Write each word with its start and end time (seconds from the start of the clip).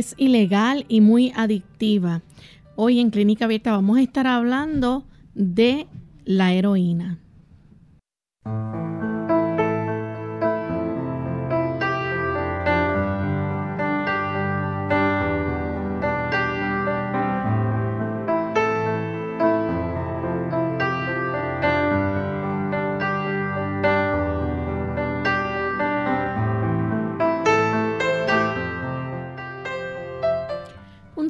Es 0.00 0.14
ilegal 0.16 0.86
y 0.88 1.02
muy 1.02 1.30
adictiva. 1.36 2.22
Hoy 2.74 3.00
en 3.00 3.10
Clínica 3.10 3.44
Abierta 3.44 3.72
vamos 3.72 3.98
a 3.98 4.02
estar 4.02 4.26
hablando 4.26 5.04
de 5.34 5.86
la 6.24 6.54
heroína. 6.54 7.18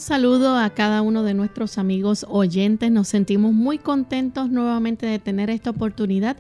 Saludo 0.01 0.57
a 0.57 0.71
cada 0.71 1.03
uno 1.03 1.23
de 1.23 1.35
nuestros 1.35 1.79
amigos 1.79 2.27
oyentes. 2.29 2.91
Nos 2.91 3.09
sentimos 3.09 3.53
muy 3.53 3.79
contentos 3.79 4.51
nuevamente 4.51 5.07
de 5.07 5.19
tener 5.19 5.51
esta 5.51 5.71
oportunidad 5.71 6.37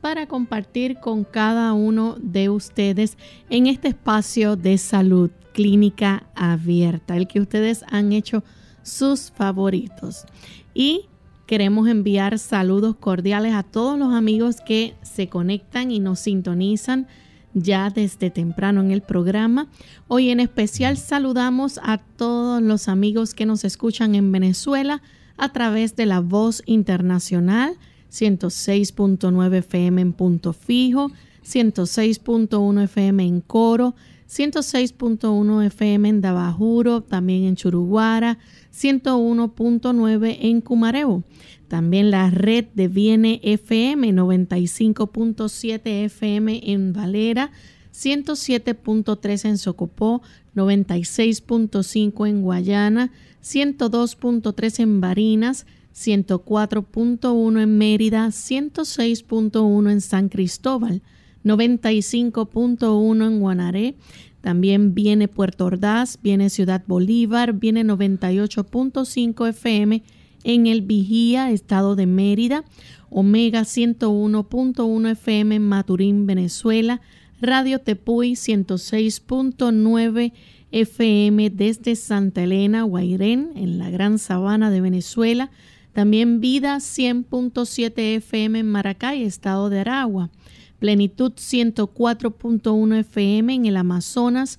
para 0.00 0.26
compartir 0.26 0.98
con 0.98 1.22
cada 1.24 1.74
uno 1.74 2.16
de 2.20 2.48
ustedes 2.48 3.18
en 3.50 3.66
este 3.66 3.88
espacio 3.88 4.56
de 4.56 4.78
salud 4.78 5.30
clínica 5.52 6.26
abierta, 6.34 7.16
el 7.16 7.28
que 7.28 7.40
ustedes 7.40 7.84
han 7.88 8.12
hecho 8.12 8.42
sus 8.82 9.30
favoritos. 9.30 10.24
Y 10.74 11.06
queremos 11.46 11.88
enviar 11.88 12.38
saludos 12.38 12.96
cordiales 12.96 13.54
a 13.54 13.62
todos 13.62 13.98
los 13.98 14.14
amigos 14.14 14.56
que 14.64 14.94
se 15.02 15.28
conectan 15.28 15.90
y 15.90 16.00
nos 16.00 16.20
sintonizan 16.20 17.06
ya 17.54 17.90
desde 17.90 18.30
temprano 18.30 18.80
en 18.80 18.90
el 18.90 19.02
programa. 19.02 19.68
Hoy 20.08 20.30
en 20.30 20.40
especial 20.40 20.96
saludamos 20.96 21.78
a 21.82 21.98
todos 21.98 22.62
los 22.62 22.88
amigos 22.88 23.34
que 23.34 23.46
nos 23.46 23.64
escuchan 23.64 24.14
en 24.14 24.32
Venezuela 24.32 25.02
a 25.36 25.52
través 25.52 25.96
de 25.96 26.06
la 26.06 26.20
voz 26.20 26.62
internacional 26.66 27.76
106.9 28.12 29.56
FM 29.56 30.02
en 30.02 30.12
punto 30.12 30.52
fijo, 30.52 31.10
106.1 31.44 32.84
FM 32.84 33.24
en 33.24 33.40
coro, 33.40 33.94
106.1 34.28 35.66
FM 35.66 36.08
en 36.08 36.20
Dabajuro, 36.20 37.02
también 37.02 37.44
en 37.44 37.56
Churuguara, 37.56 38.38
101.9 38.72 40.36
en 40.40 40.60
Cumareo. 40.60 41.24
También 41.68 42.10
la 42.10 42.30
red 42.30 42.66
de 42.74 42.88
Viene 42.88 43.40
FM 43.42 44.12
95.7 44.12 46.04
FM 46.04 46.60
en 46.64 46.92
Valera, 46.92 47.50
107.3 47.94 49.44
en 49.46 49.58
Socopó, 49.58 50.22
96.5 50.54 52.28
en 52.28 52.42
Guayana, 52.42 53.12
102.3 53.42 54.80
en 54.80 55.00
Barinas, 55.00 55.66
104.1 55.94 57.62
en 57.62 57.78
Mérida, 57.78 58.26
106.1 58.26 59.90
en 59.90 60.00
San 60.00 60.28
Cristóbal, 60.28 61.02
95.1 61.44 63.26
en 63.26 63.40
Guanaré, 63.40 63.96
también 64.42 64.94
viene 64.94 65.28
Puerto 65.28 65.66
Ordaz, 65.66 66.18
viene 66.22 66.50
Ciudad 66.50 66.82
Bolívar, 66.86 67.54
viene 67.54 67.84
98.5 67.84 69.48
FM 69.48 70.02
en 70.44 70.66
el 70.66 70.82
Vigía, 70.82 71.50
estado 71.50 71.96
de 71.96 72.06
Mérida, 72.06 72.64
Omega 73.08 73.62
101.1 73.62 75.10
FM 75.12 75.54
en 75.54 75.62
Maturín, 75.62 76.26
Venezuela, 76.26 77.00
Radio 77.40 77.78
Tepuy 77.78 78.32
106.9 78.32 80.32
FM 80.72 81.50
desde 81.50 81.96
Santa 81.96 82.42
Elena, 82.42 82.82
Guairén, 82.82 83.52
en 83.54 83.78
la 83.78 83.90
Gran 83.90 84.18
Sabana 84.18 84.70
de 84.70 84.80
Venezuela, 84.80 85.50
también 85.92 86.40
Vida 86.40 86.76
100.7 86.76 88.16
FM 88.16 88.58
en 88.58 88.70
Maracay, 88.70 89.22
estado 89.22 89.70
de 89.70 89.80
Aragua, 89.80 90.30
Plenitud 90.82 91.34
104.1 91.34 92.98
FM 92.98 93.54
en 93.54 93.66
el 93.66 93.76
Amazonas, 93.76 94.58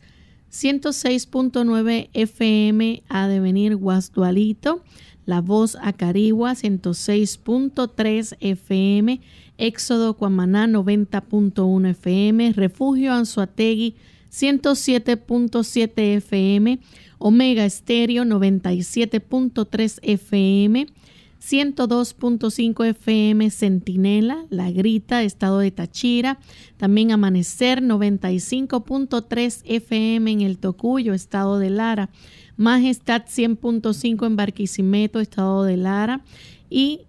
106.9 0.54 2.10
FM 2.14 3.04
a 3.10 3.28
devenir 3.28 3.76
Guasdualito, 3.76 4.82
la 5.26 5.42
Voz 5.42 5.78
Acarigua 5.82 6.54
106.3 6.54 8.38
FM, 8.40 9.20
Éxodo 9.58 10.14
Cuamaná 10.14 10.66
90.1 10.66 11.90
FM, 11.90 12.54
Refugio 12.54 13.12
Anzuategui 13.12 13.98
107.7 14.32 15.92
FM, 15.98 16.80
Omega 17.18 17.66
Estéreo 17.66 18.24
97.3 18.24 20.00
FM, 20.02 20.88
102.5 21.44 22.86
FM 22.86 23.50
Centinela, 23.50 24.46
La 24.50 24.72
Grita, 24.72 25.24
Estado 25.24 25.60
de 25.60 25.72
Tachira, 25.72 26.40
también 26.78 27.12
Amanecer 27.12 27.82
95.3 27.82 29.62
FM 29.66 30.32
en 30.32 30.42
el 30.42 30.58
Tocuyo, 30.58 31.14
Estado 31.14 31.60
de 31.60 31.70
Lara, 31.70 32.10
Majestad 32.56 33.24
100.5 33.26 34.26
en 34.26 34.36
Barquisimeto, 34.38 35.20
Estado 35.20 35.64
de 35.66 35.76
Lara. 35.78 36.22
Y 36.70 37.02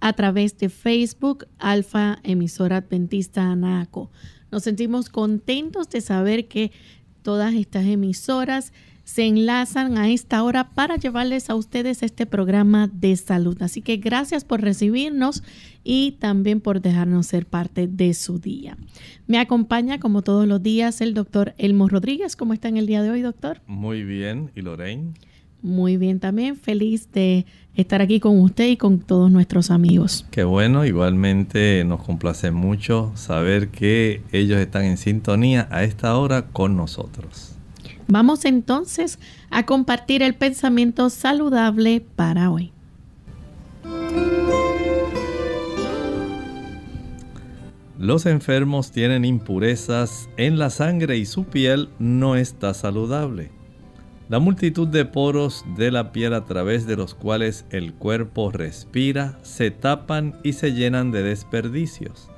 a 0.00 0.12
través 0.12 0.58
de 0.58 0.68
Facebook 0.68 1.46
Alfa 1.58 2.18
Emisora 2.22 2.76
Adventista 2.76 3.50
Anaco. 3.50 4.10
Nos 4.50 4.62
sentimos 4.62 5.08
contentos 5.08 5.88
de 5.88 6.00
saber 6.00 6.46
que 6.46 6.72
todas 7.22 7.54
estas 7.54 7.86
emisoras 7.86 8.72
se 9.08 9.24
enlazan 9.24 9.96
a 9.96 10.10
esta 10.10 10.42
hora 10.42 10.68
para 10.74 10.96
llevarles 10.96 11.48
a 11.48 11.54
ustedes 11.54 12.02
este 12.02 12.26
programa 12.26 12.90
de 12.92 13.16
salud. 13.16 13.56
Así 13.62 13.80
que 13.80 13.96
gracias 13.96 14.44
por 14.44 14.60
recibirnos 14.60 15.42
y 15.82 16.18
también 16.20 16.60
por 16.60 16.82
dejarnos 16.82 17.26
ser 17.26 17.46
parte 17.46 17.86
de 17.86 18.12
su 18.12 18.38
día. 18.38 18.76
Me 19.26 19.38
acompaña 19.38 19.98
como 19.98 20.20
todos 20.20 20.46
los 20.46 20.62
días 20.62 21.00
el 21.00 21.14
doctor 21.14 21.54
Elmo 21.56 21.88
Rodríguez. 21.88 22.36
¿Cómo 22.36 22.52
está 22.52 22.68
en 22.68 22.76
el 22.76 22.86
día 22.86 23.02
de 23.02 23.08
hoy, 23.08 23.22
doctor? 23.22 23.62
Muy 23.66 24.04
bien. 24.04 24.50
¿Y 24.54 24.60
Lorraine? 24.60 25.14
Muy 25.62 25.96
bien 25.96 26.20
también. 26.20 26.54
Feliz 26.56 27.10
de 27.10 27.46
estar 27.74 28.02
aquí 28.02 28.20
con 28.20 28.38
usted 28.38 28.68
y 28.68 28.76
con 28.76 28.98
todos 28.98 29.30
nuestros 29.30 29.70
amigos. 29.70 30.26
Qué 30.30 30.44
bueno. 30.44 30.84
Igualmente 30.84 31.82
nos 31.86 32.02
complace 32.02 32.50
mucho 32.50 33.12
saber 33.14 33.70
que 33.70 34.20
ellos 34.32 34.58
están 34.58 34.84
en 34.84 34.98
sintonía 34.98 35.66
a 35.70 35.82
esta 35.82 36.14
hora 36.18 36.48
con 36.48 36.76
nosotros. 36.76 37.57
Vamos 38.08 38.46
entonces 38.46 39.18
a 39.50 39.66
compartir 39.66 40.22
el 40.22 40.34
pensamiento 40.34 41.10
saludable 41.10 42.02
para 42.16 42.50
hoy. 42.50 42.72
Los 47.98 48.24
enfermos 48.24 48.92
tienen 48.92 49.26
impurezas 49.26 50.30
en 50.38 50.58
la 50.58 50.70
sangre 50.70 51.18
y 51.18 51.26
su 51.26 51.44
piel 51.44 51.90
no 51.98 52.36
está 52.36 52.72
saludable. 52.72 53.50
La 54.30 54.38
multitud 54.38 54.88
de 54.88 55.04
poros 55.04 55.64
de 55.76 55.90
la 55.90 56.12
piel 56.12 56.32
a 56.32 56.46
través 56.46 56.86
de 56.86 56.96
los 56.96 57.14
cuales 57.14 57.66
el 57.70 57.92
cuerpo 57.92 58.50
respira 58.50 59.38
se 59.42 59.70
tapan 59.70 60.38
y 60.42 60.54
se 60.54 60.72
llenan 60.72 61.10
de 61.10 61.22
desperdicios. 61.22 62.30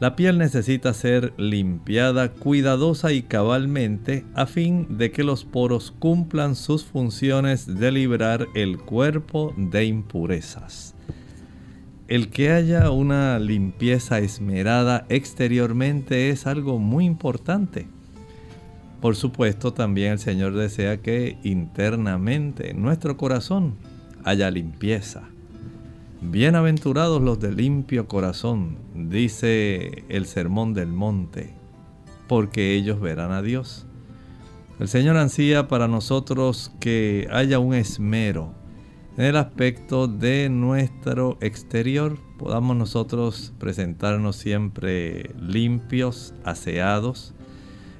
La 0.00 0.14
piel 0.14 0.38
necesita 0.38 0.94
ser 0.94 1.32
limpiada 1.38 2.30
cuidadosa 2.30 3.12
y 3.12 3.22
cabalmente 3.22 4.24
a 4.34 4.46
fin 4.46 4.86
de 4.96 5.10
que 5.10 5.24
los 5.24 5.44
poros 5.44 5.90
cumplan 5.90 6.54
sus 6.54 6.84
funciones 6.84 7.66
de 7.66 7.90
librar 7.90 8.46
el 8.54 8.78
cuerpo 8.78 9.52
de 9.56 9.86
impurezas. 9.86 10.94
El 12.06 12.30
que 12.30 12.52
haya 12.52 12.90
una 12.92 13.40
limpieza 13.40 14.20
esmerada 14.20 15.04
exteriormente 15.08 16.30
es 16.30 16.46
algo 16.46 16.78
muy 16.78 17.04
importante. 17.04 17.88
Por 19.00 19.16
supuesto, 19.16 19.72
también 19.72 20.12
el 20.12 20.18
Señor 20.20 20.54
desea 20.54 20.98
que 20.98 21.38
internamente 21.42 22.70
en 22.70 22.82
nuestro 22.82 23.16
corazón 23.16 23.74
haya 24.24 24.48
limpieza. 24.50 25.27
Bienaventurados 26.20 27.22
los 27.22 27.38
de 27.38 27.52
limpio 27.52 28.08
corazón, 28.08 28.78
dice 28.92 30.04
el 30.08 30.26
Sermón 30.26 30.74
del 30.74 30.88
Monte, 30.88 31.54
porque 32.26 32.74
ellos 32.74 33.00
verán 33.00 33.30
a 33.30 33.40
Dios. 33.40 33.86
El 34.80 34.88
Señor 34.88 35.16
ansía 35.16 35.68
para 35.68 35.86
nosotros 35.86 36.72
que 36.80 37.28
haya 37.30 37.60
un 37.60 37.74
esmero 37.74 38.52
en 39.18 39.24
el 39.24 39.36
aspecto 39.36 40.06
de 40.06 40.48
nuestro 40.48 41.38
exterior, 41.40 42.18
podamos 42.36 42.76
nosotros 42.76 43.52
presentarnos 43.58 44.36
siempre 44.36 45.34
limpios, 45.40 46.34
aseados. 46.44 47.34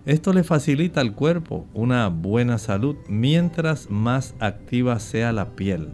Esto 0.06 0.32
le 0.32 0.44
facilita 0.44 1.00
al 1.00 1.16
cuerpo 1.16 1.66
una 1.74 2.06
buena 2.08 2.58
salud 2.58 2.94
mientras 3.08 3.90
más 3.90 4.36
activa 4.38 5.00
sea 5.00 5.32
la 5.32 5.56
piel. 5.56 5.88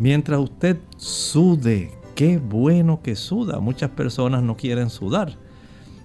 Mientras 0.00 0.40
usted 0.40 0.78
sude, 0.96 1.90
qué 2.14 2.38
bueno 2.38 3.02
que 3.02 3.14
suda. 3.14 3.60
Muchas 3.60 3.90
personas 3.90 4.42
no 4.42 4.56
quieren 4.56 4.88
sudar. 4.88 5.36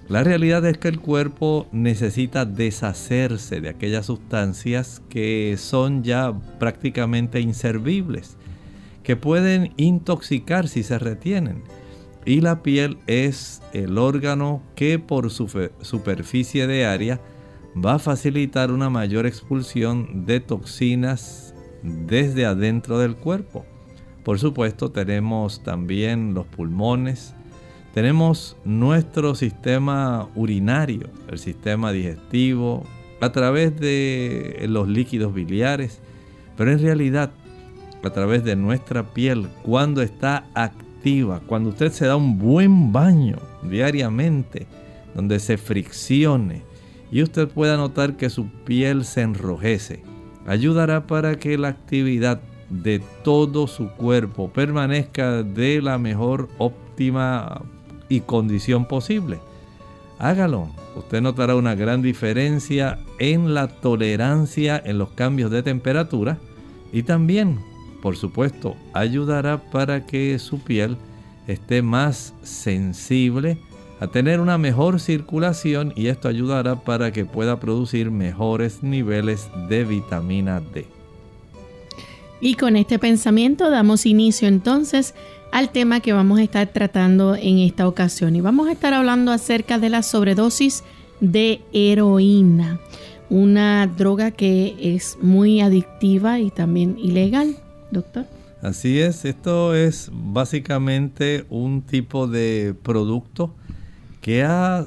La 0.09 0.21
realidad 0.21 0.65
es 0.65 0.77
que 0.77 0.89
el 0.89 0.99
cuerpo 0.99 1.65
necesita 1.71 2.43
deshacerse 2.43 3.61
de 3.61 3.69
aquellas 3.69 4.07
sustancias 4.07 5.01
que 5.07 5.55
son 5.57 6.03
ya 6.03 6.33
prácticamente 6.59 7.39
inservibles, 7.39 8.35
que 9.01 9.15
pueden 9.15 9.71
intoxicar 9.77 10.67
si 10.67 10.83
se 10.83 10.99
retienen. 10.99 11.63
Y 12.25 12.41
la 12.41 12.63
piel 12.63 12.97
es 13.07 13.61
el 13.71 13.97
órgano 13.97 14.61
que 14.75 14.99
por 14.99 15.31
su 15.31 15.47
superficie 15.79 16.67
de 16.67 16.85
área 16.85 17.21
va 17.73 17.93
a 17.93 17.99
facilitar 17.99 18.73
una 18.73 18.89
mayor 18.89 19.25
expulsión 19.25 20.25
de 20.25 20.41
toxinas 20.41 21.55
desde 21.81 22.45
adentro 22.45 22.99
del 22.99 23.15
cuerpo. 23.15 23.65
Por 24.25 24.39
supuesto 24.39 24.89
tenemos 24.89 25.61
también 25.61 26.33
los 26.33 26.47
pulmones, 26.47 27.35
tenemos 27.93 28.57
nuestro 28.65 29.35
sistema 29.35 30.27
urinario, 30.33 31.09
el 31.29 31.37
sistema 31.37 31.91
digestivo, 31.91 32.83
a 33.21 33.31
través 33.31 33.79
de 33.79 34.65
los 34.67 34.87
líquidos 34.87 35.31
biliares, 35.31 36.01
pero 36.57 36.71
en 36.71 36.79
realidad 36.79 37.31
a 38.03 38.09
través 38.09 38.43
de 38.43 38.55
nuestra 38.55 39.13
piel, 39.13 39.47
cuando 39.61 40.01
está 40.01 40.47
activa, 40.55 41.41
cuando 41.45 41.69
usted 41.69 41.91
se 41.91 42.07
da 42.07 42.15
un 42.15 42.39
buen 42.39 42.91
baño 42.91 43.37
diariamente, 43.61 44.65
donde 45.13 45.39
se 45.39 45.57
friccione 45.57 46.63
y 47.11 47.21
usted 47.21 47.47
pueda 47.47 47.77
notar 47.77 48.17
que 48.17 48.31
su 48.31 48.47
piel 48.65 49.05
se 49.05 49.21
enrojece, 49.21 50.01
ayudará 50.47 51.05
para 51.05 51.37
que 51.37 51.59
la 51.59 51.67
actividad 51.67 52.41
de 52.69 53.01
todo 53.23 53.67
su 53.67 53.89
cuerpo 53.89 54.49
permanezca 54.49 55.43
de 55.43 55.81
la 55.81 55.97
mejor 55.97 56.49
óptima 56.57 57.61
y 58.09 58.21
condición 58.21 58.85
posible. 58.85 59.39
Hágalo. 60.19 60.69
Usted 60.95 61.21
notará 61.21 61.55
una 61.55 61.75
gran 61.75 62.01
diferencia 62.01 62.99
en 63.19 63.53
la 63.53 63.67
tolerancia 63.67 64.81
en 64.83 64.97
los 64.97 65.09
cambios 65.09 65.51
de 65.51 65.61
temperatura 65.61 66.37
y 66.93 67.03
también, 67.03 67.59
por 68.01 68.15
supuesto, 68.15 68.77
ayudará 68.93 69.57
para 69.71 70.05
que 70.05 70.39
su 70.39 70.59
piel 70.63 70.97
esté 71.47 71.81
más 71.81 72.33
sensible 72.43 73.57
a 73.99 74.07
tener 74.07 74.39
una 74.39 74.57
mejor 74.57 75.01
circulación 75.01 75.91
y 75.95 76.07
esto 76.07 76.29
ayudará 76.29 76.81
para 76.83 77.11
que 77.11 77.25
pueda 77.25 77.59
producir 77.59 78.09
mejores 78.09 78.83
niveles 78.83 79.49
de 79.69 79.83
vitamina 79.83 80.61
D. 80.61 80.94
Y 82.41 82.55
con 82.55 82.75
este 82.75 82.99
pensamiento 82.99 83.69
damos 83.69 84.05
inicio 84.05 84.47
entonces 84.47 85.13
al 85.51 85.69
tema 85.69 86.01
que 86.01 86.13
vamos 86.13 86.39
a 86.39 86.43
estar 86.43 86.67
tratando 86.67 87.35
en 87.35 87.59
esta 87.59 87.87
ocasión. 87.87 88.35
Y 88.35 88.41
vamos 88.41 88.67
a 88.67 88.73
estar 88.73 88.93
hablando 88.93 89.31
acerca 89.31 89.79
de 89.79 89.89
la 89.89 90.03
sobredosis 90.03 90.83
de 91.21 91.61
heroína, 91.71 92.79
una 93.29 93.87
droga 93.87 94.31
que 94.31 94.75
es 94.79 95.17
muy 95.21 95.61
adictiva 95.61 96.39
y 96.39 96.51
también 96.51 96.97
ilegal, 96.99 97.55
doctor. 97.91 98.25
Así 98.61 98.99
es, 98.99 99.25
esto 99.25 99.75
es 99.75 100.09
básicamente 100.11 101.45
un 101.49 101.83
tipo 101.83 102.27
de 102.27 102.75
producto 102.83 103.53
que 104.21 104.43
ha 104.43 104.85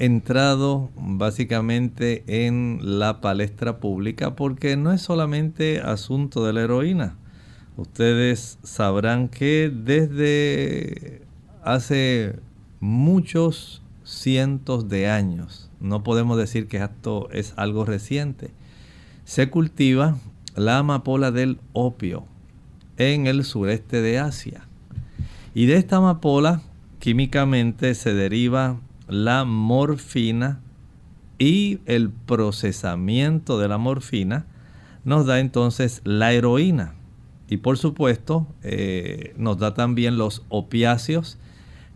entrado 0.00 0.88
básicamente 0.96 2.24
en 2.26 2.80
la 2.80 3.20
palestra 3.20 3.80
pública 3.80 4.34
porque 4.34 4.76
no 4.78 4.92
es 4.92 5.02
solamente 5.02 5.80
asunto 5.80 6.44
de 6.44 6.54
la 6.54 6.62
heroína. 6.62 7.16
Ustedes 7.76 8.58
sabrán 8.62 9.28
que 9.28 9.70
desde 9.72 11.20
hace 11.62 12.36
muchos 12.80 13.82
cientos 14.02 14.88
de 14.88 15.10
años, 15.10 15.70
no 15.80 16.02
podemos 16.02 16.38
decir 16.38 16.66
que 16.66 16.78
esto 16.78 17.28
es 17.30 17.52
algo 17.56 17.84
reciente, 17.84 18.50
se 19.24 19.50
cultiva 19.50 20.16
la 20.56 20.78
amapola 20.78 21.30
del 21.30 21.60
opio 21.74 22.24
en 22.96 23.26
el 23.26 23.44
sureste 23.44 24.00
de 24.00 24.18
Asia. 24.18 24.66
Y 25.54 25.66
de 25.66 25.76
esta 25.76 25.96
amapola 25.96 26.62
químicamente 27.00 27.94
se 27.94 28.14
deriva 28.14 28.78
la 29.10 29.44
morfina 29.44 30.60
y 31.38 31.80
el 31.86 32.10
procesamiento 32.10 33.58
de 33.58 33.68
la 33.68 33.78
morfina 33.78 34.46
nos 35.04 35.26
da 35.26 35.40
entonces 35.40 36.00
la 36.04 36.32
heroína. 36.32 36.94
Y 37.48 37.56
por 37.58 37.78
supuesto 37.78 38.46
eh, 38.62 39.34
nos 39.36 39.58
da 39.58 39.74
también 39.74 40.18
los 40.18 40.44
opiáceos 40.48 41.38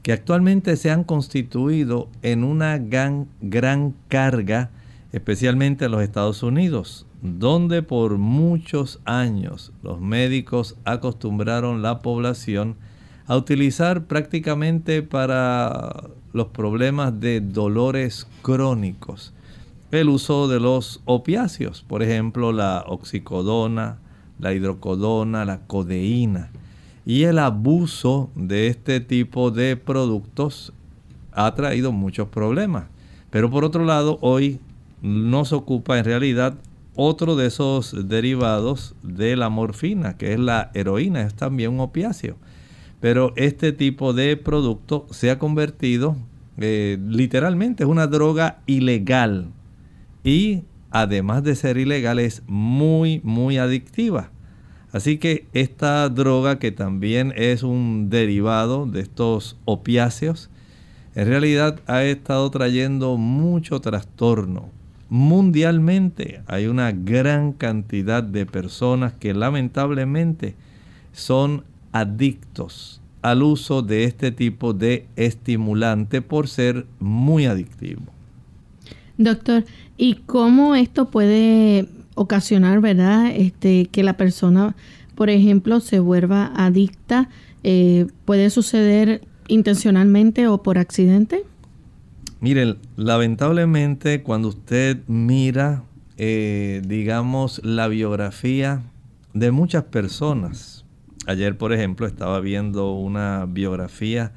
que 0.03 0.13
actualmente 0.13 0.77
se 0.77 0.91
han 0.91 1.05
constituido 1.05 2.09
en 2.23 2.45
una 2.45 2.79
gran, 2.79 3.29
gran 3.41 3.95
carga, 4.09 4.71
especialmente 5.13 5.85
en 5.85 5.93
los 5.93 6.03
Estados 6.03 6.43
Unidos, 6.43 7.07
donde 7.23 7.83
por 7.83 8.19
muchos 8.19 9.01
años 9.05 9.73
los 9.83 10.01
médicos 10.01 10.77
acostumbraron 10.85 11.81
la 11.81 12.01
población 12.01 12.77
a 13.27 13.37
utilizar 13.37 14.05
prácticamente 14.05 15.03
para 15.03 16.11
los 16.35 16.49
problemas 16.49 17.19
de 17.21 17.41
dolores 17.41 18.27
crónicos. 18.43 19.33
El 19.93 20.08
uso 20.08 20.49
de 20.49 20.58
los 20.58 21.01
opiáceos, 21.05 21.82
por 21.87 22.03
ejemplo, 22.03 22.53
la 22.53 22.85
oxicodona, 22.89 23.99
la 24.41 24.53
hidrocodona, 24.53 25.44
la 25.44 25.61
codeína. 25.61 26.51
Y 27.06 27.23
el 27.23 27.39
abuso 27.39 28.31
de 28.35 28.67
este 28.67 28.99
tipo 28.99 29.53
de 29.53 29.77
productos 29.77 30.73
ha 31.31 31.55
traído 31.55 31.93
muchos 31.93 32.29
problemas. 32.29 32.87
Pero 33.31 33.49
por 33.49 33.65
otro 33.65 33.85
lado, 33.85 34.19
hoy 34.20 34.58
nos 35.03 35.53
ocupa 35.53 35.99
en 35.99 36.05
realidad 36.05 36.56
otro 36.97 37.37
de 37.37 37.47
esos 37.47 38.08
derivados 38.08 38.97
de 39.05 39.37
la 39.37 39.51
morfina, 39.51 40.17
que 40.17 40.32
es 40.32 40.41
la 40.41 40.73
heroína, 40.75 41.23
es 41.23 41.35
también 41.35 41.73
un 41.73 41.81
opiáceo. 41.81 42.37
Pero 43.01 43.32
este 43.37 43.73
tipo 43.73 44.13
de 44.15 44.37
producto 44.37 45.06
se 45.11 45.31
ha 45.31 45.39
convertido 45.39 46.17
eh, 46.58 46.99
literalmente 47.08 47.82
es 47.82 47.89
una 47.89 48.06
droga 48.06 48.58
ilegal 48.67 49.49
y 50.23 50.63
además 50.91 51.43
de 51.43 51.56
ser 51.56 51.77
ilegal 51.79 52.19
es 52.19 52.43
muy 52.46 53.20
muy 53.25 53.58
adictiva. 53.58 54.31
Así 54.93 55.19
que 55.19 55.46
esta 55.53 56.08
droga 56.08 56.61
que 56.61 56.70
también 56.70 57.32
es 57.37 57.65
un 57.65 58.11
derivado 58.11 58.87
de 58.87 59.01
estos 59.01 59.58
opiáceos, 59.65 60.51
en 61.17 61.27
realidad 61.27 61.81
ha 61.87 62.05
estado 62.05 62.49
trayendo 62.51 63.17
mucho 63.17 63.81
trastorno. 63.81 64.69
Mundialmente 65.08 66.43
hay 66.46 66.67
una 66.69 66.93
gran 66.93 67.53
cantidad 67.53 68.23
de 68.23 68.46
personas 68.46 69.13
que 69.15 69.34
lamentablemente 69.34 70.55
son 71.13 71.65
adictos 71.91 73.01
al 73.25 73.43
uso 73.43 73.81
de 73.81 74.05
este 74.05 74.33
tipo 74.33 74.75
de 74.75 75.07
estimulante 75.17 76.21
por 76.21 76.47
ser 76.47 76.85
muy 77.01 77.47
adictivo. 77.47 78.03
Doctor, 79.17 79.65
¿y 79.97 80.17
cómo 80.27 80.75
esto 80.75 81.11
puede 81.11 81.89
ocasionar, 82.17 82.83
verdad, 82.83 83.33
este, 83.35 83.87
que 83.87 84.03
la 84.03 84.19
persona, 84.19 84.77
por 85.15 85.31
ejemplo, 85.31 85.81
se 85.81 86.01
vuelva 86.01 86.53
adicta? 86.55 87.31
Eh, 87.63 88.09
¿Puede 88.27 88.51
suceder 88.51 89.23
intencionalmente 89.49 90.47
o 90.47 90.63
por 90.63 90.77
accidente? 90.77 91.45
Miren, 92.41 92.77
lamentablemente 92.97 94.23
cuando 94.23 94.49
usted 94.49 94.99
mira, 95.07 95.83
eh, 96.19 96.83
digamos, 96.87 97.63
la 97.65 97.89
biografía 97.89 98.83
de 99.33 99.51
muchas 99.51 99.85
personas, 99.85 100.83
Ayer, 101.27 101.57
por 101.57 101.73
ejemplo, 101.73 102.07
estaba 102.07 102.41
viendo 102.41 102.93
una 102.93 103.47
biografía 103.47 104.33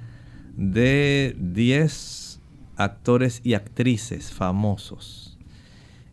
de 0.55 1.35
10 1.39 2.41
actores 2.77 3.41
y 3.43 3.55
actrices 3.55 4.31
famosos. 4.31 5.37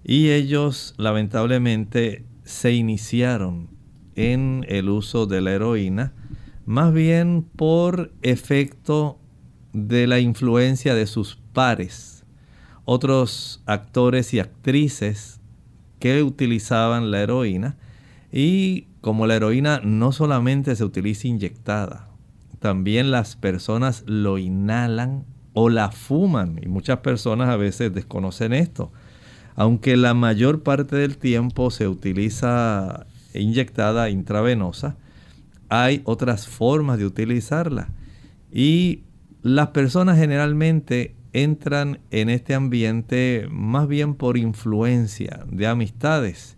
Y 0.05 0.31
ellos, 0.31 0.95
lamentablemente, 0.99 2.25
se 2.45 2.73
iniciaron 2.73 3.69
en 4.17 4.65
el 4.69 4.89
uso 4.89 5.27
de 5.27 5.41
la 5.41 5.53
heroína 5.53 6.13
más 6.67 6.93
bien 6.93 7.47
por 7.57 8.13
efecto 8.23 9.19
de 9.73 10.07
la 10.07 10.21
influencia 10.21 10.95
de 10.95 11.07
sus 11.07 11.37
pares, 11.53 12.25
otros 12.85 13.63
actores 13.67 14.33
y 14.35 14.41
actrices 14.41 15.41
que 15.99 16.23
utilizaban 16.23 17.11
la 17.11 17.21
heroína 17.23 17.77
y 18.33 18.87
como 19.05 19.27
la 19.27 19.35
heroína 19.35 19.83
no 19.85 20.13
solamente 20.13 20.75
se 20.75 20.83
utiliza 20.83 21.29
inyectada, 21.29 22.09
también 22.59 23.11
las 23.11 23.37
personas 23.37 24.03
lo 24.07 24.39
inhalan 24.39 25.27
o 25.53 25.69
la 25.69 25.91
fuman 25.93 26.59
y 26.63 26.69
muchas 26.69 27.01
personas 27.01 27.51
a 27.51 27.59
veces 27.59 27.93
desconocen 27.93 28.55
esto. 28.55 28.93
Aunque 29.57 29.99
la 29.99 30.15
mayor 30.15 30.63
parte 30.63 30.97
del 30.97 31.19
tiempo 31.19 31.71
se 31.71 31.87
utiliza 31.87 33.05
inyectada 33.35 34.09
intravenosa, 34.09 34.97
hay 35.69 36.01
otras 36.05 36.49
formas 36.49 36.97
de 36.97 37.05
utilizarla. 37.05 37.91
Y 38.51 39.03
las 39.43 39.69
personas 39.69 40.17
generalmente 40.19 41.15
entran 41.35 42.01
en 42.11 42.31
este 42.31 42.55
ambiente 42.55 43.49
más 43.51 43.87
bien 43.87 44.15
por 44.15 44.39
influencia 44.39 45.45
de 45.47 45.67
amistades. 45.67 46.57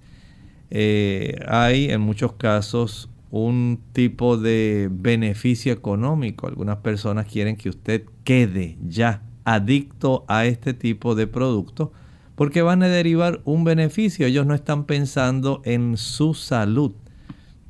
Eh, 0.70 1.38
hay 1.46 1.90
en 1.90 2.00
muchos 2.00 2.32
casos 2.32 3.08
un 3.30 3.80
tipo 3.92 4.36
de 4.36 4.88
beneficio 4.90 5.72
económico. 5.72 6.46
Algunas 6.46 6.78
personas 6.78 7.26
quieren 7.26 7.56
que 7.56 7.68
usted 7.68 8.04
quede 8.24 8.76
ya 8.86 9.22
adicto 9.44 10.24
a 10.28 10.46
este 10.46 10.74
tipo 10.74 11.14
de 11.14 11.26
producto 11.26 11.92
porque 12.34 12.62
van 12.62 12.82
a 12.82 12.88
derivar 12.88 13.40
un 13.44 13.64
beneficio. 13.64 14.26
Ellos 14.26 14.46
no 14.46 14.54
están 14.54 14.84
pensando 14.84 15.62
en 15.64 15.96
su 15.96 16.34
salud. 16.34 16.92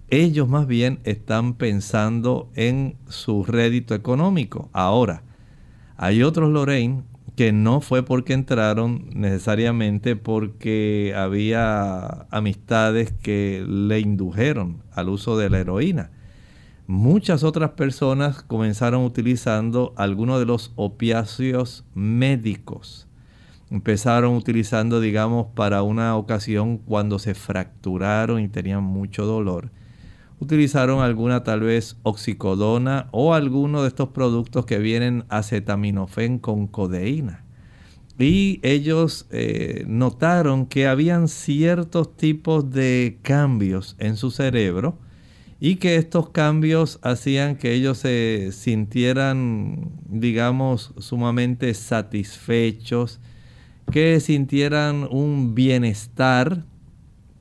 Ellos 0.09 0.49
más 0.49 0.67
bien 0.67 1.00
están 1.05 1.55
pensando 1.55 2.50
en 2.55 2.97
su 3.09 3.45
rédito 3.45 3.95
económico. 3.95 4.71
Ahora, 4.73 5.23
hay 5.97 6.23
otros 6.23 6.50
Lorraine 6.50 7.03
que 7.37 7.52
no 7.52 7.83
fue 7.83 8.02
porque 8.02 8.33
entraron 8.33 9.11
necesariamente 9.12 10.16
porque 10.16 11.12
había 11.14 12.26
amistades 12.31 13.12
que 13.12 13.64
le 13.69 14.00
indujeron 14.00 14.83
al 14.93 15.11
uso 15.11 15.37
de 15.37 15.50
la 15.50 15.59
heroína. 15.59 16.11
Muchas 16.87 17.45
otras 17.45 17.71
personas 17.73 18.43
comenzaron 18.43 19.05
utilizando 19.05 19.93
algunos 19.97 20.38
de 20.38 20.47
los 20.47 20.73
opiáceos 20.76 21.85
médicos. 21.95 23.07
Empezaron 23.71 24.35
utilizando, 24.35 25.00
digamos, 25.00 25.49
para 25.55 25.83
una 25.83 26.16
ocasión 26.16 26.78
cuando 26.78 27.19
se 27.19 27.35
fracturaron 27.35 28.40
y 28.40 28.49
tenían 28.49 28.83
mucho 28.83 29.26
dolor. 29.26 29.71
Utilizaron 30.38 31.00
alguna 31.02 31.45
tal 31.45 31.61
vez 31.61 31.97
oxicodona 32.02 33.09
o 33.11 33.33
alguno 33.33 33.83
de 33.83 33.88
estos 33.88 34.11
productos 34.11 34.66
que 34.66 34.78
vienen 34.78 35.25
acetaminofén 35.28 36.38
con 36.38 36.66
codeína. 36.66 37.45
Y 38.19 38.61
ellos 38.62 39.26
eh, 39.31 39.85
notaron 39.87 40.66
que 40.66 40.87
habían 40.87 41.28
ciertos 41.28 42.16
tipos 42.16 42.71
de 42.71 43.19
cambios 43.23 43.97
en 43.99 44.16
su 44.16 44.31
cerebro 44.31 44.99
y 45.61 45.76
que 45.76 45.97
estos 45.97 46.31
cambios 46.31 46.99
hacían 47.02 47.57
que 47.57 47.73
ellos 47.73 47.99
se 47.99 48.50
sintieran, 48.52 49.90
digamos, 50.09 50.93
sumamente 50.99 51.73
satisfechos, 51.75 53.21
que 53.90 54.21
sintieran 54.21 55.09
un 55.11 55.55
bienestar 55.55 56.64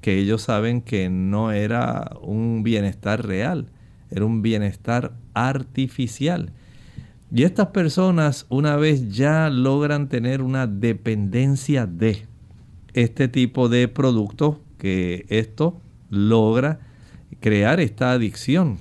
que 0.05 0.19
ellos 0.19 0.43
saben 0.43 0.81
que 0.81 1.09
no 1.09 1.51
era 1.51 2.11
un 2.21 2.61
bienestar 2.61 3.25
real, 3.25 3.71
era 4.11 4.23
un 4.23 4.43
bienestar 4.43 5.13
artificial. 5.33 6.51
Y 7.31 7.41
estas 7.41 7.69
personas 7.69 8.45
una 8.49 8.75
vez 8.75 9.15
ya 9.15 9.49
logran 9.49 10.07
tener 10.07 10.43
una 10.43 10.67
dependencia 10.67 11.87
de 11.87 12.27
este 12.93 13.27
tipo 13.27 13.67
de 13.67 13.87
productos, 13.87 14.57
que 14.77 15.25
esto 15.29 15.81
logra 16.11 16.81
crear 17.39 17.79
esta 17.79 18.11
adicción. 18.11 18.77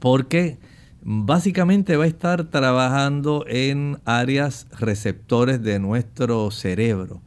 Porque 0.00 0.58
básicamente 1.02 1.96
va 1.96 2.02
a 2.02 2.08
estar 2.08 2.50
trabajando 2.50 3.44
en 3.46 4.00
áreas 4.06 4.66
receptores 4.76 5.62
de 5.62 5.78
nuestro 5.78 6.50
cerebro 6.50 7.22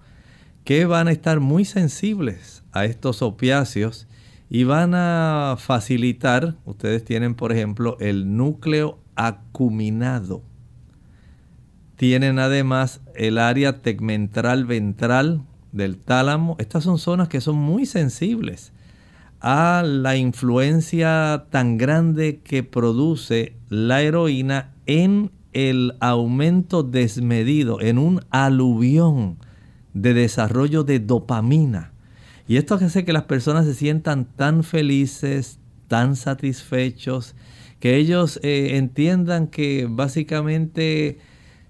que 0.66 0.86
van 0.86 1.08
a 1.08 1.12
estar 1.12 1.40
muy 1.40 1.64
sensibles 1.64 2.64
a 2.72 2.86
estos 2.86 3.22
opiáceos 3.22 4.08
y 4.50 4.64
van 4.64 4.94
a 4.96 5.56
facilitar, 5.60 6.56
ustedes 6.66 7.06
tienen 7.06 7.36
por 7.36 7.52
ejemplo 7.52 7.98
el 8.00 8.36
núcleo 8.36 9.00
acuminado. 9.16 10.42
Tienen 11.96 12.40
además 12.40 13.02
el 13.16 13.38
área 13.38 13.82
tegmentral 13.82 14.66
ventral 14.66 15.44
del 15.72 15.98
tálamo. 15.98 16.58
Estas 16.60 16.84
son 16.84 16.98
zonas 16.98 17.30
que 17.30 17.42
son 17.42 17.56
muy 17.56 17.86
sensibles 17.86 18.74
a 19.40 19.84
la 19.86 20.18
influencia 20.18 21.46
tan 21.52 21.78
grande 21.78 22.42
que 22.44 22.64
produce 22.64 23.56
la 23.70 24.02
heroína 24.02 24.74
en 24.88 25.32
el 25.54 25.94
aumento 26.00 26.82
desmedido, 26.82 27.80
en 27.80 28.00
un 28.00 28.22
aluvión 28.32 29.38
de 29.96 30.14
desarrollo 30.14 30.84
de 30.84 31.00
dopamina. 31.00 31.92
Y 32.48 32.58
esto 32.58 32.75
hace 32.75 33.04
que 33.04 33.14
las 33.14 33.24
personas 33.24 33.66
se 33.66 33.74
sientan 33.74 34.25
tan 34.25 34.64
felices, 34.64 35.58
tan 35.88 36.16
satisfechos, 36.16 37.34
que 37.80 37.96
ellos 37.96 38.40
eh, 38.44 38.78
entiendan 38.78 39.48
que 39.48 39.88
básicamente 39.90 41.18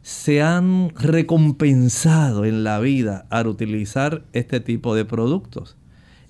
se 0.01 0.41
han 0.41 0.91
recompensado 0.95 2.45
en 2.45 2.63
la 2.63 2.79
vida 2.79 3.25
al 3.29 3.47
utilizar 3.47 4.25
este 4.33 4.59
tipo 4.59 4.95
de 4.95 5.05
productos. 5.05 5.77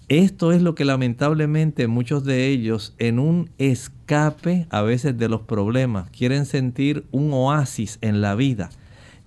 Esto 0.08 0.52
es 0.52 0.62
lo 0.62 0.76
que 0.76 0.86
lamentablemente 0.86 1.88
muchos 1.88 2.24
de 2.24 2.48
ellos 2.48 2.94
en 3.00 3.20
un 3.20 3.50
escape 3.58 4.68
a 4.70 4.82
veces 4.82 5.18
de 5.18 5.30
los 5.30 5.42
problemas 5.42 6.10
quieren 6.12 6.46
sentir 6.46 7.06
un 7.12 7.34
oasis 7.34 7.98
en 8.02 8.22
la 8.22 8.36
vida. 8.36 8.70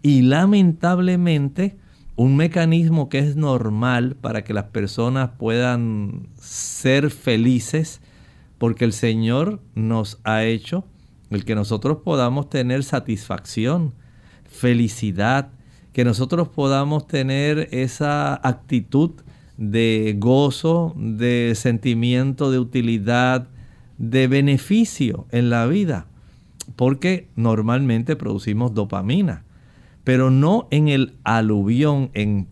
Y 0.03 0.23
lamentablemente 0.23 1.77
un 2.19 2.35
mecanismo 2.35 3.09
que 3.09 3.21
es 3.21 3.37
normal 3.37 4.17
para 4.21 4.43
que 4.43 4.53
las 4.53 4.65
personas 4.65 5.31
puedan 5.39 6.27
ser 6.35 7.13
felices, 7.13 8.01
porque 8.59 8.85
el 8.85 8.93
Señor 8.93 9.61
nos 9.77 10.19
ha 10.25 10.43
hecho 10.43 10.85
el 11.31 11.45
que 11.45 11.55
nosotros 11.55 11.99
podamos 12.05 12.51
tener 12.51 12.83
satisfacción, 12.83 13.95
felicidad, 14.51 15.51
que 15.93 16.05
nosotros 16.05 16.49
podamos 16.49 17.07
tener 17.07 17.69
esa 17.71 18.35
actitud 18.35 19.13
de 19.57 20.17
gozo, 20.19 20.95
de 20.97 21.53
sentimiento 21.55 22.51
de 22.51 22.59
utilidad, 22.59 23.47
de 23.97 24.27
beneficio 24.27 25.29
en 25.31 25.51
la 25.51 25.67
vida, 25.67 26.09
porque 26.75 27.29
normalmente 27.37 28.17
producimos 28.17 28.75
dopamina 28.75 29.45
pero 30.09 30.31
no 30.31 30.69
en 30.71 30.89
el 30.89 31.19
aluvión, 31.23 32.09
en, 32.15 32.49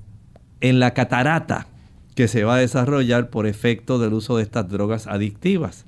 en 0.60 0.78
la 0.78 0.92
catarata 0.92 1.68
que 2.14 2.28
se 2.28 2.44
va 2.44 2.56
a 2.56 2.58
desarrollar 2.58 3.30
por 3.30 3.46
efecto 3.46 3.98
del 3.98 4.12
uso 4.12 4.36
de 4.36 4.42
estas 4.42 4.68
drogas 4.68 5.06
adictivas. 5.06 5.86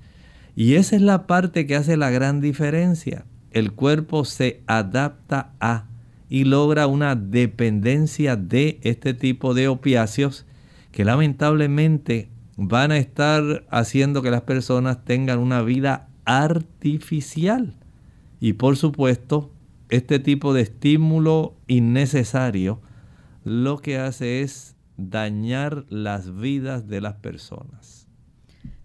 Y 0.57 0.77
esa 0.77 0.97
es 0.97 1.03
la 1.03 1.27
parte 1.27 1.67
que 1.67 1.77
hace 1.77 1.99
la 1.99 2.09
gran 2.09 2.41
diferencia. 2.41 3.27
El 3.51 3.73
cuerpo 3.73 4.25
se 4.25 4.63
adapta 4.67 5.53
a 5.61 5.89
y 6.31 6.45
logra 6.45 6.87
una 6.87 7.17
dependencia 7.17 8.35
de 8.37 8.81
este 8.83 9.13
tipo 9.13 9.53
de 9.53 9.69
opiáceos 9.69 10.47
que 10.91 11.05
lamentablemente 11.05 12.31
van 12.57 12.93
a 12.93 12.97
estar 12.97 13.67
haciendo 13.69 14.23
que 14.23 14.31
las 14.31 14.41
personas 14.41 15.05
tengan 15.05 15.39
una 15.39 15.61
vida 15.61 16.09
artificial. 16.25 17.75
Y 18.41 18.55
por 18.55 18.79
supuesto, 18.79 19.53
este 19.89 20.19
tipo 20.19 20.55
de 20.55 20.63
estímulo 20.63 21.57
innecesario 21.67 22.81
lo 23.45 23.79
que 23.79 23.99
hace 23.99 24.43
es 24.43 24.77
dañar 24.97 25.87
las 25.89 26.37
vidas 26.37 26.89
de 26.89 27.01
las 27.01 27.15
personas. 27.15 28.09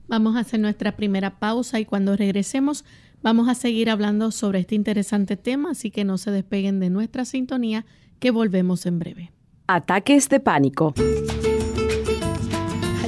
Vamos 0.07 0.35
a 0.35 0.39
hacer 0.39 0.59
nuestra 0.59 0.95
primera 0.95 1.39
pausa 1.39 1.79
y 1.79 1.85
cuando 1.85 2.15
regresemos 2.15 2.85
vamos 3.21 3.49
a 3.49 3.55
seguir 3.55 3.89
hablando 3.89 4.31
sobre 4.31 4.59
este 4.59 4.75
interesante 4.75 5.37
tema, 5.37 5.71
así 5.71 5.91
que 5.91 6.03
no 6.03 6.17
se 6.17 6.31
despeguen 6.31 6.79
de 6.79 6.89
nuestra 6.89 7.25
sintonía, 7.25 7.85
que 8.19 8.31
volvemos 8.31 8.85
en 8.85 8.99
breve. 8.99 9.31
Ataques 9.67 10.29
de 10.29 10.39
pánico. 10.39 10.93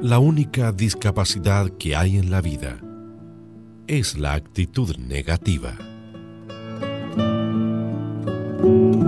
La 0.00 0.20
única 0.20 0.70
discapacidad 0.72 1.68
que 1.70 1.94
hay 1.94 2.16
en 2.16 2.30
la 2.30 2.40
vida 2.40 2.80
es 3.88 4.16
la 4.16 4.34
actitud 4.34 4.96
negativa. 4.96 5.76
Clínica 8.58 9.07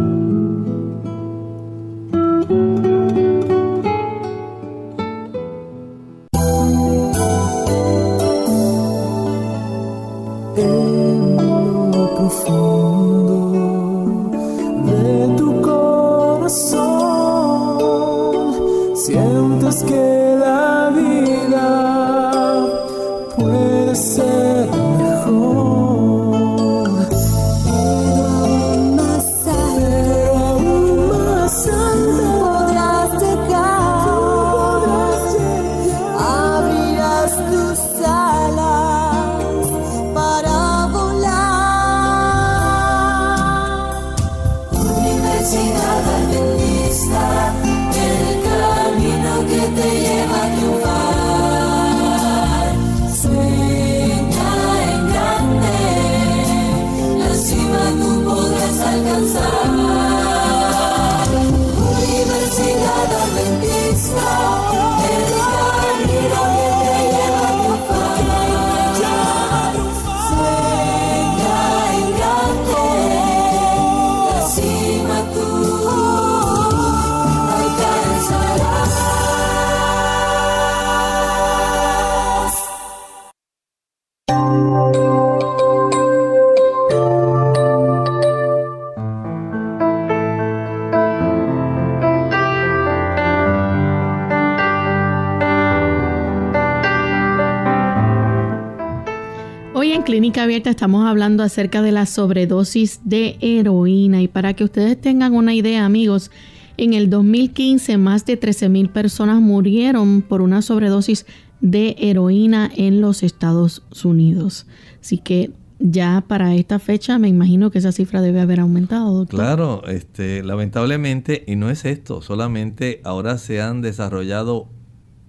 Estamos 100.69 101.07
hablando 101.07 101.43
acerca 101.43 101.81
de 101.81 101.91
la 101.91 102.05
sobredosis 102.05 103.01
de 103.05 103.39
heroína 103.41 104.21
y 104.21 104.29
para 104.29 104.53
que 104.53 104.65
ustedes 104.65 105.01
tengan 105.01 105.33
una 105.33 105.55
idea 105.55 105.87
amigos, 105.87 106.31
en 106.77 106.93
el 106.93 107.09
2015 107.09 107.97
más 107.97 108.27
de 108.27 108.37
13 108.37 108.69
mil 108.69 108.91
personas 108.91 109.41
murieron 109.41 110.21
por 110.21 110.43
una 110.43 110.61
sobredosis 110.61 111.25
de 111.61 111.97
heroína 111.99 112.71
en 112.77 113.01
los 113.01 113.23
Estados 113.23 113.83
Unidos. 114.05 114.67
Así 115.01 115.19
que 115.19 115.53
ya 115.79 116.25
para 116.27 116.55
esta 116.55 116.79
fecha 116.79 117.19
me 117.19 117.29
imagino 117.29 117.71
que 117.71 117.79
esa 117.79 117.93
cifra 117.93 118.21
debe 118.21 118.41
haber 118.41 118.61
aumentado. 118.61 119.15
Doctor. 119.15 119.41
Claro, 119.41 119.83
este, 119.87 120.43
lamentablemente, 120.43 121.45
y 121.47 121.57
no 121.57 121.71
es 121.71 121.87
esto, 121.87 122.21
solamente 122.21 123.01
ahora 123.05 123.39
se 123.39 123.63
han 123.63 123.81
desarrollado 123.81 124.69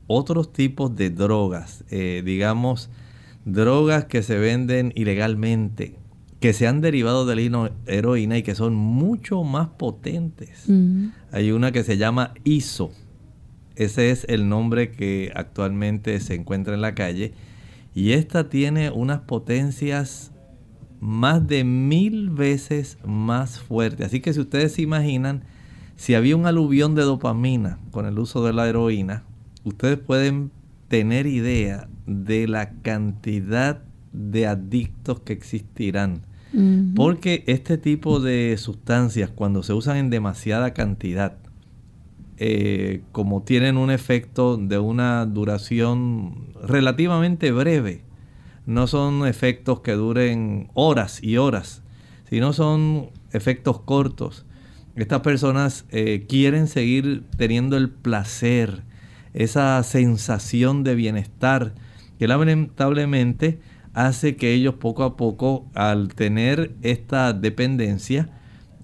otros 0.07 0.51
tipos 0.51 0.93
de 0.95 1.09
drogas, 1.09 1.85
eh, 1.89 2.21
digamos, 2.25 2.89
drogas 3.45 4.05
que 4.05 4.23
se 4.23 4.37
venden 4.37 4.93
ilegalmente, 4.95 5.95
que 6.39 6.53
se 6.53 6.67
han 6.67 6.81
derivado 6.81 7.25
de 7.25 7.35
la 7.35 7.71
heroína 7.85 8.37
y 8.37 8.43
que 8.43 8.55
son 8.55 8.75
mucho 8.75 9.43
más 9.43 9.69
potentes. 9.69 10.63
Mm. 10.67 11.09
Hay 11.31 11.51
una 11.51 11.71
que 11.71 11.83
se 11.83 11.97
llama 11.97 12.33
ISO. 12.43 12.91
Ese 13.75 14.11
es 14.11 14.25
el 14.27 14.49
nombre 14.49 14.91
que 14.91 15.31
actualmente 15.35 16.19
se 16.19 16.35
encuentra 16.35 16.73
en 16.73 16.81
la 16.81 16.95
calle. 16.95 17.33
Y 17.93 18.11
esta 18.11 18.49
tiene 18.49 18.89
unas 18.89 19.21
potencias 19.21 20.31
más 20.99 21.45
de 21.47 21.63
mil 21.63 22.29
veces 22.29 22.97
más 23.05 23.59
fuertes. 23.59 24.07
Así 24.07 24.19
que 24.19 24.33
si 24.33 24.39
ustedes 24.39 24.73
se 24.73 24.83
imaginan, 24.83 25.43
si 25.95 26.13
había 26.13 26.35
un 26.35 26.45
aluvión 26.45 26.95
de 26.95 27.03
dopamina 27.03 27.79
con 27.91 28.05
el 28.05 28.17
uso 28.17 28.45
de 28.45 28.53
la 28.53 28.67
heroína, 28.67 29.23
ustedes 29.63 29.97
pueden 29.97 30.51
tener 30.87 31.27
idea 31.27 31.87
de 32.11 32.47
la 32.47 32.71
cantidad 32.81 33.81
de 34.13 34.47
adictos 34.47 35.21
que 35.21 35.33
existirán. 35.33 36.21
Porque 36.95 37.45
este 37.47 37.77
tipo 37.77 38.19
de 38.19 38.57
sustancias, 38.57 39.29
cuando 39.29 39.63
se 39.63 39.71
usan 39.71 39.95
en 39.95 40.09
demasiada 40.09 40.73
cantidad, 40.73 41.37
eh, 42.37 43.03
como 43.13 43.43
tienen 43.43 43.77
un 43.77 43.89
efecto 43.89 44.57
de 44.57 44.77
una 44.77 45.25
duración 45.25 46.47
relativamente 46.61 47.53
breve, 47.53 48.01
no 48.65 48.87
son 48.87 49.25
efectos 49.25 49.79
que 49.79 49.93
duren 49.93 50.69
horas 50.73 51.23
y 51.23 51.37
horas, 51.37 51.83
sino 52.29 52.51
son 52.51 53.11
efectos 53.31 53.79
cortos. 53.79 54.45
Estas 54.95 55.21
personas 55.21 55.85
eh, 55.89 56.25
quieren 56.27 56.67
seguir 56.67 57.23
teniendo 57.37 57.77
el 57.77 57.89
placer, 57.89 58.83
esa 59.33 59.81
sensación 59.83 60.83
de 60.83 60.95
bienestar 60.95 61.73
que 62.21 62.27
lamentablemente 62.27 63.61
hace 63.95 64.35
que 64.35 64.53
ellos 64.53 64.75
poco 64.75 65.01
a 65.01 65.17
poco, 65.17 65.65
al 65.73 66.09
tener 66.09 66.75
esta 66.83 67.33
dependencia, 67.33 68.29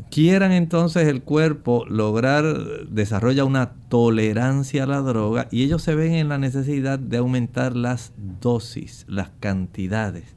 quieran 0.10 0.52
entonces 0.52 1.08
el 1.08 1.21
cuerpo 1.21 1.86
lograr, 1.88 2.88
desarrolla 2.89 3.45
una 3.45 3.73
tolerancia 3.89 4.86
a 4.86 4.88
la 4.88 5.02
droga 5.02 5.47
y 5.52 5.62
ellos 5.62 5.84
se 5.84 5.93
ven 5.93 6.13
en 6.13 6.30
la 6.30 6.39
necesidad 6.39 6.97
de 6.97 7.17
aumentar 7.17 7.76
las 7.76 8.12
dosis, 8.41 9.06
las 9.08 9.30
cantidades. 9.39 10.36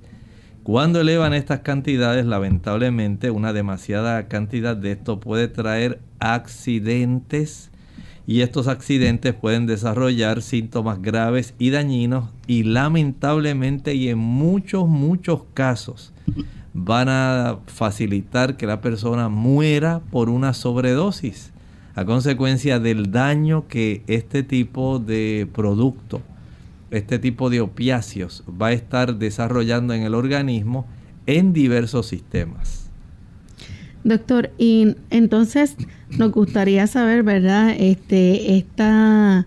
Cuando 0.62 1.00
elevan 1.00 1.32
estas 1.32 1.60
cantidades, 1.60 2.26
lamentablemente 2.26 3.30
una 3.30 3.54
demasiada 3.54 4.28
cantidad 4.28 4.76
de 4.76 4.92
esto 4.92 5.20
puede 5.20 5.48
traer 5.48 6.02
accidentes 6.18 7.69
y 8.26 8.42
estos 8.42 8.68
accidentes 8.68 9.34
pueden 9.34 9.66
desarrollar 9.66 10.42
síntomas 10.42 11.02
graves 11.02 11.54
y 11.58 11.70
dañinos 11.70 12.30
y 12.46 12.64
lamentablemente 12.64 13.94
y 13.94 14.08
en 14.08 14.18
muchos, 14.18 14.88
muchos 14.88 15.42
casos 15.54 16.12
van 16.72 17.08
a 17.08 17.58
facilitar 17.66 18.56
que 18.56 18.66
la 18.66 18.80
persona 18.80 19.28
muera 19.28 20.00
por 20.10 20.28
una 20.28 20.54
sobredosis 20.54 21.52
a 21.94 22.04
consecuencia 22.04 22.78
del 22.78 23.10
daño 23.10 23.66
que 23.66 24.02
este 24.06 24.42
tipo 24.42 25.00
de 25.00 25.48
producto, 25.52 26.22
este 26.90 27.18
tipo 27.18 27.50
de 27.50 27.60
opiáceos 27.60 28.44
va 28.50 28.68
a 28.68 28.72
estar 28.72 29.16
desarrollando 29.16 29.92
en 29.92 30.02
el 30.02 30.14
organismo 30.14 30.86
en 31.26 31.52
diversos 31.52 32.06
sistemas. 32.06 32.79
Doctor, 34.04 34.50
y 34.58 34.96
entonces 35.10 35.76
nos 36.16 36.32
gustaría 36.32 36.86
saber, 36.86 37.22
¿verdad? 37.22 37.74
Este, 37.78 38.56
esta 38.56 39.46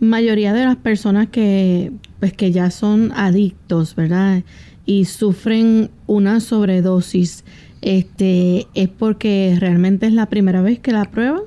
mayoría 0.00 0.52
de 0.52 0.64
las 0.64 0.76
personas 0.76 1.28
que, 1.28 1.92
pues, 2.20 2.32
que 2.32 2.52
ya 2.52 2.70
son 2.70 3.12
adictos, 3.14 3.94
¿verdad? 3.94 4.42
Y 4.86 5.06
sufren 5.06 5.90
una 6.06 6.40
sobredosis, 6.40 7.44
este, 7.80 8.66
¿es 8.74 8.88
porque 8.88 9.56
realmente 9.58 10.06
es 10.06 10.12
la 10.12 10.26
primera 10.26 10.60
vez 10.60 10.78
que 10.78 10.92
la 10.92 11.04
prueban? 11.04 11.42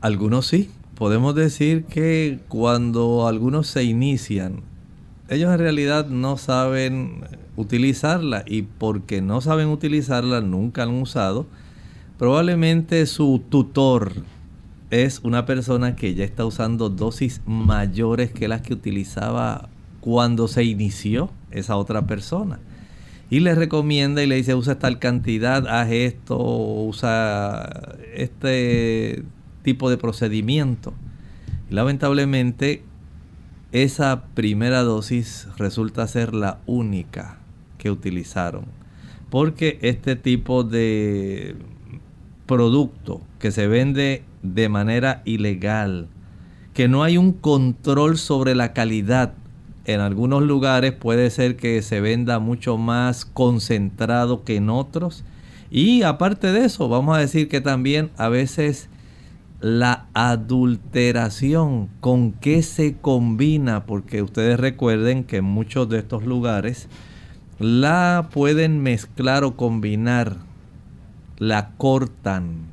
Algunos 0.00 0.46
sí. 0.46 0.70
Podemos 0.94 1.34
decir 1.34 1.84
que 1.84 2.40
cuando 2.48 3.26
algunos 3.28 3.66
se 3.66 3.84
inician, 3.84 4.62
ellos 5.28 5.52
en 5.52 5.58
realidad 5.58 6.08
no 6.08 6.38
saben 6.38 7.24
utilizarla 7.56 8.42
y 8.46 8.62
porque 8.62 9.20
no 9.20 9.42
saben 9.42 9.68
utilizarla, 9.68 10.40
nunca 10.40 10.84
han 10.84 10.94
usado. 10.94 11.46
Probablemente 12.18 13.04
su 13.04 13.42
tutor 13.50 14.12
es 14.90 15.20
una 15.22 15.44
persona 15.44 15.96
que 15.96 16.14
ya 16.14 16.24
está 16.24 16.46
usando 16.46 16.88
dosis 16.88 17.42
mayores 17.44 18.32
que 18.32 18.48
las 18.48 18.62
que 18.62 18.72
utilizaba 18.72 19.68
cuando 20.00 20.48
se 20.48 20.64
inició 20.64 21.30
esa 21.50 21.76
otra 21.76 22.06
persona. 22.06 22.58
Y 23.28 23.40
le 23.40 23.54
recomienda 23.54 24.22
y 24.22 24.26
le 24.26 24.36
dice, 24.36 24.54
usa 24.54 24.78
tal 24.78 24.98
cantidad, 24.98 25.66
haz 25.66 25.90
esto, 25.90 26.38
usa 26.38 27.96
este 28.14 29.24
tipo 29.62 29.90
de 29.90 29.98
procedimiento. 29.98 30.94
Lamentablemente, 31.68 32.82
esa 33.72 34.26
primera 34.34 34.82
dosis 34.82 35.48
resulta 35.58 36.06
ser 36.06 36.34
la 36.34 36.60
única 36.66 37.40
que 37.76 37.90
utilizaron. 37.90 38.64
Porque 39.28 39.80
este 39.82 40.14
tipo 40.14 40.62
de 40.62 41.56
producto 42.46 43.20
que 43.38 43.50
se 43.50 43.66
vende 43.66 44.24
de 44.42 44.68
manera 44.68 45.22
ilegal, 45.24 46.08
que 46.74 46.88
no 46.88 47.02
hay 47.02 47.18
un 47.18 47.32
control 47.32 48.18
sobre 48.18 48.54
la 48.54 48.72
calidad, 48.72 49.34
en 49.86 50.00
algunos 50.00 50.42
lugares 50.42 50.92
puede 50.92 51.30
ser 51.30 51.56
que 51.56 51.80
se 51.80 52.00
venda 52.00 52.40
mucho 52.40 52.76
más 52.76 53.24
concentrado 53.24 54.42
que 54.42 54.56
en 54.56 54.68
otros. 54.68 55.24
Y 55.70 56.02
aparte 56.02 56.50
de 56.50 56.64
eso, 56.64 56.88
vamos 56.88 57.16
a 57.16 57.20
decir 57.20 57.48
que 57.48 57.60
también 57.60 58.10
a 58.16 58.28
veces 58.28 58.88
la 59.60 60.06
adulteración, 60.12 61.88
con 62.00 62.32
qué 62.32 62.62
se 62.62 62.96
combina, 62.96 63.86
porque 63.86 64.22
ustedes 64.22 64.58
recuerden 64.58 65.22
que 65.24 65.36
en 65.38 65.44
muchos 65.44 65.88
de 65.88 65.98
estos 65.98 66.24
lugares 66.24 66.88
la 67.58 68.28
pueden 68.32 68.82
mezclar 68.82 69.44
o 69.44 69.56
combinar, 69.56 70.36
la 71.38 71.70
cortan 71.76 72.66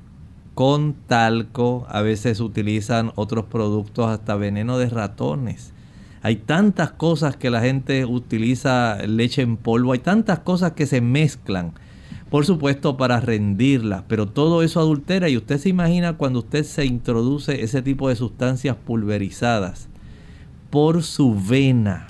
con 0.54 0.94
talco, 1.08 1.86
a 1.90 2.02
veces 2.02 2.40
utilizan 2.40 3.12
otros 3.16 3.46
productos, 3.46 4.10
hasta 4.10 4.36
veneno 4.36 4.78
de 4.78 4.90
ratones. 4.90 5.74
Hay 6.22 6.38
tantas 6.38 6.92
cosas 6.92 7.36
que 7.36 7.50
la 7.50 7.62
gente 7.62 8.06
utiliza, 8.06 8.98
leche 9.08 9.42
en 9.42 9.58
polvo, 9.58 9.94
hay 9.94 10.00
tantas 10.00 10.40
cosas 10.40 10.74
que 10.74 10.86
se 10.86 11.02
mezclan 11.02 11.74
por 12.34 12.48
supuesto 12.48 12.98
para 12.98 13.20
rendirla, 13.20 14.06
pero 14.08 14.28
todo 14.28 14.64
eso 14.64 14.80
adultera. 14.80 15.30
Y 15.30 15.38
usted 15.38 15.60
se 15.60 15.70
imagina 15.70 16.18
cuando 16.18 16.40
usted 16.40 16.64
se 16.64 16.84
introduce 16.84 17.62
ese 17.62 17.84
tipo 17.84 18.10
de 18.10 18.16
sustancias 18.16 18.76
pulverizadas 18.76 19.88
por 20.72 21.04
su 21.04 21.36
vena 21.40 22.08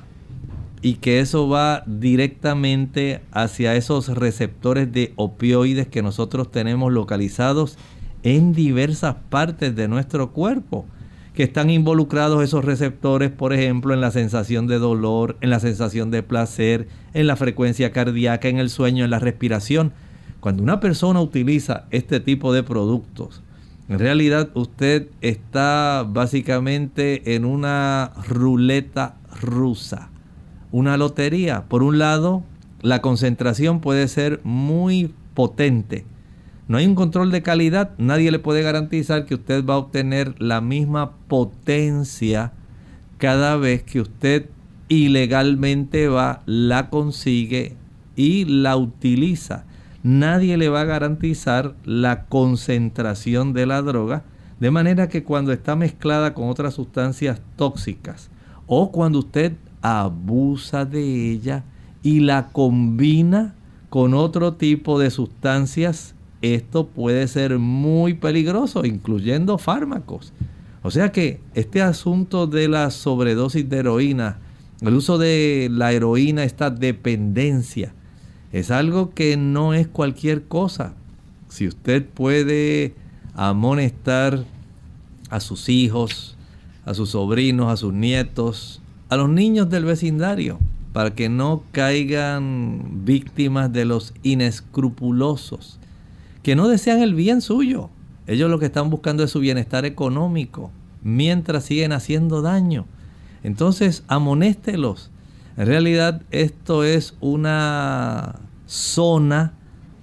y 0.83 0.95
que 0.95 1.21
eso 1.21 1.47
va 1.47 1.81
directamente 1.87 3.21
hacia 3.31 3.75
esos 3.75 4.09
receptores 4.09 4.91
de 4.91 5.13
opioides 5.15 5.87
que 5.87 6.03
nosotros 6.03 6.51
tenemos 6.51 6.91
localizados 6.91 7.77
en 8.21 8.51
diversas 8.53 9.15
partes 9.29 9.75
de 9.77 9.87
nuestro 9.87 10.31
cuerpo 10.31 10.85
que 11.33 11.43
están 11.43 11.69
involucrados 11.69 12.43
esos 12.43 12.65
receptores, 12.65 13.31
por 13.31 13.53
ejemplo, 13.53 13.93
en 13.93 14.01
la 14.01 14.11
sensación 14.11 14.67
de 14.67 14.77
dolor, 14.77 15.37
en 15.39 15.49
la 15.49 15.61
sensación 15.61 16.11
de 16.11 16.21
placer, 16.21 16.87
en 17.13 17.27
la 17.27 17.37
frecuencia 17.37 17.91
cardíaca, 17.91 18.49
en 18.49 18.59
el 18.59 18.69
sueño, 18.69 19.05
en 19.05 19.09
la 19.09 19.19
respiración. 19.19 19.93
Cuando 20.41 20.61
una 20.63 20.81
persona 20.81 21.21
utiliza 21.21 21.85
este 21.91 22.19
tipo 22.19 22.53
de 22.53 22.61
productos, 22.61 23.41
en 23.87 23.99
realidad 23.99 24.49
usted 24.53 25.07
está 25.21 26.05
básicamente 26.07 27.35
en 27.35 27.45
una 27.45 28.11
ruleta 28.27 29.15
rusa, 29.41 30.09
una 30.73 30.97
lotería. 30.97 31.63
Por 31.69 31.83
un 31.83 31.99
lado, 31.99 32.43
la 32.81 33.01
concentración 33.01 33.79
puede 33.79 34.09
ser 34.09 34.41
muy 34.43 35.13
potente. 35.33 36.03
No 36.67 36.77
hay 36.77 36.85
un 36.85 36.95
control 36.95 37.31
de 37.31 37.41
calidad, 37.41 37.91
nadie 37.97 38.29
le 38.31 38.39
puede 38.39 38.61
garantizar 38.61 39.25
que 39.25 39.35
usted 39.35 39.65
va 39.65 39.75
a 39.75 39.77
obtener 39.77 40.35
la 40.41 40.59
misma 40.59 41.13
potencia 41.29 42.51
cada 43.17 43.55
vez 43.55 43.83
que 43.83 44.01
usted 44.01 44.49
ilegalmente 44.89 46.09
va, 46.09 46.41
la 46.45 46.89
consigue 46.89 47.77
y 48.17 48.43
la 48.43 48.75
utiliza 48.75 49.63
nadie 50.03 50.57
le 50.57 50.69
va 50.69 50.81
a 50.81 50.85
garantizar 50.85 51.75
la 51.85 52.25
concentración 52.25 53.53
de 53.53 53.65
la 53.65 53.81
droga, 53.81 54.23
de 54.59 54.69
manera 54.69 55.09
que 55.09 55.23
cuando 55.23 55.51
está 55.51 55.75
mezclada 55.75 56.33
con 56.33 56.49
otras 56.49 56.75
sustancias 56.75 57.41
tóxicas 57.55 58.29
o 58.67 58.91
cuando 58.91 59.19
usted 59.19 59.53
abusa 59.83 60.85
de 60.85 61.31
ella 61.31 61.63
y 62.01 62.21
la 62.21 62.47
combina 62.47 63.53
con 63.89 64.15
otro 64.15 64.53
tipo 64.53 64.97
de 64.97 65.11
sustancias, 65.11 66.15
esto 66.41 66.87
puede 66.87 67.27
ser 67.27 67.59
muy 67.59 68.15
peligroso, 68.15 68.85
incluyendo 68.85 69.59
fármacos. 69.59 70.33
O 70.81 70.89
sea 70.89 71.11
que 71.11 71.39
este 71.53 71.81
asunto 71.81 72.47
de 72.47 72.67
la 72.67 72.89
sobredosis 72.89 73.69
de 73.69 73.77
heroína, 73.77 74.39
el 74.81 74.95
uso 74.95 75.17
de 75.17 75.69
la 75.71 75.91
heroína, 75.91 76.43
esta 76.43 76.69
dependencia, 76.71 77.93
es 78.51 78.71
algo 78.71 79.13
que 79.13 79.37
no 79.37 79.73
es 79.73 79.87
cualquier 79.87 80.45
cosa. 80.45 80.93
Si 81.49 81.67
usted 81.67 82.05
puede 82.05 82.95
amonestar 83.35 84.43
a 85.29 85.39
sus 85.39 85.69
hijos, 85.69 86.35
a 86.85 86.93
sus 86.93 87.11
sobrinos, 87.11 87.71
a 87.71 87.77
sus 87.77 87.93
nietos, 87.93 88.82
a 89.13 89.17
los 89.17 89.29
niños 89.29 89.69
del 89.69 89.85
vecindario, 89.85 90.57
para 90.91 91.13
que 91.13 91.29
no 91.29 91.63
caigan 91.71 93.05
víctimas 93.05 93.71
de 93.71 93.85
los 93.85 94.13
inescrupulosos, 94.23 95.79
que 96.41 96.55
no 96.55 96.67
desean 96.67 96.99
el 96.99 97.13
bien 97.13 97.41
suyo. 97.41 97.91
Ellos 98.25 98.49
lo 98.49 98.57
que 98.57 98.65
están 98.65 98.89
buscando 98.89 99.23
es 99.23 99.29
su 99.29 99.39
bienestar 99.39 99.85
económico, 99.85 100.71
mientras 101.03 101.65
siguen 101.65 101.91
haciendo 101.91 102.41
daño. 102.41 102.85
Entonces, 103.43 104.03
amonéstelos. 104.07 105.11
En 105.57 105.67
realidad 105.67 106.23
esto 106.31 106.83
es 106.83 107.15
una 107.21 108.39
zona 108.65 109.53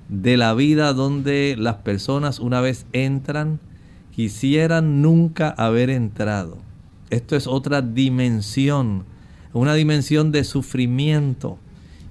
de 0.08 0.36
la 0.36 0.54
vida 0.54 0.92
donde 0.92 1.56
las 1.58 1.76
personas 1.76 2.38
una 2.38 2.60
vez 2.60 2.86
entran 2.92 3.58
quisieran 4.14 5.02
nunca 5.02 5.50
haber 5.50 5.90
entrado. 5.90 6.69
Esto 7.10 7.36
es 7.36 7.46
otra 7.46 7.82
dimensión, 7.82 9.04
una 9.52 9.74
dimensión 9.74 10.32
de 10.32 10.44
sufrimiento. 10.44 11.58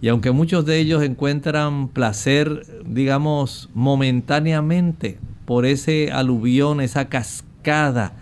Y 0.02 0.10
aunque 0.10 0.32
muchos 0.32 0.66
de 0.66 0.80
ellos 0.80 1.04
encuentran 1.04 1.88
placer, 1.88 2.66
digamos, 2.86 3.70
momentáneamente 3.74 5.18
por 5.46 5.66
ese 5.66 6.12
aluvión, 6.12 6.82
esa 6.82 7.10
cascada, 7.10 8.14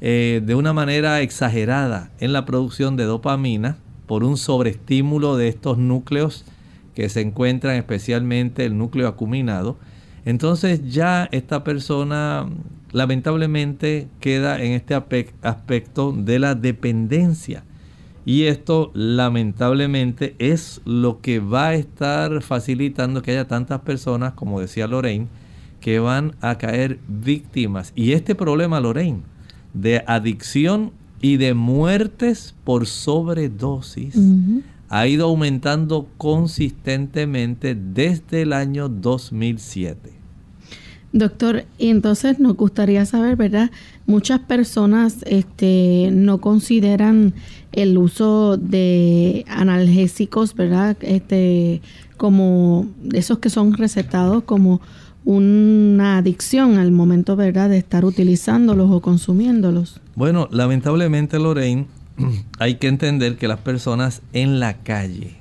eh, 0.00 0.40
de 0.44 0.54
una 0.54 0.72
manera 0.72 1.20
exagerada 1.22 2.10
en 2.20 2.32
la 2.32 2.44
producción 2.44 2.96
de 2.96 3.04
dopamina, 3.04 3.78
por 4.06 4.24
un 4.24 4.36
sobreestímulo 4.36 5.36
de 5.36 5.48
estos 5.48 5.76
núcleos 5.76 6.44
que 6.94 7.08
se 7.08 7.20
encuentran 7.20 7.76
especialmente 7.76 8.64
el 8.64 8.76
núcleo 8.76 9.08
acuminado, 9.08 9.76
entonces 10.24 10.80
ya 10.90 11.28
esta 11.30 11.62
persona 11.64 12.48
lamentablemente 12.92 14.08
queda 14.20 14.62
en 14.62 14.72
este 14.72 14.94
aspecto 15.42 16.12
de 16.12 16.38
la 16.38 16.54
dependencia. 16.54 17.64
Y 18.24 18.44
esto 18.44 18.90
lamentablemente 18.94 20.34
es 20.38 20.82
lo 20.84 21.20
que 21.20 21.40
va 21.40 21.68
a 21.68 21.74
estar 21.74 22.42
facilitando 22.42 23.22
que 23.22 23.30
haya 23.30 23.48
tantas 23.48 23.80
personas, 23.80 24.34
como 24.34 24.60
decía 24.60 24.86
Lorraine, 24.86 25.28
que 25.80 25.98
van 25.98 26.34
a 26.40 26.58
caer 26.58 26.98
víctimas. 27.08 27.92
Y 27.94 28.12
este 28.12 28.34
problema, 28.34 28.80
Lorraine, 28.80 29.22
de 29.72 30.04
adicción 30.06 30.92
y 31.22 31.36
de 31.38 31.54
muertes 31.54 32.54
por 32.64 32.86
sobredosis, 32.86 34.16
ha 34.90 35.06
ido 35.06 35.26
aumentando 35.26 36.08
consistentemente 36.18 37.74
desde 37.74 38.42
el 38.42 38.52
año 38.52 38.88
2007. 38.88 40.17
Doctor, 41.12 41.64
y 41.78 41.88
entonces 41.88 42.38
nos 42.38 42.54
gustaría 42.54 43.06
saber, 43.06 43.36
¿verdad? 43.36 43.70
Muchas 44.06 44.40
personas 44.40 45.16
este, 45.26 46.10
no 46.12 46.38
consideran 46.38 47.32
el 47.72 47.96
uso 47.96 48.58
de 48.58 49.44
analgésicos, 49.48 50.54
¿verdad? 50.54 50.98
Este, 51.00 51.80
como 52.18 52.86
esos 53.12 53.38
que 53.38 53.48
son 53.48 53.72
recetados 53.72 54.44
como 54.44 54.82
una 55.24 56.18
adicción 56.18 56.76
al 56.78 56.92
momento, 56.92 57.36
¿verdad?, 57.36 57.70
de 57.70 57.78
estar 57.78 58.04
utilizándolos 58.04 58.90
o 58.90 59.00
consumiéndolos. 59.00 60.02
Bueno, 60.14 60.48
lamentablemente, 60.50 61.38
Lorraine, 61.38 61.86
hay 62.58 62.74
que 62.74 62.88
entender 62.88 63.36
que 63.36 63.48
las 63.48 63.60
personas 63.60 64.20
en 64.34 64.60
la 64.60 64.74
calle 64.74 65.38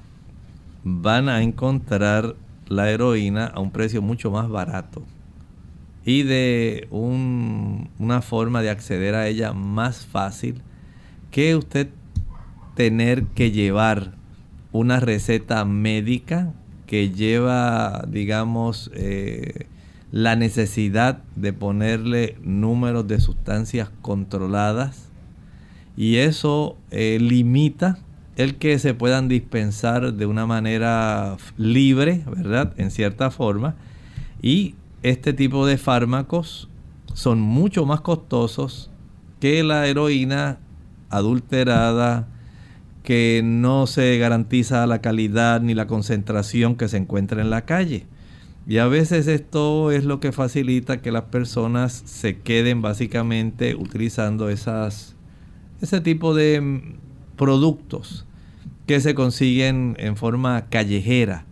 van 0.86 1.28
a 1.28 1.42
encontrar 1.42 2.36
la 2.70 2.90
heroína 2.90 3.48
a 3.48 3.60
un 3.60 3.72
precio 3.72 4.02
mucho 4.02 4.32
más 4.32 4.48
barato 4.48 5.04
y 6.08 6.24
de 6.24 6.88
una 6.90 8.22
forma 8.22 8.62
de 8.62 8.70
acceder 8.70 9.14
a 9.14 9.28
ella 9.28 9.52
más 9.52 10.06
fácil 10.06 10.62
que 11.32 11.54
usted 11.58 11.90
tener 12.76 13.26
que 13.26 13.52
llevar 13.52 14.14
una 14.72 15.02
receta 15.02 15.66
médica 15.66 16.54
que 16.86 17.10
lleva, 17.10 18.06
digamos, 18.08 18.90
eh, 18.94 19.68
la 20.14 20.38
necesidad 20.38 21.24
de 21.36 21.52
ponerle 21.52 22.38
números 22.42 23.06
de 23.10 23.20
sustancias 23.20 23.90
controladas 24.02 25.10
y 25.98 26.20
eso 26.20 26.78
eh, 26.90 27.18
limita 27.20 28.00
el 28.38 28.56
que 28.56 28.80
se 28.80 28.94
puedan 28.94 29.28
dispensar 29.28 30.14
de 30.14 30.26
una 30.26 30.46
manera 30.46 31.36
libre, 31.58 32.24
¿verdad? 32.34 32.74
En 32.78 32.92
cierta 32.92 33.30
forma. 33.30 33.76
Y 34.42 34.76
este 35.04 35.34
tipo 35.34 35.66
de 35.66 35.78
fármacos 35.78 36.70
son 37.14 37.40
mucho 37.40 37.86
más 37.86 38.02
costosos 38.02 38.90
que 39.40 39.64
la 39.64 39.88
heroína 39.88 40.60
adulterada, 41.10 42.28
que 43.04 43.42
no 43.44 43.88
se 43.88 44.18
garantiza 44.18 44.86
la 44.88 45.00
calidad 45.02 45.62
ni 45.62 45.74
la 45.74 45.88
concentración 45.88 46.76
que 46.76 46.88
se 46.88 46.98
encuentra 46.98 47.42
en 47.42 47.50
la 47.50 47.66
calle. 47.66 48.06
Y 48.68 48.80
a 48.80 48.88
veces 48.88 49.28
esto 49.28 49.92
es 49.92 50.04
lo 50.04 50.20
que 50.20 50.34
facilita 50.34 51.02
que 51.02 51.12
las 51.12 51.24
personas 51.24 52.04
se 52.06 52.40
queden 52.40 52.82
básicamente 52.82 53.76
utilizando 53.76 54.50
esas, 54.50 55.16
ese 55.82 56.02
tipo 56.02 56.34
de 56.34 56.60
mm, 56.60 57.36
productos 57.38 58.26
que 58.88 59.00
se 59.00 59.16
consiguen 59.16 59.96
en 60.00 60.18
forma 60.18 60.66
callejera 60.70 61.46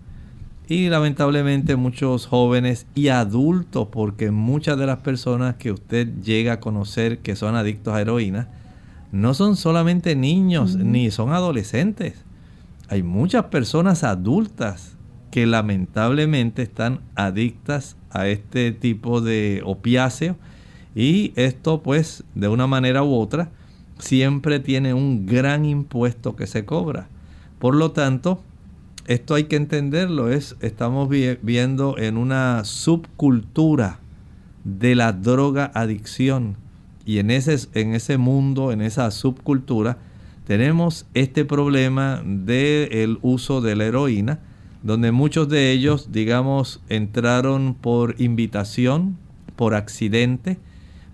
y 0.67 0.89
lamentablemente 0.89 1.75
muchos 1.75 2.25
jóvenes 2.27 2.87
y 2.95 3.09
adultos, 3.09 3.87
porque 3.91 4.31
muchas 4.31 4.77
de 4.77 4.85
las 4.85 4.99
personas 4.99 5.55
que 5.55 5.71
usted 5.71 6.21
llega 6.23 6.53
a 6.53 6.59
conocer 6.59 7.19
que 7.19 7.35
son 7.35 7.55
adictos 7.55 7.93
a 7.93 8.01
heroína, 8.01 8.49
no 9.11 9.33
son 9.33 9.55
solamente 9.55 10.15
niños 10.15 10.75
ni 10.75 11.11
son 11.11 11.31
adolescentes. 11.31 12.23
Hay 12.89 13.03
muchas 13.03 13.45
personas 13.45 14.03
adultas 14.03 14.97
que 15.31 15.45
lamentablemente 15.45 16.61
están 16.61 17.01
adictas 17.15 17.97
a 18.09 18.27
este 18.27 18.71
tipo 18.71 19.21
de 19.21 19.61
opiáceo 19.65 20.37
y 20.95 21.33
esto 21.35 21.83
pues 21.83 22.23
de 22.35 22.47
una 22.47 22.67
manera 22.67 23.03
u 23.03 23.13
otra 23.15 23.51
siempre 23.99 24.59
tiene 24.59 24.93
un 24.93 25.25
gran 25.25 25.65
impuesto 25.65 26.35
que 26.35 26.47
se 26.47 26.65
cobra. 26.65 27.07
Por 27.59 27.75
lo 27.75 27.91
tanto, 27.91 28.41
esto 29.07 29.35
hay 29.35 29.45
que 29.45 29.55
entenderlo, 29.55 30.31
es, 30.31 30.55
estamos 30.61 31.09
viendo 31.09 31.97
en 31.97 32.17
una 32.17 32.63
subcultura 32.65 33.99
de 34.63 34.95
la 34.95 35.13
droga 35.13 35.71
adicción. 35.73 36.57
Y 37.05 37.19
en 37.19 37.29
ese, 37.29 37.69
en 37.79 37.93
ese 37.93 38.17
mundo, 38.17 38.71
en 38.71 38.81
esa 38.81 39.11
subcultura, 39.11 39.99
tenemos 40.45 41.05
este 41.13 41.45
problema 41.45 42.21
del 42.25 43.19
uso 43.21 43.61
de 43.61 43.75
la 43.75 43.85
heroína, 43.85 44.39
donde 44.81 45.11
muchos 45.11 45.49
de 45.49 45.71
ellos, 45.71 46.11
digamos, 46.11 46.81
entraron 46.89 47.75
por 47.75 48.19
invitación, 48.19 49.17
por 49.55 49.75
accidente, 49.75 50.57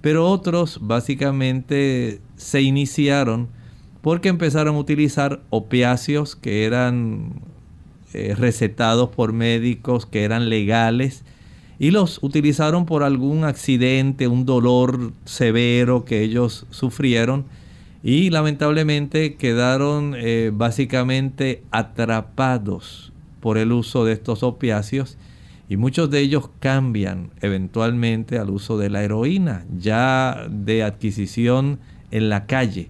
pero 0.02 0.30
otros 0.30 0.80
básicamente 0.82 2.22
se 2.36 2.62
iniciaron 2.62 3.50
porque 4.02 4.30
empezaron 4.30 4.76
a 4.76 4.80
utilizar 4.80 5.42
opiáceos 5.50 6.36
que 6.36 6.66
eran 6.66 7.51
eh, 8.14 8.36
recetados 8.38 9.10
por 9.10 9.34
médicos 9.34 10.06
que 10.06 10.24
eran 10.24 10.50
legales 10.50 11.24
y 11.80 11.92
los 11.92 12.20
utilizaron 12.22 12.86
por 12.86 13.04
algún 13.04 13.44
accidente, 13.44 14.28
un 14.28 14.46
dolor 14.46 15.14
severo 15.26 16.06
que 16.06 16.22
ellos 16.22 16.66
sufrieron 16.70 17.46
y 18.04 18.30
lamentablemente 18.30 19.36
quedaron 19.36 20.16
eh, 20.18 20.52
básicamente 20.54 21.64
atrapados 21.72 23.12
por 23.40 23.58
el 23.58 23.72
uso 23.72 24.06
de 24.06 24.14
estos 24.14 24.44
opiáceos 24.44 25.18
y 25.70 25.78
muchos 25.78 26.10
de 26.10 26.20
ellos 26.20 26.50
cambian 26.60 27.32
eventualmente 27.42 28.38
al 28.38 28.50
uso 28.50 28.78
de 28.78 28.90
la 28.90 29.04
heroína 29.04 29.66
ya 29.78 30.46
de 30.50 30.84
adquisición 30.84 31.80
en 32.12 32.30
la 32.30 32.46
calle. 32.46 32.90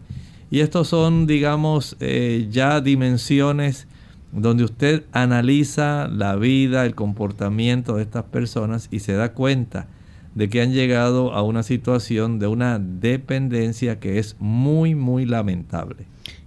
Y 0.49 0.59
estos 0.59 0.89
son, 0.89 1.27
digamos, 1.27 1.95
eh, 1.99 2.47
ya 2.49 2.81
dimensiones 2.81 3.87
donde 4.31 4.63
usted 4.63 5.03
analiza 5.11 6.07
la 6.07 6.35
vida, 6.35 6.85
el 6.85 6.95
comportamiento 6.95 7.95
de 7.95 8.03
estas 8.03 8.23
personas 8.25 8.87
y 8.91 8.99
se 8.99 9.13
da 9.13 9.33
cuenta 9.33 9.87
de 10.35 10.49
que 10.49 10.61
han 10.61 10.71
llegado 10.71 11.33
a 11.33 11.41
una 11.41 11.63
situación 11.63 12.39
de 12.39 12.47
una 12.47 12.79
dependencia 12.79 13.99
que 13.99 14.19
es 14.19 14.37
muy, 14.39 14.95
muy 14.95 15.25
lamentable. 15.25 16.05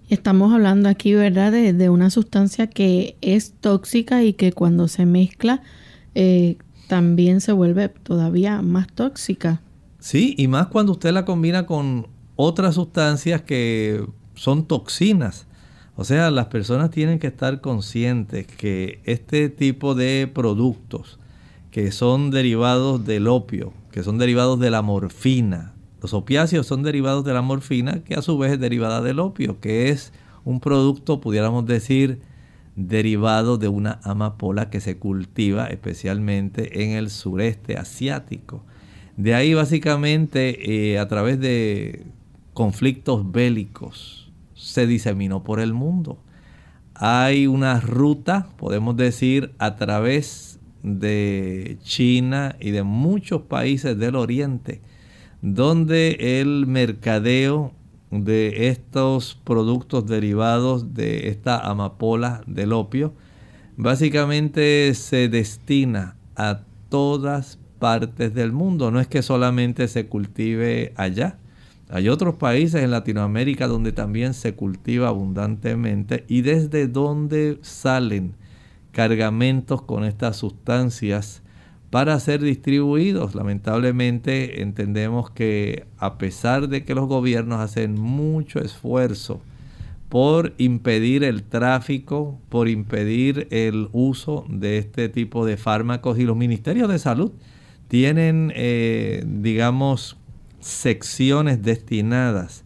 Estamos 0.08 0.52
hablando 0.52 0.88
aquí, 0.88 1.14
¿verdad?, 1.14 1.52
de, 1.52 1.88
una 1.88 2.10
sustancia 2.10 2.66
que 2.66 3.16
es 3.20 3.54
tóxica 3.60 4.22
y 4.22 4.34
que 4.34 4.52
cuando 4.52 4.88
se 4.88 5.06
mezcla 5.06 5.62
eh, 6.14 6.56
también 6.88 7.40
se 7.40 7.52
vuelve 7.52 7.88
todavía 7.88 8.62
más 8.62 8.86
tóxica. 8.88 9.60
Sí, 9.98 10.34
y 10.36 10.48
más 10.48 10.66
cuando 10.68 10.92
usted 10.92 11.12
la 11.12 11.24
combina 11.24 11.66
con 11.66 12.06
otras 12.36 12.74
sustancias 12.74 13.42
que 13.42 14.04
son 14.34 14.66
toxinas. 14.66 15.46
O 15.96 16.04
sea, 16.04 16.30
las 16.30 16.46
personas 16.46 16.90
tienen 16.90 17.18
que 17.18 17.28
estar 17.28 17.60
conscientes 17.60 18.46
que 18.46 19.00
este 19.04 19.48
tipo 19.48 19.94
de 19.94 20.28
productos 20.32 21.18
que 21.70 21.92
son 21.92 22.30
derivados 22.30 23.04
del 23.04 23.28
opio, 23.28 23.72
que 23.92 24.02
son 24.02 24.18
derivados 24.18 24.58
de 24.58 24.70
la 24.70 24.82
morfina, 24.82 25.74
los 26.04 26.12
opiáceos 26.12 26.66
son 26.66 26.82
derivados 26.82 27.24
de 27.24 27.32
la 27.32 27.40
morfina, 27.40 28.04
que 28.04 28.14
a 28.14 28.20
su 28.20 28.36
vez 28.36 28.52
es 28.52 28.60
derivada 28.60 29.00
del 29.00 29.20
opio, 29.20 29.58
que 29.58 29.88
es 29.88 30.12
un 30.44 30.60
producto, 30.60 31.18
pudiéramos 31.18 31.64
decir, 31.64 32.20
derivado 32.76 33.56
de 33.56 33.68
una 33.68 34.00
amapola 34.02 34.68
que 34.68 34.80
se 34.80 34.98
cultiva 34.98 35.68
especialmente 35.68 36.84
en 36.84 36.90
el 36.90 37.08
sureste 37.08 37.78
asiático. 37.78 38.62
De 39.16 39.34
ahí 39.34 39.54
básicamente 39.54 40.92
eh, 40.92 40.98
a 40.98 41.08
través 41.08 41.40
de 41.40 42.04
conflictos 42.52 43.32
bélicos, 43.32 44.23
se 44.74 44.88
diseminó 44.88 45.44
por 45.44 45.60
el 45.60 45.72
mundo. 45.72 46.18
Hay 46.94 47.46
una 47.46 47.78
ruta, 47.78 48.48
podemos 48.56 48.96
decir, 48.96 49.54
a 49.58 49.76
través 49.76 50.58
de 50.82 51.78
China 51.84 52.56
y 52.58 52.72
de 52.72 52.82
muchos 52.82 53.42
países 53.42 53.96
del 53.96 54.16
Oriente, 54.16 54.82
donde 55.42 56.40
el 56.40 56.66
mercadeo 56.66 57.72
de 58.10 58.68
estos 58.68 59.40
productos 59.44 60.06
derivados 60.06 60.92
de 60.92 61.28
esta 61.28 61.60
amapola 61.60 62.42
del 62.48 62.72
opio, 62.72 63.14
básicamente 63.76 64.92
se 64.94 65.28
destina 65.28 66.16
a 66.34 66.62
todas 66.88 67.60
partes 67.78 68.34
del 68.34 68.50
mundo. 68.50 68.90
No 68.90 68.98
es 68.98 69.06
que 69.06 69.22
solamente 69.22 69.86
se 69.86 70.08
cultive 70.08 70.92
allá, 70.96 71.38
hay 71.88 72.08
otros 72.08 72.36
países 72.36 72.82
en 72.82 72.90
Latinoamérica 72.90 73.66
donde 73.66 73.92
también 73.92 74.34
se 74.34 74.54
cultiva 74.54 75.08
abundantemente 75.08 76.24
y 76.28 76.40
desde 76.40 76.88
donde 76.88 77.58
salen 77.62 78.34
cargamentos 78.92 79.82
con 79.82 80.04
estas 80.04 80.36
sustancias 80.36 81.42
para 81.90 82.18
ser 82.18 82.40
distribuidos. 82.40 83.34
Lamentablemente 83.34 84.62
entendemos 84.62 85.30
que 85.30 85.86
a 85.98 86.18
pesar 86.18 86.68
de 86.68 86.84
que 86.84 86.94
los 86.94 87.06
gobiernos 87.06 87.60
hacen 87.60 88.00
mucho 88.00 88.60
esfuerzo 88.60 89.40
por 90.08 90.54
impedir 90.58 91.24
el 91.24 91.42
tráfico, 91.42 92.40
por 92.48 92.68
impedir 92.68 93.48
el 93.50 93.88
uso 93.92 94.46
de 94.48 94.78
este 94.78 95.08
tipo 95.08 95.44
de 95.44 95.56
fármacos 95.56 96.18
y 96.18 96.24
los 96.24 96.36
ministerios 96.36 96.88
de 96.88 96.98
salud 96.98 97.32
tienen, 97.88 98.52
eh, 98.54 99.24
digamos, 99.26 100.16
secciones 100.64 101.62
destinadas 101.62 102.64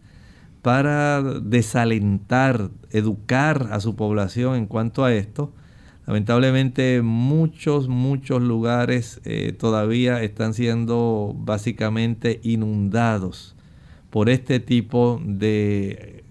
para 0.61 1.21
desalentar, 1.21 2.69
educar 2.91 3.69
a 3.71 3.79
su 3.81 3.95
población 3.95 4.55
en 4.55 4.67
cuanto 4.67 5.03
a 5.03 5.13
esto. 5.13 5.51
Lamentablemente 6.07 7.01
muchos, 7.01 7.87
muchos 7.87 8.41
lugares 8.41 9.19
eh, 9.25 9.51
todavía 9.51 10.23
están 10.23 10.53
siendo 10.53 11.35
básicamente 11.37 12.39
inundados 12.41 13.55
por 14.09 14.29
este 14.29 14.59
tipo 14.59 15.21
de 15.23 16.23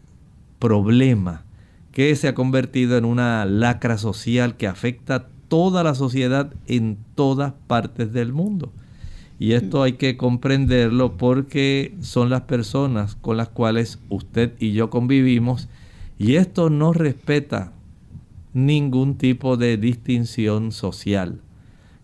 problema 0.59 1.44
que 1.92 2.16
se 2.16 2.28
ha 2.28 2.35
convertido 2.35 2.96
en 2.96 3.04
una 3.04 3.44
lacra 3.44 3.98
social 3.98 4.57
que 4.57 4.66
afecta 4.66 5.14
a 5.14 5.26
toda 5.48 5.83
la 5.85 5.94
sociedad 5.94 6.52
en 6.66 6.98
todas 7.14 7.52
partes 7.66 8.12
del 8.12 8.33
mundo. 8.33 8.72
Y 9.38 9.53
esto 9.53 9.83
hay 9.83 9.92
que 9.92 10.16
comprenderlo 10.16 11.16
porque 11.16 11.94
son 12.01 12.29
las 12.29 12.42
personas 12.42 13.14
con 13.14 13.37
las 13.37 13.48
cuales 13.48 14.01
usted 14.09 14.53
y 14.59 14.72
yo 14.72 14.90
convivimos 14.90 15.68
y 16.18 16.35
esto 16.35 16.70
no 16.70 16.92
respeta 16.92 17.72
ningún 18.53 19.16
tipo 19.16 19.57
de 19.57 19.77
distinción 19.77 20.72
social. 20.72 21.40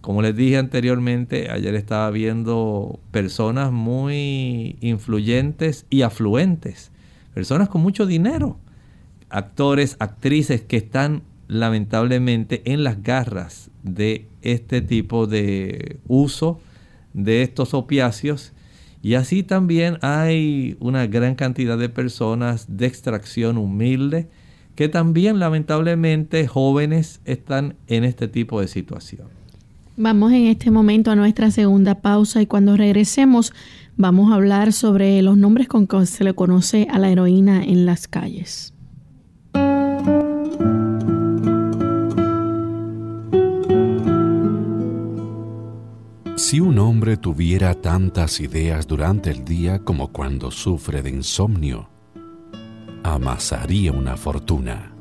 Como 0.01 0.23
les 0.23 0.37
dije 0.37 0.59
anteriormente, 0.59 1.51
ayer 1.51 1.75
estaba 1.75 2.11
viendo 2.11 3.01
personas 3.11 3.73
muy 3.73 4.77
influyentes 4.81 5.87
y 5.90 6.03
afluentes, 6.03 6.92
personas 7.33 7.68
con 7.68 7.81
mucho 7.81 8.07
dinero, 8.07 8.59
actores, 9.31 9.97
actrices 9.99 10.61
que 10.61 10.77
están 10.77 11.23
lamentablemente 11.49 12.62
en 12.70 12.85
las 12.85 13.03
garras 13.03 13.70
de 13.83 14.29
este 14.42 14.83
tipo 14.83 15.27
de 15.27 15.99
uso 16.07 16.61
de 17.14 17.42
estos 17.42 17.72
opiáceos. 17.72 18.53
Y 19.03 19.14
así 19.14 19.42
también 19.42 19.98
hay 20.03 20.77
una 20.81 21.07
gran 21.07 21.35
cantidad 21.35 21.79
de 21.79 21.88
personas 21.88 22.66
de 22.68 22.87
extracción 22.87 23.57
humilde 23.57 24.29
que 24.74 24.88
también 24.88 25.38
lamentablemente 25.38 26.46
jóvenes 26.46 27.20
están 27.24 27.77
en 27.87 28.05
este 28.05 28.29
tipo 28.29 28.61
de 28.61 28.68
situación. 28.68 29.29
Vamos 29.96 30.33
en 30.33 30.46
este 30.46 30.72
momento 30.72 31.12
a 31.12 31.16
nuestra 31.16 31.53
segunda 31.53 32.00
pausa 32.00 32.42
y 32.42 32.46
cuando 32.46 32.77
regresemos 32.77 33.53
vamos 33.96 34.33
a 34.33 34.35
hablar 34.35 34.72
sobre 34.72 35.22
los 35.22 35.37
nombres 35.37 35.68
con 35.68 35.87
que 35.87 36.05
se 36.07 36.24
le 36.24 36.35
conoce 36.35 36.88
a 36.90 36.98
la 36.98 37.11
heroína 37.11 37.62
en 37.62 37.87
las 37.87 38.09
calles. 38.09 38.74
Si 46.55 46.61
un 46.61 46.79
hombre 46.79 47.17
tuviera 47.17 47.75
tantas 47.75 48.38
ideas 48.38 48.87
durante 48.87 49.29
el 49.29 49.45
día 49.45 49.81
como 49.81 50.12
cuando 50.12 50.53
sufre 50.53 51.03
de 51.03 51.11
insomnio, 51.11 51.90
amasaría 53.03 53.90
una 53.90 54.17
fortuna. 54.17 54.95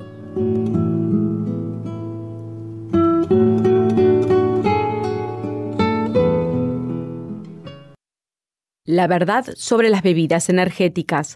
La 8.84 9.06
verdad 9.06 9.46
sobre 9.56 9.92
las 9.92 10.02
bebidas 10.02 10.50
energéticas. 10.50 11.36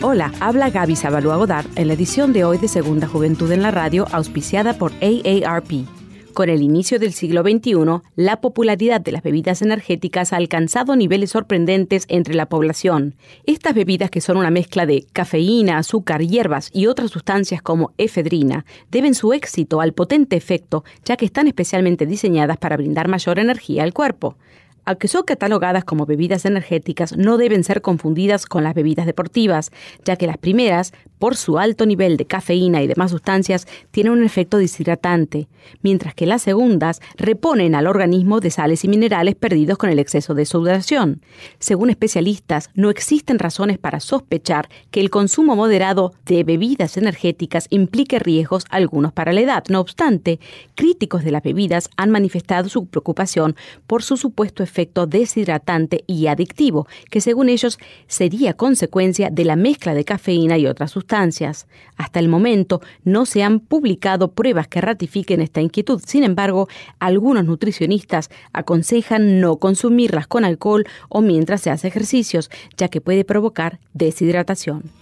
Hola, 0.00 0.32
habla 0.40 0.70
Gaby 0.70 0.96
Sabalua 0.96 1.36
Godard 1.36 1.66
en 1.76 1.86
la 1.86 1.94
edición 1.94 2.32
de 2.32 2.42
hoy 2.42 2.58
de 2.58 2.66
Segunda 2.66 3.06
Juventud 3.06 3.52
en 3.52 3.62
la 3.62 3.70
Radio, 3.70 4.08
auspiciada 4.10 4.74
por 4.74 4.90
AARP. 4.94 6.01
Con 6.34 6.48
el 6.48 6.62
inicio 6.62 6.98
del 6.98 7.12
siglo 7.12 7.42
XXI, 7.42 7.74
la 8.16 8.40
popularidad 8.40 9.02
de 9.02 9.12
las 9.12 9.22
bebidas 9.22 9.60
energéticas 9.60 10.32
ha 10.32 10.36
alcanzado 10.36 10.96
niveles 10.96 11.30
sorprendentes 11.30 12.06
entre 12.08 12.34
la 12.34 12.46
población. 12.46 13.16
Estas 13.44 13.74
bebidas, 13.74 14.10
que 14.10 14.22
son 14.22 14.38
una 14.38 14.50
mezcla 14.50 14.86
de 14.86 15.04
cafeína, 15.12 15.76
azúcar, 15.76 16.22
hierbas 16.22 16.70
y 16.72 16.86
otras 16.86 17.10
sustancias 17.10 17.60
como 17.60 17.92
efedrina, 17.98 18.64
deben 18.90 19.14
su 19.14 19.34
éxito 19.34 19.82
al 19.82 19.92
potente 19.92 20.34
efecto, 20.36 20.84
ya 21.04 21.18
que 21.18 21.26
están 21.26 21.48
especialmente 21.48 22.06
diseñadas 22.06 22.56
para 22.56 22.78
brindar 22.78 23.08
mayor 23.08 23.38
energía 23.38 23.82
al 23.82 23.92
cuerpo. 23.92 24.36
Aunque 24.84 25.06
son 25.06 25.22
catalogadas 25.22 25.84
como 25.84 26.06
bebidas 26.06 26.44
energéticas, 26.44 27.16
no 27.16 27.36
deben 27.36 27.62
ser 27.62 27.82
confundidas 27.82 28.46
con 28.46 28.64
las 28.64 28.74
bebidas 28.74 29.06
deportivas, 29.06 29.70
ya 30.04 30.16
que 30.16 30.26
las 30.26 30.38
primeras, 30.38 30.92
por 31.20 31.36
su 31.36 31.58
alto 31.58 31.86
nivel 31.86 32.16
de 32.16 32.26
cafeína 32.26 32.82
y 32.82 32.88
demás 32.88 33.12
sustancias, 33.12 33.68
tienen 33.92 34.12
un 34.12 34.24
efecto 34.24 34.58
deshidratante, 34.58 35.46
mientras 35.82 36.14
que 36.14 36.26
las 36.26 36.42
segundas 36.42 37.00
reponen 37.16 37.76
al 37.76 37.86
organismo 37.86 38.40
de 38.40 38.50
sales 38.50 38.82
y 38.84 38.88
minerales 38.88 39.36
perdidos 39.36 39.78
con 39.78 39.88
el 39.88 40.00
exceso 40.00 40.34
de 40.34 40.46
sudoración. 40.46 41.22
Según 41.60 41.90
especialistas, 41.90 42.70
no 42.74 42.90
existen 42.90 43.38
razones 43.38 43.78
para 43.78 44.00
sospechar 44.00 44.68
que 44.90 45.00
el 45.00 45.10
consumo 45.10 45.54
moderado 45.54 46.12
de 46.26 46.42
bebidas 46.42 46.96
energéticas 46.96 47.68
implique 47.70 48.18
riesgos 48.18 48.64
algunos 48.68 49.12
para 49.12 49.32
la 49.32 49.42
edad. 49.42 49.64
No 49.68 49.78
obstante, 49.78 50.40
críticos 50.74 51.22
de 51.22 51.30
las 51.30 51.44
bebidas 51.44 51.88
han 51.96 52.10
manifestado 52.10 52.68
su 52.68 52.86
preocupación 52.86 53.54
por 53.86 54.02
su 54.02 54.16
supuesto 54.16 54.64
deshidratante 55.06 56.04
y 56.06 56.26
adictivo, 56.26 56.86
que 57.10 57.20
según 57.20 57.48
ellos 57.48 57.78
sería 58.06 58.54
consecuencia 58.54 59.30
de 59.30 59.44
la 59.44 59.56
mezcla 59.56 59.94
de 59.94 60.04
cafeína 60.04 60.58
y 60.58 60.66
otras 60.66 60.90
sustancias. 60.90 61.66
Hasta 61.96 62.18
el 62.18 62.28
momento 62.28 62.80
no 63.04 63.26
se 63.26 63.42
han 63.42 63.60
publicado 63.60 64.32
pruebas 64.32 64.68
que 64.68 64.80
ratifiquen 64.80 65.40
esta 65.40 65.60
inquietud. 65.60 66.00
Sin 66.04 66.24
embargo, 66.24 66.68
algunos 66.98 67.44
nutricionistas 67.44 68.30
aconsejan 68.52 69.40
no 69.40 69.56
consumirlas 69.56 70.26
con 70.26 70.44
alcohol 70.44 70.84
o 71.08 71.20
mientras 71.20 71.60
se 71.60 71.70
hace 71.70 71.88
ejercicios, 71.88 72.50
ya 72.76 72.88
que 72.88 73.00
puede 73.00 73.24
provocar 73.24 73.78
deshidratación. 73.92 75.01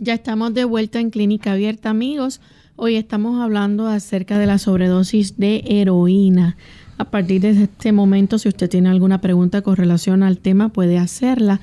Ya 0.00 0.14
estamos 0.14 0.54
de 0.54 0.64
vuelta 0.64 1.00
en 1.00 1.10
Clínica 1.10 1.52
Abierta, 1.52 1.90
amigos. 1.90 2.40
Hoy 2.76 2.94
estamos 2.94 3.40
hablando 3.40 3.88
acerca 3.88 4.38
de 4.38 4.46
la 4.46 4.58
sobredosis 4.58 5.38
de 5.38 5.64
heroína. 5.66 6.56
A 6.98 7.06
partir 7.06 7.40
de 7.40 7.64
este 7.64 7.90
momento, 7.90 8.38
si 8.38 8.48
usted 8.48 8.70
tiene 8.70 8.90
alguna 8.90 9.20
pregunta 9.20 9.60
con 9.62 9.74
relación 9.74 10.22
al 10.22 10.38
tema, 10.38 10.68
puede 10.68 10.98
hacerla. 10.98 11.60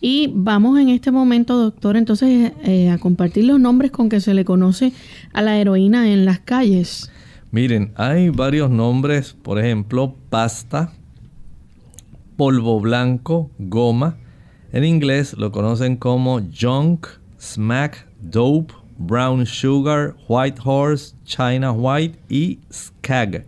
Y 0.00 0.30
vamos 0.32 0.80
en 0.80 0.88
este 0.88 1.10
momento, 1.10 1.58
doctor, 1.58 1.98
entonces 1.98 2.52
eh, 2.64 2.88
a 2.88 2.96
compartir 2.96 3.44
los 3.44 3.60
nombres 3.60 3.90
con 3.90 4.08
que 4.08 4.22
se 4.22 4.32
le 4.32 4.46
conoce 4.46 4.94
a 5.34 5.42
la 5.42 5.58
heroína 5.58 6.10
en 6.10 6.24
las 6.24 6.38
calles. 6.38 7.12
Miren, 7.50 7.92
hay 7.96 8.30
varios 8.30 8.70
nombres, 8.70 9.34
por 9.34 9.58
ejemplo, 9.58 10.14
pasta, 10.30 10.94
polvo 12.38 12.80
blanco, 12.80 13.50
goma. 13.58 14.16
En 14.72 14.84
inglés 14.84 15.34
lo 15.36 15.52
conocen 15.52 15.96
como 15.96 16.40
junk, 16.40 17.08
smack, 17.44 18.06
dope, 18.20 18.72
brown 18.98 19.44
sugar, 19.44 20.16
white 20.28 20.60
horse, 20.64 21.14
china 21.24 21.72
white 21.72 22.18
y 22.28 22.60
skag. 22.72 23.46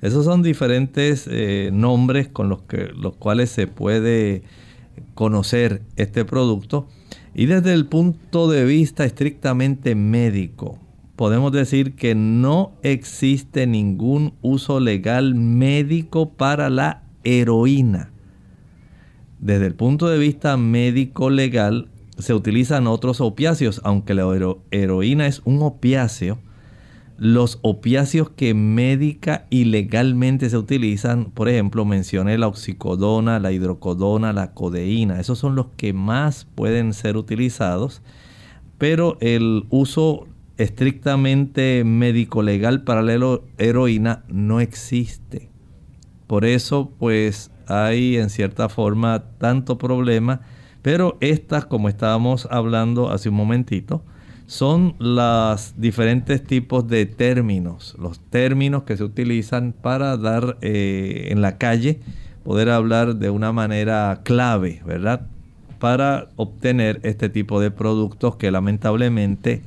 Esos 0.00 0.24
son 0.24 0.42
diferentes 0.42 1.28
eh, 1.30 1.70
nombres 1.72 2.28
con 2.28 2.48
los, 2.48 2.62
que, 2.62 2.90
los 2.94 3.16
cuales 3.16 3.50
se 3.50 3.66
puede 3.66 4.42
conocer 5.14 5.82
este 5.96 6.24
producto. 6.24 6.88
Y 7.34 7.46
desde 7.46 7.72
el 7.72 7.86
punto 7.86 8.50
de 8.50 8.64
vista 8.64 9.04
estrictamente 9.04 9.94
médico, 9.94 10.78
podemos 11.16 11.52
decir 11.52 11.94
que 11.94 12.14
no 12.14 12.72
existe 12.82 13.66
ningún 13.66 14.34
uso 14.42 14.80
legal 14.80 15.34
médico 15.34 16.30
para 16.30 16.68
la 16.68 17.04
heroína. 17.22 18.10
Desde 19.38 19.66
el 19.66 19.74
punto 19.74 20.08
de 20.08 20.18
vista 20.18 20.56
médico 20.56 21.30
legal, 21.30 21.88
se 22.18 22.34
utilizan 22.34 22.86
otros 22.86 23.20
opiáceos, 23.20 23.80
aunque 23.84 24.14
la 24.14 24.24
heroína 24.70 25.26
es 25.26 25.42
un 25.44 25.62
opiáceo. 25.62 26.38
Los 27.18 27.58
opiáceos 27.62 28.30
que 28.30 28.54
médica 28.54 29.46
y 29.48 29.64
legalmente 29.64 30.50
se 30.50 30.56
utilizan, 30.56 31.26
por 31.26 31.48
ejemplo, 31.48 31.84
mencioné 31.84 32.36
la 32.38 32.48
oxicodona, 32.48 33.38
la 33.38 33.52
hidrocodona, 33.52 34.32
la 34.32 34.54
codeína, 34.54 35.20
esos 35.20 35.38
son 35.38 35.54
los 35.54 35.66
que 35.76 35.92
más 35.92 36.46
pueden 36.54 36.94
ser 36.94 37.16
utilizados, 37.16 38.02
pero 38.78 39.18
el 39.20 39.66
uso 39.70 40.26
estrictamente 40.56 41.84
médico 41.84 42.42
legal 42.42 42.82
para 42.82 43.02
la 43.02 43.40
heroína 43.58 44.24
no 44.28 44.60
existe. 44.60 45.48
Por 46.26 46.44
eso, 46.44 46.90
pues 46.98 47.50
hay 47.66 48.16
en 48.16 48.30
cierta 48.30 48.68
forma 48.68 49.24
tanto 49.38 49.78
problema 49.78 50.40
pero 50.82 51.16
estas, 51.20 51.64
como 51.66 51.88
estábamos 51.88 52.46
hablando 52.50 53.10
hace 53.10 53.28
un 53.28 53.36
momentito, 53.36 54.02
son 54.46 54.96
los 54.98 55.74
diferentes 55.78 56.44
tipos 56.44 56.86
de 56.86 57.06
términos, 57.06 57.96
los 57.98 58.20
términos 58.20 58.82
que 58.82 58.96
se 58.96 59.04
utilizan 59.04 59.72
para 59.72 60.16
dar 60.16 60.58
eh, 60.60 61.28
en 61.30 61.40
la 61.40 61.56
calle, 61.56 62.00
poder 62.44 62.68
hablar 62.68 63.16
de 63.16 63.30
una 63.30 63.52
manera 63.52 64.20
clave, 64.24 64.82
¿verdad? 64.84 65.26
Para 65.78 66.28
obtener 66.36 67.00
este 67.04 67.28
tipo 67.28 67.60
de 67.60 67.70
productos 67.70 68.36
que 68.36 68.50
lamentablemente 68.50 69.62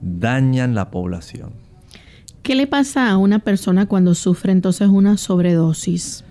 dañan 0.00 0.74
la 0.74 0.90
población. 0.90 1.50
¿Qué 2.42 2.54
le 2.54 2.66
pasa 2.66 3.10
a 3.10 3.18
una 3.18 3.40
persona 3.40 3.86
cuando 3.86 4.14
sufre 4.14 4.52
entonces 4.52 4.88
una 4.88 5.16
sobredosis? 5.16 6.24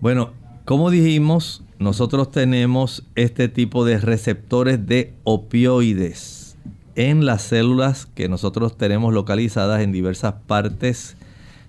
Bueno, 0.00 0.32
como 0.64 0.90
dijimos, 0.90 1.62
nosotros 1.78 2.30
tenemos 2.30 3.04
este 3.14 3.48
tipo 3.48 3.84
de 3.84 3.98
receptores 3.98 4.86
de 4.86 5.12
opioides 5.24 6.56
en 6.94 7.26
las 7.26 7.42
células 7.42 8.06
que 8.06 8.28
nosotros 8.28 8.78
tenemos 8.78 9.12
localizadas 9.12 9.82
en 9.82 9.92
diversas 9.92 10.34
partes 10.46 11.16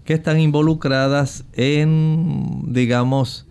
que 0.06 0.14
están 0.14 0.40
involucradas 0.40 1.44
en, 1.54 2.74
digamos, 2.74 3.46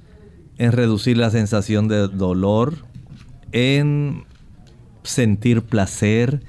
en 0.57 0.73
reducir 0.73 1.19
la 1.19 1.31
sensación 1.31 1.87
de 1.89 2.09
dolor, 2.09 2.79
en 3.53 4.25
sentir 5.03 5.61
placer, 5.61 6.43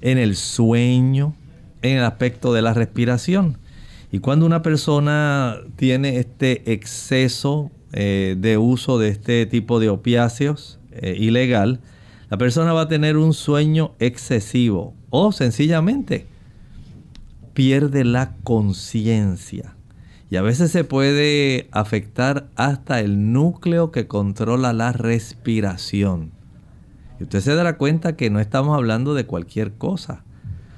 en 0.00 0.18
el 0.18 0.36
sueño, 0.36 1.34
en 1.82 1.98
el 1.98 2.04
aspecto 2.04 2.52
de 2.52 2.62
la 2.62 2.72
respiración. 2.72 3.58
Y 4.12 4.20
cuando 4.20 4.46
una 4.46 4.62
persona 4.62 5.56
tiene 5.74 6.18
este 6.18 6.72
exceso 6.72 7.72
eh, 7.92 8.36
de 8.38 8.58
uso 8.58 8.98
de 8.98 9.08
este 9.08 9.46
tipo 9.46 9.80
de 9.80 9.88
opiáceos 9.88 10.78
eh, 10.92 11.16
ilegal, 11.18 11.80
la 12.30 12.36
persona 12.36 12.72
va 12.72 12.82
a 12.82 12.88
tener 12.88 13.16
un 13.16 13.32
sueño 13.32 13.92
excesivo 13.98 14.94
o 15.10 15.32
sencillamente 15.32 16.26
pierde 17.54 18.04
la 18.04 18.36
conciencia. 18.44 19.74
Y 20.30 20.36
a 20.36 20.42
veces 20.42 20.70
se 20.70 20.84
puede 20.84 21.68
afectar 21.72 22.48
hasta 22.54 23.00
el 23.00 23.32
núcleo 23.32 23.90
que 23.90 24.06
controla 24.06 24.72
la 24.74 24.92
respiración. 24.92 26.32
Y 27.18 27.24
usted 27.24 27.40
se 27.40 27.54
dará 27.54 27.78
cuenta 27.78 28.14
que 28.14 28.28
no 28.28 28.38
estamos 28.38 28.76
hablando 28.76 29.14
de 29.14 29.24
cualquier 29.24 29.72
cosa. 29.72 30.22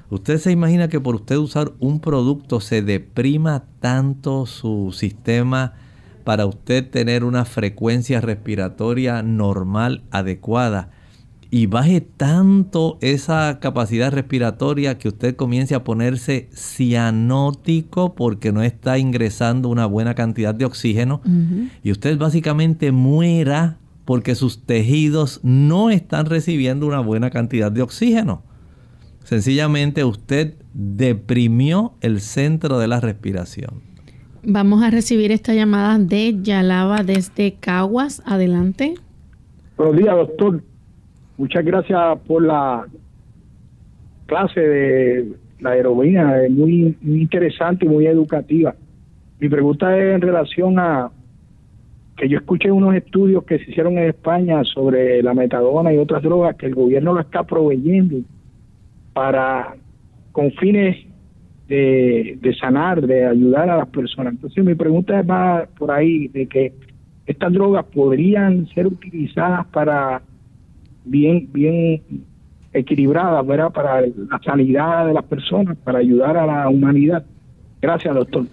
Usted 0.09 0.39
se 0.39 0.51
imagina 0.51 0.87
que 0.87 0.99
por 0.99 1.15
usted 1.15 1.35
usar 1.35 1.73
un 1.79 1.99
producto 1.99 2.61
se 2.61 2.81
deprima 2.81 3.65
tanto 3.79 4.45
su 4.45 4.91
sistema 4.91 5.73
para 6.23 6.45
usted 6.45 6.89
tener 6.89 7.23
una 7.23 7.45
frecuencia 7.45 8.21
respiratoria 8.21 9.23
normal, 9.23 10.03
adecuada. 10.11 10.91
Y 11.53 11.65
baje 11.65 11.99
tanto 11.99 12.97
esa 13.01 13.59
capacidad 13.59 14.13
respiratoria 14.13 14.97
que 14.97 15.09
usted 15.09 15.35
comience 15.35 15.75
a 15.75 15.83
ponerse 15.83 16.47
cianótico 16.53 18.15
porque 18.15 18.53
no 18.53 18.63
está 18.63 18.97
ingresando 18.97 19.67
una 19.67 19.85
buena 19.85 20.15
cantidad 20.15 20.55
de 20.55 20.63
oxígeno. 20.63 21.21
Y 21.83 21.91
usted 21.91 22.17
básicamente 22.17 22.93
muera 22.93 23.79
porque 24.05 24.35
sus 24.35 24.63
tejidos 24.65 25.41
no 25.43 25.89
están 25.89 26.25
recibiendo 26.25 26.87
una 26.87 27.01
buena 27.01 27.29
cantidad 27.31 27.71
de 27.71 27.81
oxígeno. 27.81 28.43
Sencillamente 29.23 30.03
usted 30.03 30.55
deprimió 30.73 31.93
el 32.01 32.21
centro 32.21 32.79
de 32.79 32.87
la 32.87 32.99
respiración. 32.99 33.90
Vamos 34.43 34.81
a 34.81 34.89
recibir 34.89 35.31
esta 35.31 35.53
llamada 35.53 35.99
de 35.99 36.41
Yalaba 36.41 37.03
desde 37.03 37.53
Caguas. 37.59 38.23
Adelante. 38.25 38.95
Buenos 39.77 39.97
días, 39.97 40.15
doctor. 40.15 40.63
Muchas 41.37 41.63
gracias 41.63 42.19
por 42.27 42.43
la 42.43 42.87
clase 44.25 44.59
de 44.59 45.33
la 45.59 45.77
heroína, 45.77 46.43
es 46.43 46.51
muy, 46.51 46.97
interesante 47.03 47.85
y 47.85 47.89
muy 47.89 48.07
educativa. 48.07 48.73
Mi 49.39 49.47
pregunta 49.47 49.95
es 49.95 50.15
en 50.15 50.21
relación 50.21 50.79
a 50.79 51.11
que 52.17 52.27
yo 52.27 52.39
escuché 52.39 52.71
unos 52.71 52.95
estudios 52.95 53.43
que 53.43 53.59
se 53.59 53.69
hicieron 53.69 53.97
en 53.99 54.09
España 54.09 54.63
sobre 54.63 55.21
la 55.21 55.33
metadona 55.33 55.93
y 55.93 55.97
otras 55.97 56.23
drogas 56.23 56.55
que 56.55 56.65
el 56.67 56.75
gobierno 56.75 57.13
lo 57.13 57.21
está 57.21 57.43
proveyendo 57.43 58.17
para 59.13 59.75
con 60.31 60.51
fines 60.53 61.10
de, 61.71 62.55
sanar, 62.59 63.05
de 63.05 63.25
ayudar 63.25 63.69
a 63.69 63.77
las 63.77 63.87
personas. 63.87 64.33
Entonces 64.33 64.63
mi 64.63 64.75
pregunta 64.75 65.19
es 65.19 65.25
más 65.25 65.67
por 65.77 65.91
ahí, 65.91 66.27
de 66.27 66.47
que 66.47 66.73
estas 67.25 67.53
drogas 67.53 67.85
podrían 67.85 68.67
ser 68.73 68.87
utilizadas 68.87 69.65
para 69.67 70.21
bien, 71.05 71.49
bien 71.53 72.01
equilibradas. 72.73 73.45
Para 73.73 74.01
la 74.01 74.41
sanidad 74.43 75.07
de 75.07 75.13
las 75.13 75.23
personas, 75.23 75.77
para 75.77 75.99
ayudar 75.99 76.35
a 76.35 76.45
la 76.45 76.69
humanidad. 76.69 77.25
Gracias, 77.81 78.13
doctor. 78.13 78.45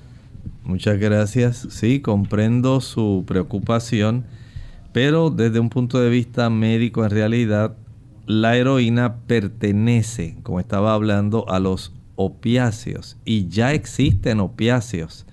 Muchas 0.65 0.99
gracias. 0.99 1.57
Sí, 1.71 2.01
comprendo 2.01 2.81
su 2.81 3.25
preocupación, 3.27 4.25
pero 4.93 5.31
desde 5.31 5.59
un 5.59 5.71
punto 5.71 6.01
de 6.01 6.11
vista 6.11 6.51
médico, 6.51 7.05
en 7.05 7.11
realidad, 7.11 7.75
la 8.27 8.57
heroína 8.57 9.17
pertenece, 9.27 10.37
como 10.43 10.61
estaba 10.61 10.95
hablando, 10.95 11.49
a 11.49 11.59
los 11.59 11.98
opiáceos. 12.19 13.17
Y 13.25 13.49
ya 13.49 13.73
existen 13.73 14.41
opiáceos 14.41 15.25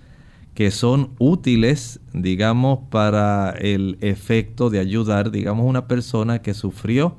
que 0.54 0.72
son 0.72 1.10
útiles, 1.20 2.00
digamos, 2.14 2.80
para 2.90 3.50
el 3.50 3.98
efecto 4.00 4.70
de 4.70 4.80
ayudar, 4.80 5.32
digamos, 5.32 5.66
una 5.68 5.88
persona 5.88 6.42
que 6.42 6.54
sufrió 6.54 7.18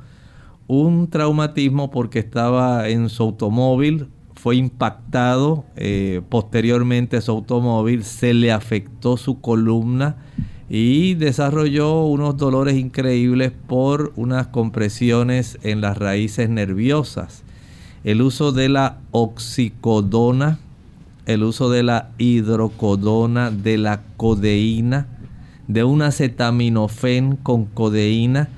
un 0.68 1.08
traumatismo 1.08 1.90
porque 1.90 2.18
estaba 2.18 2.88
en 2.88 3.10
su 3.10 3.24
automóvil, 3.24 4.08
fue 4.36 4.56
impactado 4.56 5.64
eh, 5.76 6.22
posteriormente 6.28 7.20
su 7.20 7.32
automóvil, 7.32 8.04
se 8.04 8.34
le 8.34 8.52
afectó 8.52 9.16
su 9.16 9.40
columna 9.40 10.16
y 10.68 11.14
desarrolló 11.14 12.04
unos 12.04 12.36
dolores 12.36 12.76
increíbles 12.76 13.52
por 13.66 14.12
unas 14.16 14.48
compresiones 14.48 15.58
en 15.62 15.80
las 15.80 15.98
raíces 15.98 16.48
nerviosas 16.48 17.44
el 18.06 18.22
uso 18.22 18.52
de 18.52 18.68
la 18.68 19.00
oxicodona, 19.10 20.60
el 21.26 21.42
uso 21.42 21.70
de 21.70 21.82
la 21.82 22.10
hidrocodona, 22.18 23.50
de 23.50 23.78
la 23.78 24.04
codeína, 24.16 25.08
de 25.66 25.82
un 25.82 26.02
acetaminofén 26.02 27.34
con 27.34 27.64
codeína, 27.64 28.48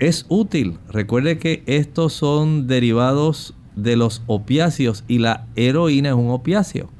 es 0.00 0.26
útil. 0.28 0.78
Recuerde 0.90 1.38
que 1.38 1.62
estos 1.66 2.14
son 2.14 2.66
derivados 2.66 3.54
de 3.76 3.94
los 3.94 4.22
opiáceos 4.26 5.04
y 5.06 5.18
la 5.18 5.46
heroína 5.54 6.08
es 6.08 6.16
un 6.16 6.30
opiáceo. 6.30 6.90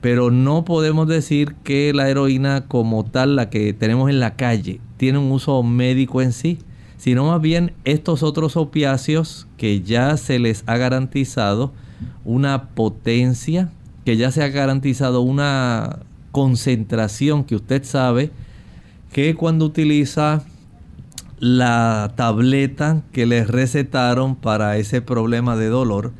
Pero 0.00 0.30
no 0.30 0.64
podemos 0.64 1.08
decir 1.08 1.56
que 1.64 1.92
la 1.92 2.08
heroína 2.08 2.68
como 2.68 3.04
tal, 3.04 3.34
la 3.34 3.50
que 3.50 3.72
tenemos 3.72 4.08
en 4.08 4.20
la 4.20 4.36
calle, 4.36 4.80
tiene 4.98 5.18
un 5.18 5.32
uso 5.32 5.64
médico 5.64 6.22
en 6.22 6.30
sí 6.32 6.58
sino 7.02 7.24
más 7.24 7.40
bien 7.40 7.72
estos 7.84 8.22
otros 8.22 8.56
opiáceos 8.56 9.48
que 9.56 9.80
ya 9.80 10.16
se 10.16 10.38
les 10.38 10.62
ha 10.66 10.76
garantizado 10.76 11.72
una 12.24 12.68
potencia, 12.76 13.72
que 14.04 14.16
ya 14.16 14.30
se 14.30 14.44
ha 14.44 14.48
garantizado 14.50 15.20
una 15.20 15.98
concentración 16.30 17.42
que 17.42 17.56
usted 17.56 17.82
sabe 17.82 18.30
que 19.12 19.34
cuando 19.34 19.64
utiliza 19.64 20.44
la 21.40 22.12
tableta 22.14 23.02
que 23.10 23.26
les 23.26 23.48
recetaron 23.48 24.36
para 24.36 24.76
ese 24.76 25.02
problema 25.02 25.56
de 25.56 25.66
dolor, 25.66 26.12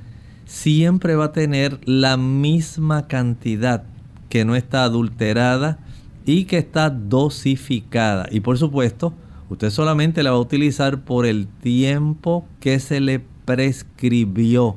siempre 0.46 1.14
va 1.14 1.26
a 1.26 1.32
tener 1.32 1.78
la 1.84 2.16
misma 2.16 3.06
cantidad 3.06 3.84
que 4.28 4.44
no 4.44 4.56
está 4.56 4.82
adulterada 4.82 5.78
y 6.26 6.46
que 6.46 6.58
está 6.58 6.90
dosificada. 6.90 8.26
Y 8.32 8.40
por 8.40 8.58
supuesto, 8.58 9.14
Usted 9.52 9.68
solamente 9.68 10.22
la 10.22 10.30
va 10.30 10.38
a 10.38 10.40
utilizar 10.40 11.02
por 11.02 11.26
el 11.26 11.46
tiempo 11.46 12.46
que 12.58 12.80
se 12.80 13.00
le 13.00 13.20
prescribió. 13.44 14.76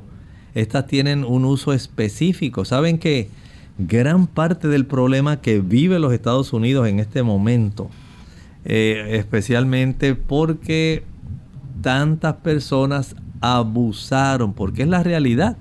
Estas 0.54 0.86
tienen 0.86 1.24
un 1.24 1.46
uso 1.46 1.72
específico. 1.72 2.66
Saben 2.66 2.98
que 2.98 3.30
gran 3.78 4.26
parte 4.26 4.68
del 4.68 4.84
problema 4.84 5.40
que 5.40 5.60
vive 5.60 5.98
los 5.98 6.12
Estados 6.12 6.52
Unidos 6.52 6.88
en 6.88 6.98
este 6.98 7.22
momento, 7.22 7.88
eh, 8.66 9.12
especialmente 9.12 10.14
porque 10.14 11.04
tantas 11.80 12.34
personas 12.34 13.16
abusaron, 13.40 14.52
porque 14.52 14.82
es 14.82 14.88
la 14.88 15.02
realidad. 15.02 15.56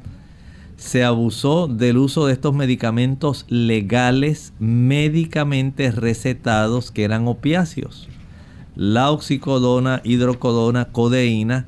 Se 0.76 1.05
abusó 1.05 1.68
del 1.68 1.99
uso 1.99 2.26
de 2.26 2.34
estos 2.34 2.53
medicamentos 2.53 3.45
legales, 3.47 4.51
médicamente 4.59 5.89
recetados, 5.91 6.91
que 6.91 7.05
eran 7.05 7.30
opiáceos. 7.30 8.09
La 8.76 9.11
oxicodona, 9.11 10.01
hidrocodona, 10.03 10.86
codeína. 10.86 11.67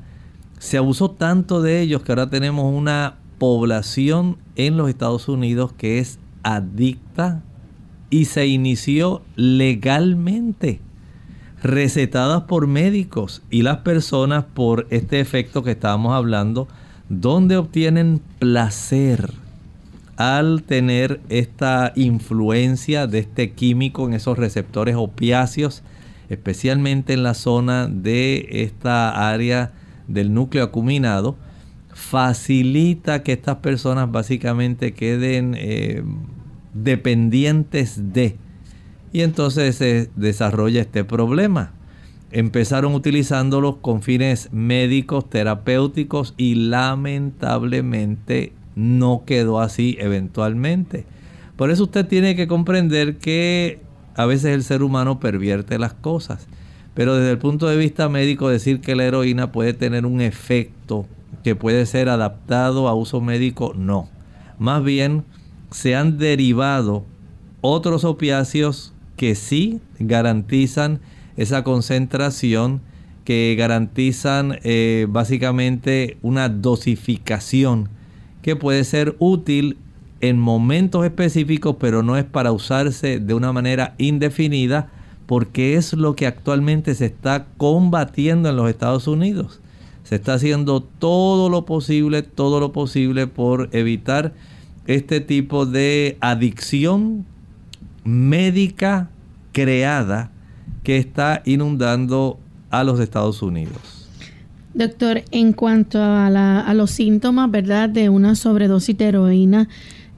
Se 0.58 0.76
abusó 0.76 1.10
tanto 1.10 1.62
de 1.62 1.80
ellos 1.80 2.02
que 2.02 2.12
ahora 2.12 2.30
tenemos 2.30 2.72
una 2.72 3.16
población 3.38 4.36
en 4.56 4.76
los 4.76 4.88
Estados 4.88 5.28
Unidos 5.28 5.72
que 5.72 5.98
es 5.98 6.18
adicta 6.42 7.42
y 8.10 8.24
se 8.26 8.46
inició 8.46 9.22
legalmente 9.36 10.80
recetadas 11.62 12.42
por 12.42 12.66
médicos 12.66 13.42
y 13.50 13.62
las 13.62 13.78
personas 13.78 14.44
por 14.44 14.86
este 14.90 15.20
efecto 15.20 15.62
que 15.62 15.72
estábamos 15.72 16.14
hablando, 16.14 16.68
donde 17.08 17.56
obtienen 17.56 18.20
placer 18.38 19.32
al 20.16 20.62
tener 20.64 21.20
esta 21.28 21.92
influencia 21.96 23.06
de 23.06 23.20
este 23.20 23.52
químico 23.52 24.06
en 24.06 24.14
esos 24.14 24.38
receptores 24.38 24.96
opiáceos, 24.96 25.82
especialmente 26.28 27.12
en 27.12 27.22
la 27.22 27.34
zona 27.34 27.88
de 27.88 28.46
esta 28.50 29.30
área 29.30 29.72
del 30.06 30.32
núcleo 30.32 30.64
acuminado, 30.64 31.36
facilita 31.92 33.22
que 33.22 33.32
estas 33.32 33.56
personas 33.56 34.10
básicamente 34.10 34.92
queden 34.92 35.54
eh, 35.56 36.02
dependientes 36.72 38.12
de 38.12 38.36
y 39.12 39.22
entonces 39.22 39.76
se 39.76 40.10
desarrolla 40.16 40.82
este 40.82 41.04
problema. 41.04 41.72
Empezaron 42.30 42.94
utilizándolos 42.94 43.76
con 43.76 44.02
fines 44.02 44.52
médicos, 44.52 45.30
terapéuticos 45.30 46.34
y 46.36 46.56
lamentablemente 46.56 48.52
no 48.76 49.24
quedó 49.26 49.60
así 49.60 49.96
eventualmente. 49.98 51.06
Por 51.56 51.70
eso 51.70 51.84
usted 51.84 52.06
tiene 52.06 52.36
que 52.36 52.46
comprender 52.46 53.16
que 53.16 53.80
a 54.18 54.26
veces 54.26 54.46
el 54.46 54.64
ser 54.64 54.82
humano 54.82 55.20
pervierte 55.20 55.78
las 55.78 55.94
cosas. 55.94 56.48
Pero 56.94 57.14
desde 57.14 57.30
el 57.30 57.38
punto 57.38 57.68
de 57.68 57.76
vista 57.76 58.08
médico 58.08 58.48
decir 58.48 58.80
que 58.80 58.96
la 58.96 59.04
heroína 59.04 59.52
puede 59.52 59.74
tener 59.74 60.06
un 60.06 60.20
efecto 60.20 61.06
que 61.44 61.54
puede 61.54 61.86
ser 61.86 62.08
adaptado 62.08 62.88
a 62.88 62.94
uso 62.94 63.20
médico, 63.20 63.74
no. 63.76 64.08
Más 64.58 64.82
bien 64.82 65.22
se 65.70 65.94
han 65.94 66.18
derivado 66.18 67.04
otros 67.60 68.02
opiáceos 68.02 68.92
que 69.16 69.36
sí 69.36 69.80
garantizan 70.00 70.98
esa 71.36 71.62
concentración, 71.62 72.80
que 73.22 73.54
garantizan 73.56 74.58
eh, 74.64 75.06
básicamente 75.08 76.16
una 76.22 76.48
dosificación 76.48 77.88
que 78.42 78.56
puede 78.56 78.82
ser 78.82 79.14
útil 79.20 79.78
en 80.20 80.38
momentos 80.38 81.04
específicos, 81.04 81.76
pero 81.78 82.02
no 82.02 82.16
es 82.16 82.24
para 82.24 82.52
usarse 82.52 83.20
de 83.20 83.34
una 83.34 83.52
manera 83.52 83.94
indefinida, 83.98 84.90
porque 85.26 85.74
es 85.74 85.92
lo 85.92 86.16
que 86.16 86.26
actualmente 86.26 86.94
se 86.94 87.06
está 87.06 87.46
combatiendo 87.56 88.48
en 88.48 88.56
los 88.56 88.68
Estados 88.68 89.06
Unidos. 89.06 89.60
Se 90.02 90.16
está 90.16 90.34
haciendo 90.34 90.80
todo 90.80 91.50
lo 91.50 91.66
posible, 91.66 92.22
todo 92.22 92.60
lo 92.60 92.72
posible 92.72 93.26
por 93.26 93.68
evitar 93.72 94.32
este 94.86 95.20
tipo 95.20 95.66
de 95.66 96.16
adicción 96.20 97.26
médica 98.04 99.10
creada 99.52 100.30
que 100.82 100.96
está 100.96 101.42
inundando 101.44 102.38
a 102.70 102.84
los 102.84 102.98
Estados 102.98 103.42
Unidos. 103.42 104.08
Doctor, 104.72 105.22
en 105.30 105.52
cuanto 105.52 105.98
a, 106.00 106.72
los 106.74 106.90
síntomas, 106.90 107.50
¿verdad?, 107.50 107.88
de 107.88 108.08
una 108.08 108.34
sobredosis 108.34 108.96
de 108.96 109.06
heroína 109.06 109.68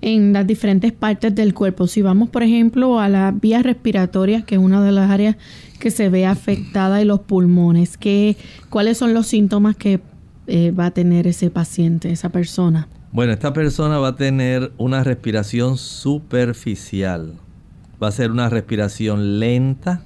en 0.03 0.33
las 0.33 0.47
diferentes 0.47 0.93
partes 0.93 1.35
del 1.35 1.55
cuerpo. 1.55 1.87
Si 1.87 2.03
vamos, 2.03 2.29
por 2.31 2.43
ejemplo, 2.43 3.01
a 3.01 3.09
las 3.09 3.39
vías 3.39 3.63
respiratorias, 3.63 4.45
que 4.45 4.57
es 4.57 4.61
una 4.61 4.83
de 4.83 4.93
las 4.93 5.11
áreas 5.11 5.37
que 5.79 5.91
se 5.91 6.09
ve 6.09 6.27
afectada, 6.27 7.01
y 7.01 7.05
los 7.05 7.21
pulmones, 7.21 7.97
¿qué, 7.97 8.37
¿cuáles 8.69 8.99
son 8.99 9.15
los 9.15 9.27
síntomas 9.27 9.77
que 9.77 10.01
eh, 10.47 10.71
va 10.73 10.87
a 10.87 10.91
tener 10.91 11.27
ese 11.27 11.51
paciente, 11.51 12.11
esa 12.11 12.29
persona? 12.29 12.89
Bueno, 13.13 13.33
esta 13.33 13.53
persona 13.53 13.99
va 13.99 14.09
a 14.09 14.17
tener 14.17 14.73
una 14.79 15.03
respiración 15.03 15.77
superficial 15.77 17.35
va 18.03 18.09
a 18.09 18.13
ser 18.13 18.31
una 18.31 18.49
respiración 18.49 19.39
lenta, 19.39 20.03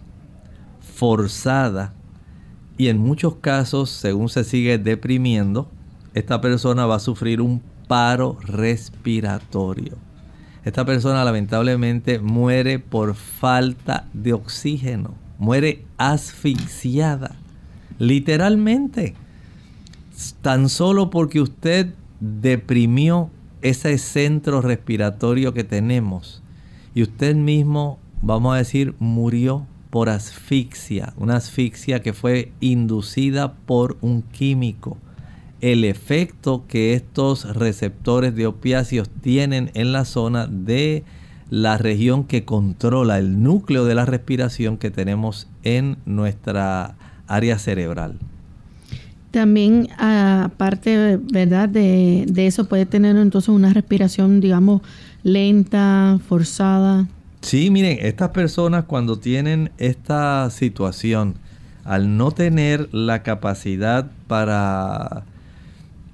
forzada 0.80 1.94
y 2.76 2.88
en 2.88 2.98
muchos 2.98 3.36
casos, 3.36 3.90
según 3.90 4.28
se 4.28 4.42
sigue 4.42 4.78
deprimiendo, 4.78 5.70
esta 6.12 6.40
persona 6.40 6.86
va 6.86 6.96
a 6.96 7.00
sufrir 7.00 7.40
un 7.40 7.62
paro 7.86 8.38
respiratorio. 8.42 9.96
Esta 10.64 10.84
persona 10.84 11.24
lamentablemente 11.24 12.18
muere 12.18 12.78
por 12.78 13.14
falta 13.14 14.08
de 14.12 14.32
oxígeno, 14.32 15.14
muere 15.38 15.84
asfixiada, 15.98 17.36
literalmente, 17.98 19.14
tan 20.40 20.68
solo 20.68 21.10
porque 21.10 21.40
usted 21.40 21.92
deprimió 22.20 23.30
ese 23.60 23.98
centro 23.98 24.60
respiratorio 24.60 25.52
que 25.52 25.64
tenemos 25.64 26.42
y 26.94 27.02
usted 27.02 27.34
mismo, 27.34 27.98
vamos 28.22 28.54
a 28.54 28.58
decir, 28.58 28.94
murió 28.98 29.66
por 29.90 30.08
asfixia, 30.08 31.12
una 31.16 31.36
asfixia 31.36 32.00
que 32.00 32.12
fue 32.12 32.52
inducida 32.60 33.54
por 33.54 33.96
un 34.00 34.22
químico. 34.22 34.96
El 35.64 35.84
efecto 35.84 36.66
que 36.68 36.92
estos 36.92 37.56
receptores 37.56 38.34
de 38.34 38.46
opiáceos 38.46 39.08
tienen 39.22 39.70
en 39.72 39.92
la 39.92 40.04
zona 40.04 40.46
de 40.46 41.04
la 41.48 41.78
región 41.78 42.24
que 42.24 42.44
controla 42.44 43.18
el 43.18 43.42
núcleo 43.42 43.86
de 43.86 43.94
la 43.94 44.04
respiración 44.04 44.76
que 44.76 44.90
tenemos 44.90 45.48
en 45.62 45.96
nuestra 46.04 46.96
área 47.26 47.58
cerebral. 47.58 48.18
También, 49.30 49.88
aparte, 49.96 51.18
¿verdad? 51.32 51.70
De, 51.70 52.26
de 52.28 52.46
eso 52.46 52.66
puede 52.66 52.84
tener 52.84 53.16
entonces 53.16 53.48
una 53.48 53.72
respiración, 53.72 54.40
digamos, 54.40 54.82
lenta, 55.22 56.18
forzada. 56.28 57.08
Sí, 57.40 57.70
miren, 57.70 58.00
estas 58.02 58.28
personas 58.32 58.84
cuando 58.84 59.18
tienen 59.18 59.70
esta 59.78 60.50
situación, 60.50 61.36
al 61.84 62.18
no 62.18 62.32
tener 62.32 62.90
la 62.92 63.22
capacidad 63.22 64.10
para 64.26 65.24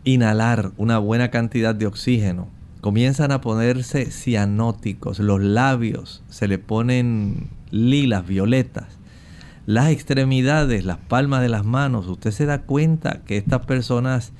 inhalar 0.04 0.72
una 0.76 0.98
buena 0.98 1.30
cantidad 1.30 1.74
de 1.74 1.86
oxígeno, 1.86 2.48
comienzan 2.80 3.32
a 3.32 3.40
ponerse 3.40 4.06
cianóticos, 4.10 5.18
los 5.18 5.40
labios 5.40 6.22
se 6.28 6.48
le 6.48 6.58
ponen 6.58 7.50
lilas, 7.70 8.26
violetas, 8.26 8.98
las 9.66 9.90
extremidades, 9.90 10.84
las 10.84 10.96
palmas 10.96 11.42
de 11.42 11.48
las 11.48 11.64
manos, 11.64 12.06
usted 12.08 12.30
se 12.30 12.46
da 12.46 12.62
cuenta 12.62 13.20
que 13.26 13.36
estas 13.36 13.66
personas 13.66 14.32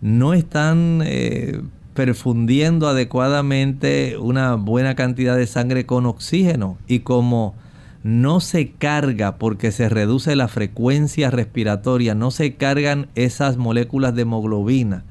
no 0.00 0.34
están 0.34 1.02
eh, 1.04 1.60
perfundiendo 1.94 2.88
adecuadamente 2.88 4.16
una 4.18 4.54
buena 4.54 4.94
cantidad 4.94 5.36
de 5.36 5.48
sangre 5.48 5.84
con 5.84 6.06
oxígeno. 6.06 6.78
Y 6.86 7.00
como 7.00 7.56
no 8.02 8.40
se 8.40 8.70
carga 8.70 9.36
porque 9.36 9.72
se 9.72 9.88
reduce 9.88 10.36
la 10.36 10.48
frecuencia 10.48 11.30
respiratoria, 11.30 12.14
no 12.14 12.30
se 12.30 12.54
cargan 12.54 13.08
esas 13.14 13.56
moléculas 13.56 14.14
de 14.14 14.22
hemoglobina 14.22 15.04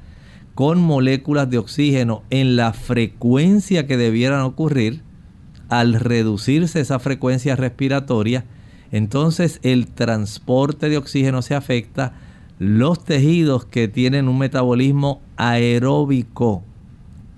con 0.58 0.80
moléculas 0.80 1.48
de 1.48 1.58
oxígeno 1.58 2.24
en 2.30 2.56
la 2.56 2.72
frecuencia 2.72 3.86
que 3.86 3.96
debieran 3.96 4.40
ocurrir, 4.40 5.02
al 5.68 5.94
reducirse 5.94 6.80
esa 6.80 6.98
frecuencia 6.98 7.54
respiratoria, 7.54 8.44
entonces 8.90 9.60
el 9.62 9.86
transporte 9.86 10.88
de 10.88 10.96
oxígeno 10.96 11.42
se 11.42 11.54
afecta, 11.54 12.14
los 12.58 13.04
tejidos 13.04 13.66
que 13.66 13.86
tienen 13.86 14.26
un 14.26 14.36
metabolismo 14.36 15.20
aeróbico, 15.36 16.64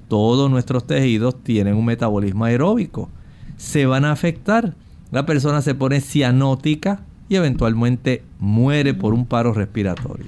todos 0.09 0.51
nuestros 0.51 0.86
tejidos 0.86 1.44
tienen 1.44 1.76
un 1.76 1.84
metabolismo 1.84 2.46
aeróbico. 2.46 3.11
Se 3.59 3.84
van 3.84 4.07
a 4.07 4.12
afectar. 4.12 4.74
La 5.11 5.27
persona 5.27 5.61
se 5.63 5.75
pone 5.75 6.01
cianótica 6.01 7.01
y 7.29 7.37
eventualmente 7.37 8.23
muere 8.39 8.95
por 8.95 9.15
un 9.15 9.27
paro 9.27 9.53
respiratorio. 9.53 10.27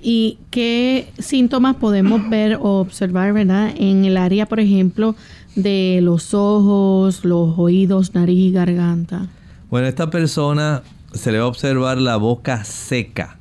¿Y 0.00 0.38
qué 0.50 1.10
síntomas 1.18 1.76
podemos 1.76 2.28
ver 2.30 2.56
o 2.56 2.80
observar, 2.80 3.32
verdad, 3.32 3.72
en 3.76 4.04
el 4.04 4.16
área, 4.16 4.46
por 4.46 4.60
ejemplo, 4.60 5.16
de 5.56 6.00
los 6.02 6.34
ojos, 6.34 7.24
los 7.24 7.58
oídos, 7.58 8.14
nariz 8.14 8.38
y 8.38 8.52
garganta? 8.52 9.26
Bueno, 9.70 9.88
esta 9.88 10.08
persona 10.10 10.82
se 11.12 11.32
le 11.32 11.38
va 11.38 11.44
a 11.44 11.48
observar 11.48 11.98
la 11.98 12.16
boca 12.16 12.64
seca. 12.64 13.38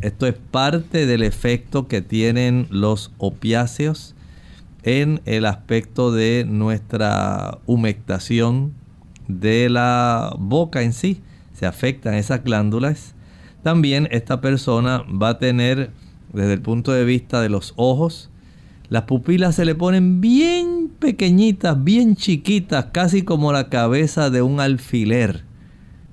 Esto 0.00 0.26
es 0.26 0.34
parte 0.50 1.06
del 1.06 1.22
efecto 1.22 1.88
que 1.88 2.02
tienen 2.02 2.66
los 2.70 3.10
opiáceos 3.18 4.14
en 4.82 5.22
el 5.24 5.46
aspecto 5.46 6.12
de 6.12 6.44
nuestra 6.46 7.58
humectación 7.66 8.72
de 9.28 9.68
la 9.68 10.34
boca 10.38 10.82
en 10.82 10.92
sí. 10.92 11.20
Se 11.52 11.66
afectan 11.66 12.14
esas 12.14 12.42
glándulas. 12.44 13.14
También 13.62 14.08
esta 14.10 14.40
persona 14.40 15.04
va 15.10 15.30
a 15.30 15.38
tener, 15.38 15.90
desde 16.32 16.52
el 16.52 16.62
punto 16.62 16.92
de 16.92 17.04
vista 17.04 17.40
de 17.40 17.48
los 17.48 17.72
ojos, 17.76 18.30
las 18.88 19.04
pupilas 19.04 19.54
se 19.54 19.64
le 19.64 19.74
ponen 19.74 20.20
bien 20.20 20.90
pequeñitas, 20.98 21.82
bien 21.82 22.16
chiquitas, 22.16 22.86
casi 22.92 23.22
como 23.22 23.52
la 23.52 23.70
cabeza 23.70 24.30
de 24.30 24.42
un 24.42 24.60
alfiler. 24.60 25.44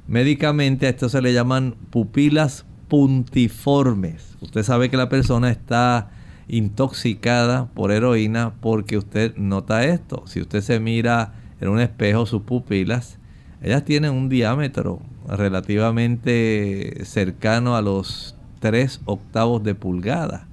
Médicamente 0.07 0.85
a 0.85 0.89
esto 0.89 1.09
se 1.09 1.21
le 1.21 1.33
llaman 1.33 1.75
pupilas 1.89 2.65
puntiformes. 2.87 4.37
Usted 4.41 4.63
sabe 4.63 4.89
que 4.89 4.97
la 4.97 5.09
persona 5.09 5.49
está 5.49 6.11
intoxicada 6.47 7.67
por 7.73 7.91
heroína 7.91 8.55
porque 8.61 8.97
usted 8.97 9.35
nota 9.37 9.85
esto. 9.85 10.23
Si 10.25 10.41
usted 10.41 10.61
se 10.61 10.79
mira 10.79 11.33
en 11.61 11.69
un 11.69 11.79
espejo 11.79 12.25
sus 12.25 12.41
pupilas, 12.41 13.17
ellas 13.61 13.85
tienen 13.85 14.11
un 14.11 14.27
diámetro 14.27 14.99
relativamente 15.27 17.05
cercano 17.05 17.75
a 17.75 17.81
los 17.81 18.35
3 18.59 19.01
octavos 19.05 19.63
de 19.63 19.75
pulgada. 19.75 20.47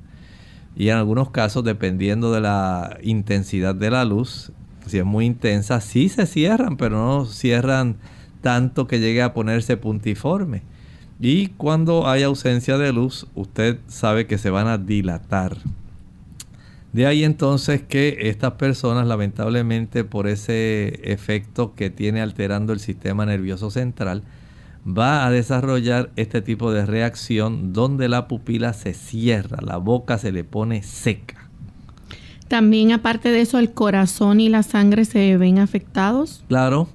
Y 0.76 0.90
en 0.90 0.96
algunos 0.96 1.30
casos, 1.30 1.64
dependiendo 1.64 2.30
de 2.32 2.42
la 2.42 2.98
intensidad 3.02 3.74
de 3.74 3.90
la 3.90 4.04
luz, 4.04 4.52
si 4.86 4.98
es 4.98 5.04
muy 5.04 5.26
intensa, 5.26 5.80
sí 5.80 6.08
se 6.08 6.26
cierran, 6.26 6.76
pero 6.76 6.96
no 6.96 7.24
cierran 7.26 7.96
tanto 8.42 8.86
que 8.86 9.00
llegue 9.00 9.22
a 9.22 9.34
ponerse 9.34 9.76
puntiforme. 9.76 10.62
Y 11.20 11.48
cuando 11.48 12.06
hay 12.06 12.22
ausencia 12.22 12.78
de 12.78 12.92
luz, 12.92 13.26
usted 13.34 13.78
sabe 13.88 14.26
que 14.26 14.38
se 14.38 14.50
van 14.50 14.68
a 14.68 14.78
dilatar. 14.78 15.56
De 16.92 17.06
ahí 17.06 17.22
entonces 17.24 17.82
que 17.82 18.16
estas 18.22 18.52
personas, 18.52 19.06
lamentablemente 19.06 20.04
por 20.04 20.26
ese 20.26 21.00
efecto 21.12 21.74
que 21.74 21.90
tiene 21.90 22.22
alterando 22.22 22.72
el 22.72 22.80
sistema 22.80 23.26
nervioso 23.26 23.70
central, 23.70 24.22
va 24.86 25.26
a 25.26 25.30
desarrollar 25.30 26.10
este 26.16 26.40
tipo 26.40 26.72
de 26.72 26.86
reacción 26.86 27.72
donde 27.72 28.08
la 28.08 28.26
pupila 28.26 28.72
se 28.72 28.94
cierra, 28.94 29.58
la 29.60 29.76
boca 29.76 30.18
se 30.18 30.32
le 30.32 30.44
pone 30.44 30.82
seca. 30.82 31.48
También 32.48 32.92
aparte 32.92 33.30
de 33.30 33.42
eso, 33.42 33.58
el 33.58 33.72
corazón 33.72 34.40
y 34.40 34.48
la 34.48 34.62
sangre 34.62 35.04
se 35.04 35.36
ven 35.36 35.58
afectados. 35.58 36.42
Claro, 36.48 36.88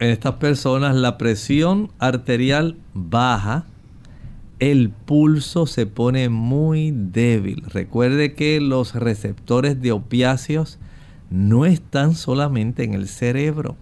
en 0.00 0.10
estas 0.10 0.34
personas 0.34 0.96
la 0.96 1.16
presión 1.16 1.92
arterial 2.00 2.76
baja, 2.94 3.66
el 4.60 4.90
pulso 4.90 5.66
se 5.66 5.86
pone 5.86 6.28
muy 6.28 6.92
débil. 6.92 7.64
Recuerde 7.66 8.34
que 8.34 8.60
los 8.60 8.94
receptores 8.94 9.80
de 9.80 9.92
opiáceos 9.92 10.78
no 11.30 11.66
están 11.66 12.14
solamente 12.14 12.84
en 12.84 12.94
el 12.94 13.08
cerebro. 13.08 13.76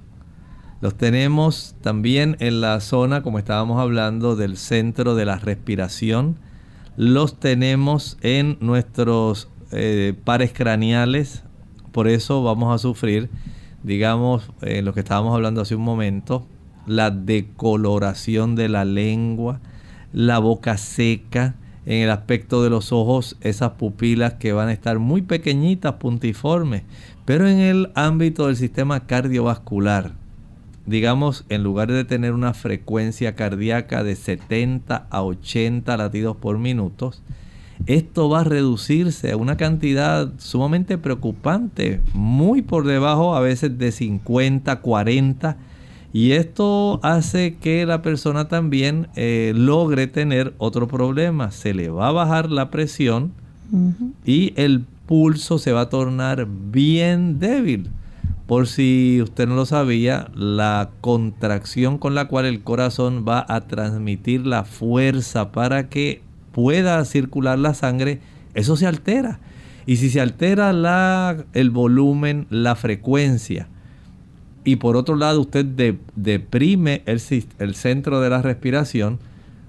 Los 0.81 0.95
tenemos 0.95 1.75
también 1.83 2.37
en 2.41 2.61
la 2.61 2.81
zona, 2.81 3.23
como 3.23 3.39
estábamos 3.39 3.81
hablando, 3.81 4.37
del 4.37 4.57
centro 4.57 5.15
de 5.15 5.25
la 5.25 5.37
respiración. 5.37 6.39
Los 6.97 7.41
tenemos 7.41 8.17
en 8.23 8.57
nuestros 8.61 9.49
eh, 9.73 10.15
pares 10.25 10.53
craneales. 10.53 11.43
Por 11.93 12.09
eso 12.09 12.43
vamos 12.43 12.75
a 12.75 12.79
sufrir 12.79 13.29
digamos, 13.83 14.51
en 14.63 14.85
lo 14.85 14.93
que 14.93 15.01
estábamos 15.01 15.35
hablando 15.35 15.61
hace 15.61 15.75
un 15.75 15.83
momento, 15.83 16.47
la 16.87 17.11
decoloración 17.11 18.57
de 18.57 18.69
la 18.69 18.85
lengua, 18.85 19.61
la 20.13 20.39
boca 20.39 20.77
seca, 20.77 21.55
en 21.87 22.03
el 22.03 22.11
aspecto 22.11 22.63
de 22.63 22.71
los 22.71 22.93
ojos, 22.93 23.37
esas 23.41 23.73
pupilas 23.73 24.35
que 24.35 24.53
van 24.53 24.69
a 24.69 24.73
estar 24.73 24.99
muy 24.99 25.23
pequeñitas, 25.23 25.95
puntiformes, 25.95 26.83
pero 27.25 27.49
en 27.49 27.59
el 27.59 27.91
ámbito 27.95 28.47
del 28.47 28.57
sistema 28.57 29.07
cardiovascular, 29.07 30.13
digamos, 30.85 31.45
en 31.49 31.63
lugar 31.63 31.91
de 31.91 32.05
tener 32.05 32.33
una 32.33 32.53
frecuencia 32.53 33.35
cardíaca 33.35 34.05
de 34.05 34.17
70 34.17 35.07
a 35.09 35.23
80 35.23 35.97
latidos 35.97 36.37
por 36.37 36.59
minuto, 36.59 37.13
esto 37.87 38.29
va 38.29 38.41
a 38.41 38.45
reducirse 38.45 39.33
a 39.33 39.37
una 39.37 39.57
cantidad 39.57 40.33
sumamente 40.39 40.99
preocupante, 40.99 42.01
muy 42.13 42.61
por 42.63 42.87
debajo 42.87 43.35
a 43.35 43.41
veces 43.41 43.79
de 43.79 43.93
50, 43.93 44.81
40. 44.81 45.57
Y 46.13 46.33
esto 46.33 47.01
hace 47.03 47.57
que 47.57 47.85
la 47.85 48.03
persona 48.03 48.49
también 48.49 49.09
eh, 49.15 49.53
logre 49.55 50.07
tener 50.07 50.55
otro 50.59 50.89
problema. 50.89 51.51
Se 51.51 51.75
le 51.75 51.91
va 51.91 52.09
a 52.09 52.13
bajar 52.13 52.51
la 52.51 52.71
presión 52.71 53.33
y 54.25 54.55
el 54.57 54.85
pulso 55.07 55.59
se 55.59 55.73
va 55.73 55.83
a 55.83 55.89
tornar 55.91 56.47
bien 56.49 57.39
débil. 57.39 57.91
Por 58.47 58.67
si 58.67 59.21
usted 59.23 59.47
no 59.47 59.57
lo 59.57 59.67
sabía, 59.67 60.31
la 60.35 60.89
contracción 61.03 61.99
con 61.99 62.15
la 62.15 62.29
cual 62.29 62.47
el 62.47 62.63
corazón 62.63 63.27
va 63.29 63.45
a 63.47 63.67
transmitir 63.67 64.47
la 64.47 64.65
fuerza 64.65 65.53
para 65.53 65.91
que 65.91 66.23
pueda 66.53 67.05
circular 67.05 67.59
la 67.59 67.75
sangre, 67.75 68.21
eso 68.55 68.77
se 68.77 68.87
altera. 68.87 69.39
Y 69.85 69.97
si 69.97 70.09
se 70.09 70.23
altera 70.23 70.73
la, 70.73 71.45
el 71.53 71.69
volumen, 71.69 72.47
la 72.49 72.75
frecuencia, 72.75 73.69
y 74.69 74.77
por 74.77 74.99
otro 74.99 75.17
lado 75.17 75.41
usted 75.41 75.65
deprime 76.15 77.03
el, 77.07 77.21
centro 77.21 78.21
de 78.21 78.29
la 78.29 78.43
respiración, 78.43 79.19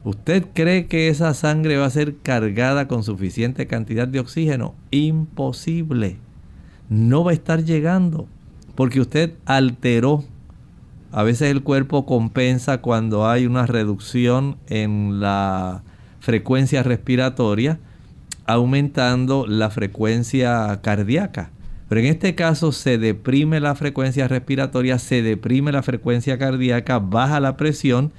¿usted 0.04 0.48
cree 0.54 0.88
que 0.88 1.08
esa 1.08 1.34
sangre 1.34 1.78
va 1.78 1.86
a 1.86 1.90
ser 1.90 2.18
cargada 2.18 2.90
con 2.90 3.06
suficiente 3.06 3.66
cantidad 3.66 4.10
de 4.10 4.20
oxígeno? 4.20 4.76
Imposible. 4.92 6.18
No 6.90 7.24
va 7.24 7.32
a 7.32 7.34
estar 7.34 7.64
llegando 7.64 8.28
porque 8.76 9.00
usted 9.00 9.36
alteró. 9.46 10.26
A 11.14 11.24
veces 11.24 11.50
el 11.50 11.64
cuerpo 11.64 12.06
compensa 12.06 12.80
cuando 12.80 13.26
hay 13.26 13.46
una 13.46 13.68
reducción 13.68 14.58
en 14.68 15.22
la 15.22 15.82
frecuencia 16.20 16.84
respiratoria, 16.84 17.80
aumentando 18.46 19.48
la 19.48 19.70
frecuencia 19.70 20.78
cardíaca. 20.82 21.52
Pero 21.90 22.02
en 22.02 22.08
este 22.08 22.36
caso 22.36 22.72
se 22.72 23.00
deprime 23.00 23.60
la 23.60 23.74
frecuencia 23.74 24.28
respiratoria, 24.28 25.00
se 25.00 25.24
deprime 25.24 25.72
la 25.72 25.82
frecuencia 25.82 26.38
cardíaca, 26.38 27.00
baja 27.00 27.40
la 27.40 27.58
presión. 27.58 28.14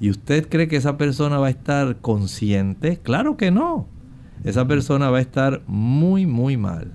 ¿Y 0.00 0.10
usted 0.10 0.48
cree 0.48 0.68
que 0.68 0.76
esa 0.76 0.96
persona 0.96 1.38
va 1.38 1.48
a 1.48 1.50
estar 1.50 1.96
consciente? 1.96 3.00
Claro 3.02 3.36
que 3.36 3.50
no. 3.50 3.86
Esa 4.44 4.66
persona 4.66 5.10
va 5.10 5.18
a 5.18 5.20
estar 5.20 5.60
muy, 5.66 6.24
muy 6.24 6.56
mal. 6.56 6.92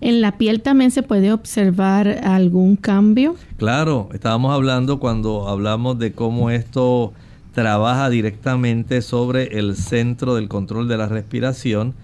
¿En 0.00 0.20
la 0.20 0.36
piel 0.38 0.62
también 0.62 0.90
se 0.90 1.02
puede 1.02 1.32
observar 1.32 2.08
algún 2.24 2.76
cambio? 2.76 3.36
Claro, 3.58 4.08
estábamos 4.12 4.52
hablando 4.52 4.98
cuando 4.98 5.48
hablamos 5.48 5.98
de 5.98 6.12
cómo 6.12 6.50
esto 6.50 7.12
trabaja 7.52 8.10
directamente 8.10 9.00
sobre 9.02 9.58
el 9.58 9.76
centro 9.76 10.34
del 10.34 10.48
control 10.48 10.88
de 10.88 10.96
la 10.96 11.08
respiración. 11.08 11.94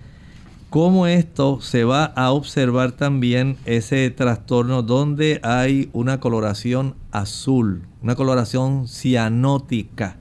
Cómo 0.72 1.06
esto 1.06 1.60
se 1.60 1.84
va 1.84 2.06
a 2.06 2.32
observar 2.32 2.92
también 2.92 3.58
ese 3.66 4.08
trastorno 4.08 4.82
donde 4.82 5.38
hay 5.42 5.90
una 5.92 6.18
coloración 6.18 6.94
azul, 7.10 7.82
una 8.02 8.14
coloración 8.14 8.88
cianótica 8.88 10.16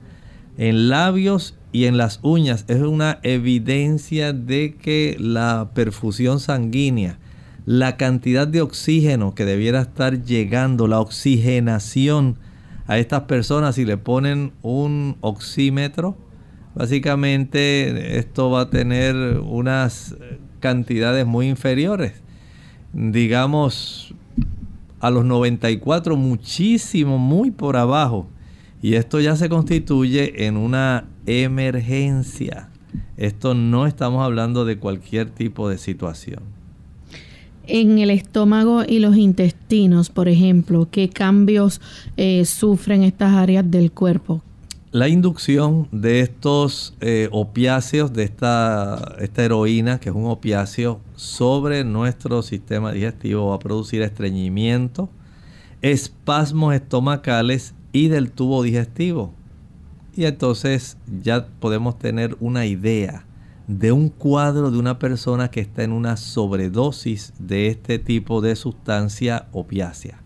en 0.58 0.90
labios 0.90 1.56
y 1.72 1.86
en 1.86 1.96
las 1.96 2.20
uñas. 2.22 2.66
Es 2.68 2.82
una 2.82 3.18
evidencia 3.22 4.34
de 4.34 4.74
que 4.74 5.16
la 5.18 5.70
perfusión 5.72 6.38
sanguínea, 6.38 7.18
la 7.64 7.96
cantidad 7.96 8.46
de 8.46 8.60
oxígeno 8.60 9.34
que 9.34 9.46
debiera 9.46 9.80
estar 9.80 10.22
llegando, 10.22 10.86
la 10.86 11.00
oxigenación, 11.00 12.36
a 12.86 12.98
estas 12.98 13.22
personas 13.22 13.76
si 13.76 13.86
le 13.86 13.96
ponen 13.96 14.52
un 14.60 15.16
oxímetro, 15.22 16.14
básicamente 16.74 18.18
esto 18.18 18.50
va 18.50 18.62
a 18.62 18.70
tener 18.70 19.14
unas 19.38 20.14
cantidades 20.62 21.26
muy 21.26 21.48
inferiores. 21.48 22.14
Digamos, 22.94 24.14
a 25.00 25.10
los 25.10 25.26
94 25.26 26.16
muchísimo, 26.16 27.18
muy 27.18 27.50
por 27.50 27.76
abajo. 27.76 28.26
Y 28.80 28.94
esto 28.94 29.20
ya 29.20 29.36
se 29.36 29.50
constituye 29.50 30.46
en 30.46 30.56
una 30.56 31.04
emergencia. 31.26 32.70
Esto 33.18 33.54
no 33.54 33.86
estamos 33.86 34.24
hablando 34.24 34.64
de 34.64 34.78
cualquier 34.78 35.28
tipo 35.28 35.68
de 35.68 35.76
situación 35.76 36.42
en 37.66 37.98
el 37.98 38.10
estómago 38.10 38.82
y 38.86 38.98
los 38.98 39.16
intestinos, 39.16 40.10
por 40.10 40.28
ejemplo, 40.28 40.88
qué 40.90 41.08
cambios 41.08 41.80
eh, 42.16 42.44
sufren 42.44 43.02
estas 43.02 43.34
áreas 43.34 43.70
del 43.70 43.92
cuerpo. 43.92 44.42
La 44.92 45.08
inducción 45.08 45.88
de 45.90 46.20
estos 46.20 46.94
eh, 47.00 47.30
opiáceos, 47.32 48.12
de 48.12 48.24
esta, 48.24 49.16
esta 49.20 49.42
heroína, 49.42 49.98
que 49.98 50.10
es 50.10 50.14
un 50.14 50.26
opiáceo, 50.26 51.00
sobre 51.16 51.82
nuestro 51.82 52.42
sistema 52.42 52.92
digestivo 52.92 53.48
va 53.48 53.54
a 53.54 53.58
producir 53.58 54.02
estreñimiento, 54.02 55.08
espasmos 55.80 56.74
estomacales 56.74 57.74
y 57.92 58.08
del 58.08 58.32
tubo 58.32 58.62
digestivo. 58.62 59.32
y 60.14 60.26
entonces 60.26 60.98
ya 61.22 61.46
podemos 61.46 61.98
tener 61.98 62.36
una 62.38 62.66
idea 62.66 63.24
de 63.68 63.92
un 63.92 64.10
cuadro 64.10 64.70
de 64.70 64.78
una 64.78 64.98
persona 64.98 65.50
que 65.50 65.60
está 65.60 65.84
en 65.84 65.92
una 65.92 66.18
sobredosis 66.18 67.32
de 67.38 67.68
este 67.68 67.98
tipo 67.98 68.42
de 68.42 68.56
sustancia 68.56 69.48
opiácea. 69.52 70.21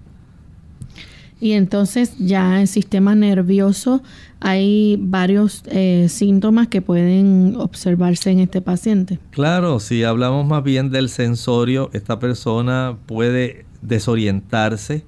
Y 1.39 1.53
entonces 1.53 2.17
ya 2.19 2.63
el 2.63 2.69
sistema 2.69 3.15
nervioso 3.15 4.03
hay 4.41 4.97
varios 4.99 5.63
eh, 5.67 6.07
síntomas 6.09 6.69
que 6.69 6.81
pueden 6.81 7.57
observarse 7.57 8.31
en 8.31 8.41
este 8.41 8.63
paciente. 8.63 9.19
Claro, 9.31 9.79
si 9.81 10.03
hablamos 10.03 10.47
más 10.47 10.63
bien 10.65 10.91
del 10.91 11.09
sensorio, 11.11 11.91
esta 11.93 12.19
persona 12.19 12.97
puede 13.07 13.67
desorientarse, 13.83 15.05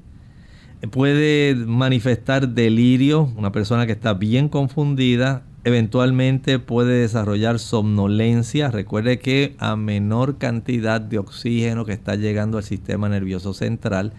puede 0.90 1.54
manifestar 1.54 2.50
delirio, 2.50 3.32
una 3.36 3.50
persona 3.50 3.86
que 3.86 3.92
está 3.92 4.12
bien 4.14 4.48
confundida, 4.48 5.44
eventualmente 5.64 6.58
puede 6.58 7.00
desarrollar 7.00 7.58
somnolencia. 7.58 8.70
Recuerde 8.70 9.18
que 9.18 9.56
a 9.58 9.76
menor 9.76 10.38
cantidad 10.38 11.00
de 11.00 11.18
oxígeno 11.18 11.84
que 11.84 11.92
está 11.92 12.16
llegando 12.16 12.58
al 12.58 12.64
sistema 12.64 13.08
nervioso 13.08 13.54
central, 13.54 14.12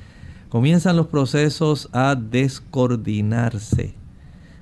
comienzan 0.50 0.98
los 0.98 1.08
procesos 1.08 1.90
a 1.94 2.16
descoordinarse. 2.16 3.94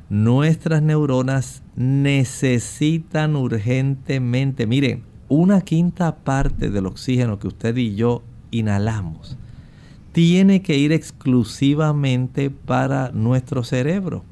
Nuestras 0.09 0.81
neuronas 0.81 1.63
necesitan 1.75 3.35
urgentemente, 3.35 4.67
miren, 4.67 5.03
una 5.27 5.61
quinta 5.61 6.15
parte 6.15 6.69
del 6.69 6.85
oxígeno 6.85 7.39
que 7.39 7.47
usted 7.47 7.75
y 7.75 7.95
yo 7.95 8.23
inhalamos 8.51 9.37
tiene 10.17 10.63
que 10.63 10.75
ir 10.79 10.93
exclusivamente 10.93 12.49
para 12.49 13.11
nuestro 13.11 13.63
cerebro. 13.63 14.23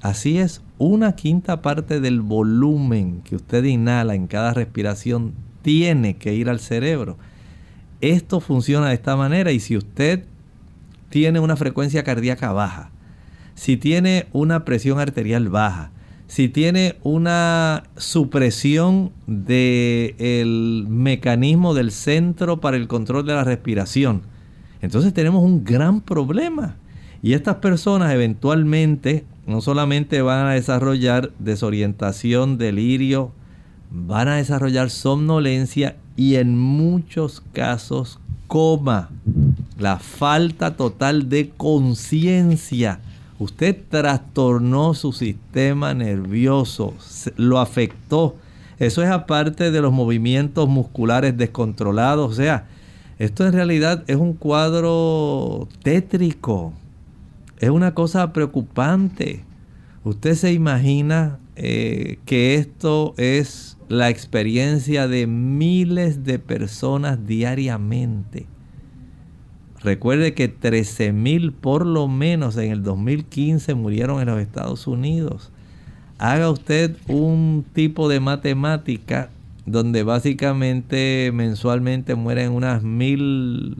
Así 0.00 0.38
es, 0.38 0.62
una 0.78 1.16
quinta 1.16 1.60
parte 1.60 1.98
del 1.98 2.20
volumen 2.20 3.22
que 3.24 3.34
usted 3.34 3.64
inhala 3.64 4.14
en 4.14 4.28
cada 4.28 4.54
respiración 4.54 5.34
tiene 5.62 6.18
que 6.18 6.34
ir 6.34 6.48
al 6.48 6.60
cerebro. 6.60 7.16
Esto 8.00 8.38
funciona 8.38 8.90
de 8.90 8.94
esta 8.94 9.16
manera 9.16 9.50
y 9.50 9.58
si 9.58 9.76
usted 9.76 10.22
tiene 11.10 11.40
una 11.40 11.56
frecuencia 11.56 12.04
cardíaca 12.04 12.52
baja, 12.52 12.90
si 13.54 13.76
tiene 13.76 14.26
una 14.32 14.64
presión 14.64 15.00
arterial 15.00 15.48
baja, 15.48 15.90
si 16.26 16.48
tiene 16.48 16.96
una 17.02 17.84
supresión 17.96 19.12
del 19.26 20.86
mecanismo 20.88 21.74
del 21.74 21.90
centro 21.90 22.60
para 22.60 22.76
el 22.76 22.86
control 22.86 23.26
de 23.26 23.34
la 23.34 23.44
respiración, 23.44 24.22
entonces 24.80 25.12
tenemos 25.12 25.42
un 25.42 25.64
gran 25.64 26.00
problema. 26.00 26.76
Y 27.22 27.32
estas 27.32 27.56
personas 27.56 28.12
eventualmente 28.12 29.24
no 29.46 29.60
solamente 29.60 30.22
van 30.22 30.46
a 30.46 30.52
desarrollar 30.52 31.32
desorientación, 31.38 32.58
delirio, 32.58 33.32
van 33.90 34.28
a 34.28 34.36
desarrollar 34.36 34.90
somnolencia 34.90 35.96
y 36.16 36.36
en 36.36 36.56
muchos 36.56 37.42
casos 37.52 38.20
coma 38.46 39.10
la 39.78 39.98
falta 39.98 40.76
total 40.76 41.28
de 41.28 41.50
conciencia. 41.56 43.00
Usted 43.38 43.76
trastornó 43.88 44.94
su 44.94 45.12
sistema 45.12 45.94
nervioso, 45.94 46.94
lo 47.36 47.60
afectó. 47.60 48.34
Eso 48.78 49.02
es 49.02 49.08
aparte 49.08 49.70
de 49.70 49.80
los 49.80 49.92
movimientos 49.92 50.68
musculares 50.68 51.36
descontrolados. 51.36 52.30
O 52.30 52.34
sea, 52.34 52.66
esto 53.18 53.46
en 53.46 53.52
realidad 53.52 54.04
es 54.08 54.16
un 54.16 54.32
cuadro 54.32 55.68
tétrico. 55.82 56.72
Es 57.58 57.70
una 57.70 57.94
cosa 57.94 58.32
preocupante. 58.32 59.44
Usted 60.04 60.34
se 60.34 60.52
imagina 60.52 61.38
eh, 61.54 62.18
que 62.24 62.56
esto 62.56 63.14
es 63.16 63.76
la 63.88 64.10
experiencia 64.10 65.06
de 65.08 65.26
miles 65.26 66.24
de 66.24 66.38
personas 66.38 67.26
diariamente. 67.26 68.46
Recuerde 69.82 70.34
que 70.34 70.48
13 70.48 71.12
mil 71.12 71.52
por 71.52 71.86
lo 71.86 72.08
menos 72.08 72.56
en 72.56 72.72
el 72.72 72.82
2015 72.82 73.74
murieron 73.74 74.20
en 74.20 74.26
los 74.26 74.40
Estados 74.40 74.86
Unidos. 74.86 75.50
Haga 76.18 76.50
usted 76.50 76.96
un 77.06 77.64
tipo 77.72 78.08
de 78.08 78.18
matemática 78.18 79.30
donde 79.66 80.02
básicamente 80.02 81.30
mensualmente 81.32 82.14
mueren 82.16 82.52
unas 82.52 82.82
mil 82.82 83.76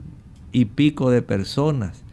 y 0.51 0.65
pico 0.65 1.09
de 1.09 1.21
personas. 1.21 2.03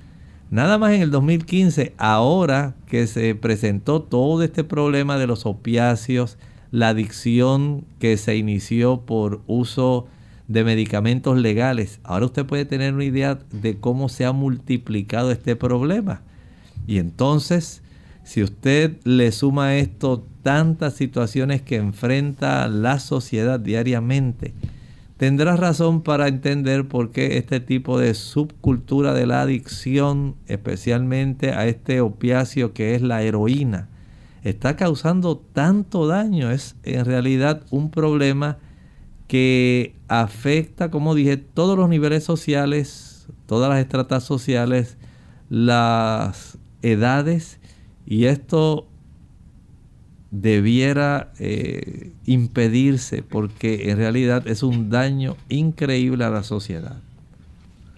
Nada 0.50 0.78
más 0.78 0.92
en 0.92 1.02
el 1.02 1.10
2015, 1.10 1.94
ahora 1.98 2.74
que 2.86 3.06
se 3.06 3.34
presentó 3.34 4.02
todo 4.02 4.42
este 4.42 4.64
problema 4.64 5.18
de 5.18 5.26
los 5.26 5.44
opiáceos, 5.44 6.38
la 6.70 6.88
adicción 6.88 7.84
que 7.98 8.16
se 8.16 8.36
inició 8.36 9.00
por 9.00 9.42
uso 9.46 10.06
de 10.48 10.64
medicamentos 10.64 11.38
legales. 11.38 12.00
Ahora 12.04 12.26
usted 12.26 12.46
puede 12.46 12.64
tener 12.64 12.94
una 12.94 13.04
idea 13.04 13.38
de 13.50 13.78
cómo 13.78 14.08
se 14.08 14.24
ha 14.24 14.32
multiplicado 14.32 15.30
este 15.30 15.56
problema. 15.56 16.22
Y 16.86 16.98
entonces, 16.98 17.82
si 18.22 18.42
usted 18.42 18.96
le 19.04 19.32
suma 19.32 19.68
a 19.68 19.76
esto 19.76 20.26
tantas 20.42 20.94
situaciones 20.94 21.62
que 21.62 21.76
enfrenta 21.76 22.68
la 22.68 23.00
sociedad 23.00 23.58
diariamente, 23.58 24.54
tendrá 25.16 25.56
razón 25.56 26.02
para 26.02 26.28
entender 26.28 26.86
por 26.86 27.10
qué 27.10 27.38
este 27.38 27.58
tipo 27.58 27.98
de 27.98 28.14
subcultura 28.14 29.14
de 29.14 29.26
la 29.26 29.42
adicción, 29.42 30.36
especialmente 30.46 31.50
a 31.50 31.66
este 31.66 32.00
opiáceo 32.00 32.72
que 32.72 32.94
es 32.94 33.02
la 33.02 33.22
heroína, 33.22 33.88
está 34.44 34.76
causando 34.76 35.38
tanto 35.38 36.06
daño. 36.06 36.52
Es 36.52 36.76
en 36.84 37.04
realidad 37.04 37.62
un 37.70 37.90
problema 37.90 38.58
que 39.26 39.94
afecta, 40.08 40.90
como 40.90 41.14
dije, 41.14 41.36
todos 41.36 41.76
los 41.76 41.88
niveles 41.88 42.24
sociales, 42.24 43.26
todas 43.46 43.68
las 43.68 43.80
estratas 43.80 44.24
sociales, 44.24 44.96
las 45.48 46.58
edades, 46.82 47.58
y 48.06 48.26
esto 48.26 48.86
debiera 50.30 51.32
eh, 51.38 52.12
impedirse 52.24 53.22
porque 53.22 53.90
en 53.90 53.96
realidad 53.96 54.46
es 54.46 54.62
un 54.62 54.90
daño 54.90 55.36
increíble 55.48 56.24
a 56.24 56.30
la 56.30 56.42
sociedad. 56.42 56.96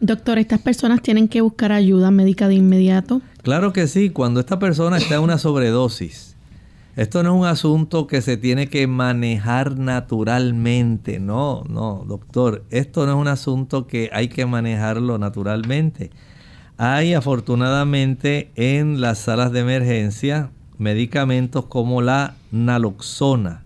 Doctor, 0.01 0.39
¿estas 0.39 0.61
personas 0.61 1.03
tienen 1.03 1.27
que 1.27 1.41
buscar 1.41 1.73
ayuda 1.73 2.11
médica 2.11 2.47
de 2.47 2.55
inmediato? 2.55 3.21
Claro 3.43 3.73
que 3.73 3.89
sí, 3.89 4.11
cuando 4.11 4.41
esta 4.41 4.59
persona 4.59 4.99
está 4.99 5.17
en 5.17 5.23
una 5.23 5.39
sobredosis 5.39 6.37
esto 6.99 7.23
no 7.23 7.33
es 7.33 7.41
un 7.43 7.47
asunto 7.47 8.09
que 8.09 8.21
se 8.23 8.37
tiene 8.37 8.67
que 8.67 8.89
manejar 8.89 9.79
naturalmente. 9.79 11.21
No, 11.21 11.63
no, 11.69 12.05
doctor. 12.09 12.65
Esto 12.71 13.07
no 13.07 13.13
es 13.13 13.19
un 13.19 13.29
asunto 13.29 13.87
que 13.87 14.11
hay 14.13 14.27
que 14.27 14.47
manejarlo 14.47 15.17
naturalmente. 15.17 16.11
Hay 16.77 17.15
afortunadamente 17.15 18.51
en 18.57 19.01
las 19.01 19.19
salas 19.19 19.53
de 19.53 19.61
emergencia 19.61 20.51
medicamentos 20.77 21.67
como 21.67 22.03
la 22.03 22.35
naloxona 22.51 23.63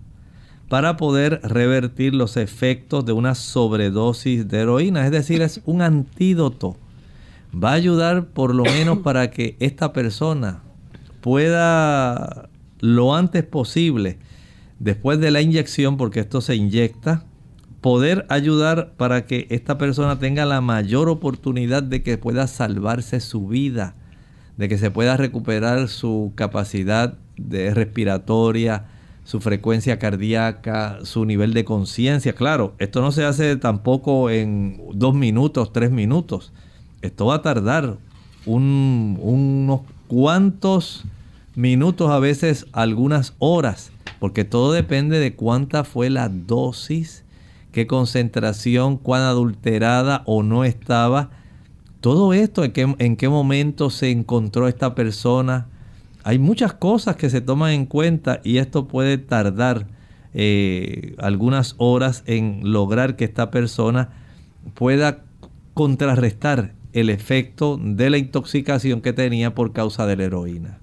para 0.69 0.99
poder 0.99 1.41
revertir 1.43 2.15
los 2.15 2.37
efectos 2.37 3.07
de 3.07 3.13
una 3.13 3.35
sobredosis 3.35 4.47
de 4.47 4.61
heroína. 4.61 5.07
Es 5.07 5.11
decir, 5.11 5.41
es 5.41 5.63
un 5.65 5.81
antídoto. 5.81 6.77
Va 7.55 7.71
a 7.71 7.77
ayudar 7.77 8.27
por 8.27 8.55
lo 8.55 8.65
menos 8.65 8.99
para 8.99 9.31
que 9.31 9.57
esta 9.59 9.95
persona 9.95 10.61
pueda 11.23 12.51
lo 12.83 13.15
antes 13.15 13.45
posible, 13.45 14.19
después 14.81 15.21
de 15.21 15.31
la 15.31 15.41
inyección, 15.41 15.97
porque 15.97 16.21
esto 16.21 16.41
se 16.41 16.57
inyecta, 16.57 17.25
poder 17.81 18.27
ayudar 18.29 18.93
para 18.97 19.25
que 19.25 19.47
esta 19.51 19.79
persona 19.79 20.19
tenga 20.19 20.45
la 20.45 20.61
mayor 20.61 21.09
oportunidad 21.09 21.83
de 21.83 22.03
que 22.03 22.19
pueda 22.19 22.47
salvarse 22.49 23.21
su 23.21 23.47
vida, 23.47 23.95
de 24.57 24.69
que 24.69 24.79
se 24.79 24.91
pueda 24.91 25.17
recuperar 25.17 25.89
su 25.89 26.33
capacidad 26.35 27.17
de 27.37 27.73
respiratoria, 27.73 28.87
su 29.25 29.41
frecuencia 29.41 30.01
cardíaca, 30.01 30.99
su 31.05 31.25
nivel 31.25 31.55
de 31.55 31.65
conciencia. 31.65 32.35
Claro, 32.35 32.75
esto 32.79 33.01
no 33.01 33.13
se 33.13 33.25
hace 33.25 33.55
tampoco 33.57 34.29
en 34.29 34.81
dos 34.93 35.15
minutos, 35.15 35.73
tres 35.73 35.93
minutos. 35.93 36.53
Esto 37.01 37.27
va 37.27 37.37
a 37.37 37.43
tardar 37.43 37.99
unos 38.45 39.81
cuantos 40.09 41.05
minutos, 41.55 42.11
a 42.11 42.19
veces 42.19 42.67
algunas 42.73 43.35
horas, 43.39 43.93
porque 44.19 44.45
todo 44.45 44.73
depende 44.73 45.19
de 45.19 45.35
cuánta 45.35 45.85
fue 45.85 46.11
la 46.11 46.29
dosis, 46.29 47.25
qué 47.73 47.87
concentración, 47.87 48.97
cuán 48.97 49.23
adulterada 49.23 50.23
o 50.27 50.43
no 50.43 50.65
estaba. 50.65 51.31
Todo 52.01 52.33
esto, 52.33 52.65
en 52.65 52.73
qué, 52.73 52.95
en 52.99 53.17
qué 53.17 53.29
momento 53.29 53.91
se 53.91 54.11
encontró 54.11 54.69
esta 54.69 54.95
persona. 54.95 55.67
Hay 56.25 56.39
muchas 56.39 56.73
cosas 56.73 57.17
que 57.17 57.31
se 57.31 57.41
toman 57.41 57.73
en 57.73 57.87
cuenta 57.87 58.41
y 58.45 58.59
esto 58.59 58.87
puede 58.87 59.19
tardar 59.19 59.87
eh, 60.35 61.15
algunas 61.19 61.75
horas 61.79 62.23
en 62.27 62.61
lograr 62.65 63.17
que 63.17 63.25
esta 63.25 63.51
persona 63.51 64.11
pueda 64.75 65.25
contrarrestar 65.75 66.75
el 66.93 67.11
efecto 67.11 67.79
de 67.83 68.11
la 68.11 68.19
intoxicación 68.19 69.01
que 69.01 69.13
tenía 69.13 69.55
por 69.55 69.73
causa 69.73 70.07
de 70.07 70.17
la 70.17 70.25
heroína. 70.25 70.82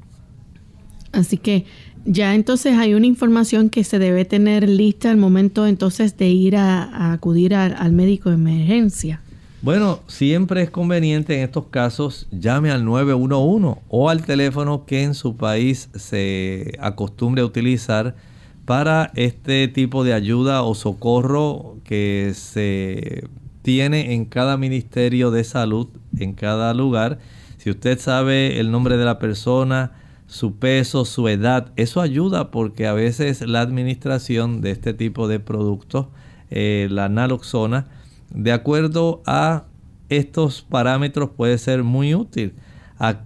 Así 1.12 1.38
que 1.38 1.66
ya 2.06 2.36
entonces 2.36 2.78
hay 2.78 2.94
una 2.94 3.08
información 3.08 3.70
que 3.70 3.84
se 3.84 4.00
debe 4.00 4.26
tener 4.26 4.68
lista 4.68 5.12
al 5.12 5.18
momento 5.18 5.68
entonces 5.68 6.18
de 6.18 6.28
ir 6.28 6.56
a, 6.56 7.14
acudir 7.14 7.56
al 7.56 7.92
médico 7.92 8.30
de 8.30 8.36
emergencia. 8.36 9.22
Bueno, 9.62 10.00
siempre 10.08 10.62
es 10.62 10.70
conveniente 10.70 11.36
en 11.36 11.44
estos 11.44 11.66
casos 11.66 12.28
llame 12.32 12.72
al 12.72 12.86
911 12.86 13.82
o 13.90 14.10
al 14.10 14.24
teléfono 14.24 14.86
que 14.86 15.04
en 15.04 15.14
su 15.14 15.36
país 15.36 15.90
se 15.96 16.78
acostumbre 16.80 17.42
a 17.42 17.46
utilizar 17.46 18.16
para 18.64 19.12
este 19.16 19.68
tipo 19.68 20.06
de 20.06 20.14
ayuda 20.14 20.62
o 20.62 20.76
socorro 20.76 21.76
que 21.84 22.32
se 22.36 23.28
tiene 23.62 24.14
en 24.14 24.24
cada 24.24 24.56
ministerio 24.56 25.30
de 25.30 25.44
salud, 25.44 25.90
en 26.18 26.34
cada 26.34 26.74
lugar. 26.74 27.20
Si 27.58 27.70
usted 27.70 28.00
sabe 28.00 28.62
el 28.62 28.72
nombre 28.72 28.96
de 28.96 29.04
la 29.04 29.20
persona, 29.20 29.92
su 30.30 30.56
peso, 30.58 31.06
su 31.06 31.28
edad, 31.28 31.72
eso 31.76 32.02
ayuda 32.02 32.52
porque 32.52 32.86
a 32.86 32.94
veces 32.94 33.42
la 33.42 33.62
administración 33.62 34.62
de 34.62 34.70
este 34.70 34.94
tipo 34.94 35.28
de 35.28 35.40
productos, 35.40 36.06
eh, 36.52 36.88
la 36.92 37.10
naloxona, 37.10 37.88
de 38.30 38.52
acuerdo 38.52 39.24
a 39.26 39.66
estos 40.08 40.62
parámetros 40.62 41.32
puede 41.36 41.58
ser 41.58 41.84
muy 41.84 42.14
útil. 42.14 42.54
¿A 43.00 43.22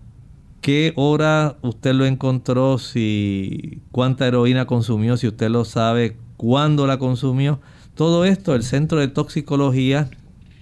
qué 0.62 0.94
hora 0.96 1.58
usted 1.62 1.94
lo 1.94 2.06
encontró? 2.06 2.78
Si 2.78 3.82
cuánta 3.92 4.26
heroína 4.26 4.66
consumió, 4.66 5.18
si 5.18 5.28
usted 5.28 5.50
lo 5.50 5.66
sabe, 5.66 6.16
cuándo 6.38 6.88
la 6.88 7.00
consumió. 7.00 7.60
Todo 7.96 8.24
esto, 8.24 8.56
el 8.56 8.64
centro 8.64 9.00
de 9.00 9.10
toxicología 9.10 10.10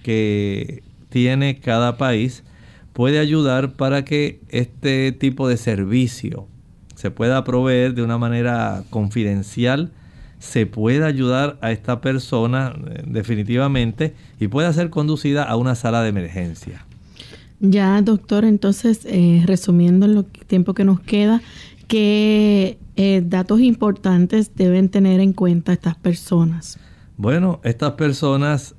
que 0.02 0.82
tiene 1.08 1.60
cada 1.60 1.98
país 1.98 2.42
puede 2.92 3.18
ayudar 3.18 3.74
para 3.74 4.04
que 4.04 4.40
este 4.48 5.12
tipo 5.12 5.48
de 5.48 5.56
servicio 5.56 6.46
se 6.94 7.10
pueda 7.10 7.42
proveer 7.44 7.94
de 7.94 8.02
una 8.02 8.18
manera 8.18 8.84
confidencial 8.90 9.92
se 10.42 10.66
puede 10.66 11.04
ayudar 11.04 11.56
a 11.60 11.70
esta 11.70 12.00
persona 12.00 12.74
eh, 12.74 13.04
definitivamente 13.06 14.12
y 14.40 14.48
puede 14.48 14.72
ser 14.72 14.90
conducida 14.90 15.44
a 15.44 15.54
una 15.54 15.76
sala 15.76 16.02
de 16.02 16.08
emergencia. 16.08 16.84
Ya, 17.60 18.02
doctor, 18.02 18.44
entonces, 18.44 19.02
eh, 19.04 19.44
resumiendo 19.46 20.04
el 20.04 20.24
tiempo 20.48 20.74
que 20.74 20.82
nos 20.82 20.98
queda, 20.98 21.40
¿qué 21.86 22.76
eh, 22.96 23.22
datos 23.24 23.60
importantes 23.60 24.56
deben 24.56 24.88
tener 24.88 25.20
en 25.20 25.32
cuenta 25.32 25.72
estas 25.72 25.94
personas? 25.94 26.80
Bueno, 27.16 27.60
estas 27.62 27.92
personas 27.92 28.74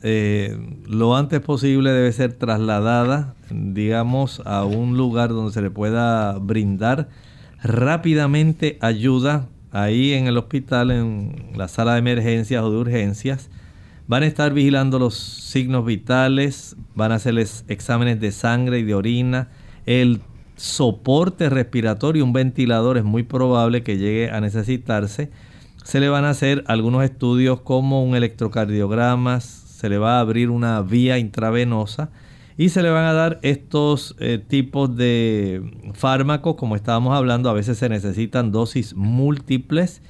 lo 0.88 1.15
antes 1.15 1.39
posible 1.39 1.91
debe 1.91 2.11
ser 2.11 2.34
trasladada, 2.34 3.36
digamos, 3.51 4.41
a 4.45 4.65
un 4.65 4.97
lugar 4.97 5.29
donde 5.29 5.53
se 5.53 5.61
le 5.61 5.69
pueda 5.69 6.38
brindar 6.39 7.09
rápidamente 7.61 8.77
ayuda 8.81 9.47
ahí 9.71 10.13
en 10.13 10.27
el 10.27 10.38
hospital, 10.38 10.91
en 10.91 11.51
la 11.55 11.67
sala 11.67 11.93
de 11.93 11.99
emergencias 11.99 12.63
o 12.63 12.71
de 12.71 12.77
urgencias, 12.77 13.49
van 14.07 14.23
a 14.23 14.27
estar 14.27 14.53
vigilando 14.53 14.99
los 14.99 15.15
signos 15.15 15.86
vitales, 15.86 16.75
van 16.95 17.11
a 17.11 17.15
hacerles 17.15 17.63
exámenes 17.67 18.19
de 18.19 18.31
sangre 18.31 18.79
y 18.79 18.84
de 18.84 18.95
orina, 18.95 19.49
el 19.86 20.21
soporte 20.55 21.49
respiratorio, 21.49 22.23
un 22.23 22.34
ventilador 22.34 22.97
es 22.97 23.03
muy 23.03 23.23
probable 23.23 23.84
que 23.84 23.97
llegue 23.97 24.29
a 24.29 24.41
necesitarse. 24.41 25.31
Se 25.84 25.99
le 25.99 26.09
van 26.09 26.25
a 26.25 26.29
hacer 26.29 26.63
algunos 26.67 27.03
estudios 27.03 27.61
como 27.61 28.03
un 28.03 28.15
electrocardiograma, 28.15 29.41
se 29.41 29.89
le 29.89 29.97
va 29.97 30.17
a 30.17 30.21
abrir 30.21 30.49
una 30.49 30.81
vía 30.81 31.17
intravenosa 31.17 32.09
y 32.57 32.69
se 32.69 32.84
le 32.84 32.89
van 32.89 33.05
a 33.05 33.13
dar 33.13 33.39
estos 33.41 34.15
eh, 34.19 34.38
tipos 34.47 34.95
de 34.95 35.91
fármacos, 35.93 36.55
como 36.55 36.75
estábamos 36.75 37.15
hablando, 37.15 37.49
a 37.49 37.53
veces 37.53 37.77
se 37.77 37.89
necesitan 37.89 38.51
dosis 38.51 38.95
múltiples 38.95 40.01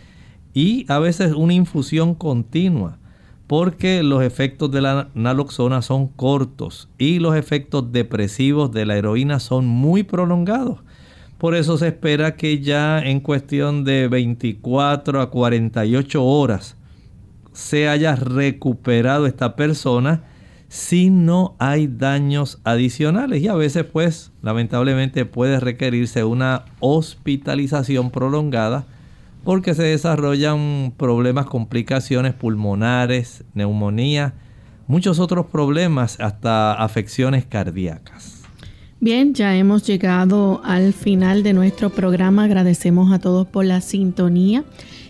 y 0.53 0.85
a 0.89 0.99
veces 0.99 1.33
una 1.33 1.53
infusión 1.53 2.15
continua, 2.15 2.99
porque 3.47 4.03
los 4.03 4.23
efectos 4.23 4.71
de 4.71 4.81
la 4.81 5.09
naloxona 5.15 5.81
son 5.81 6.07
cortos 6.07 6.89
y 6.97 7.19
los 7.19 7.35
efectos 7.35 7.91
depresivos 7.91 8.71
de 8.71 8.85
la 8.85 8.97
heroína 8.97 9.39
son 9.39 9.65
muy 9.65 10.03
prolongados. 10.03 10.79
Por 11.43 11.55
eso 11.55 11.77
se 11.77 11.89
espera 11.89 12.37
que 12.37 12.61
ya 12.61 12.99
en 12.99 13.19
cuestión 13.19 13.83
de 13.83 14.07
24 14.07 15.19
a 15.19 15.29
48 15.29 16.23
horas 16.23 16.77
se 17.51 17.89
haya 17.89 18.15
recuperado 18.15 19.27
esta 19.27 19.57
persona 19.57 20.23
si 20.69 21.09
no 21.09 21.57
hay 21.59 21.87
daños 21.87 22.61
adicionales 22.63 23.41
y 23.41 23.49
a 23.49 23.55
veces 23.55 23.83
pues 23.83 24.31
lamentablemente 24.41 25.25
puede 25.25 25.59
requerirse 25.59 26.23
una 26.23 26.63
hospitalización 26.79 28.09
prolongada 28.09 28.85
porque 29.43 29.73
se 29.73 29.83
desarrollan 29.83 30.93
problemas, 30.95 31.47
complicaciones 31.47 32.33
pulmonares, 32.33 33.43
neumonía, 33.53 34.33
muchos 34.87 35.19
otros 35.19 35.47
problemas, 35.47 36.21
hasta 36.21 36.71
afecciones 36.71 37.45
cardíacas. 37.45 38.42
Bien, 39.03 39.33
ya 39.33 39.53
hemos 39.57 39.85
llegado 39.85 40.61
al 40.63 40.93
final 40.93 41.43
de 41.43 41.51
nuestro 41.51 41.89
programa. 41.89 42.45
Agradecemos 42.45 43.11
a 43.11 43.19
todos 43.19 43.45
por 43.45 43.65
la 43.65 43.81
sintonía 43.81 44.63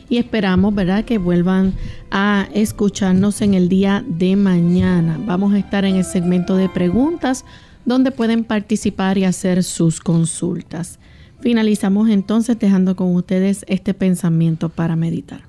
y 0.10 0.18
esperamos, 0.18 0.74
¿verdad?, 0.74 1.06
que 1.06 1.20
vuelvan 1.20 1.76
a 2.10 2.48
escucharnos 2.56 3.44
en 3.44 3.54
el 3.54 3.70
día 3.70 4.04
de 4.08 4.36
mañana. 4.36 5.20
Vamos 5.24 5.54
a 5.54 5.60
estar 5.60 5.86
en 5.86 5.98
el 5.98 6.06
segmento 6.06 6.56
de 6.56 6.70
preguntas 6.70 7.46
donde 7.86 8.10
pueden 8.10 8.46
participar 8.46 9.20
y 9.20 9.26
hacer 9.26 9.64
sus 9.64 10.00
consultas. 10.00 10.98
Finalizamos 11.42 12.10
entonces 12.10 12.58
dejando 12.58 12.96
con 12.96 13.14
ustedes 13.14 13.64
este 13.68 13.94
pensamiento 13.94 14.70
para 14.70 14.96
meditar. 14.96 15.42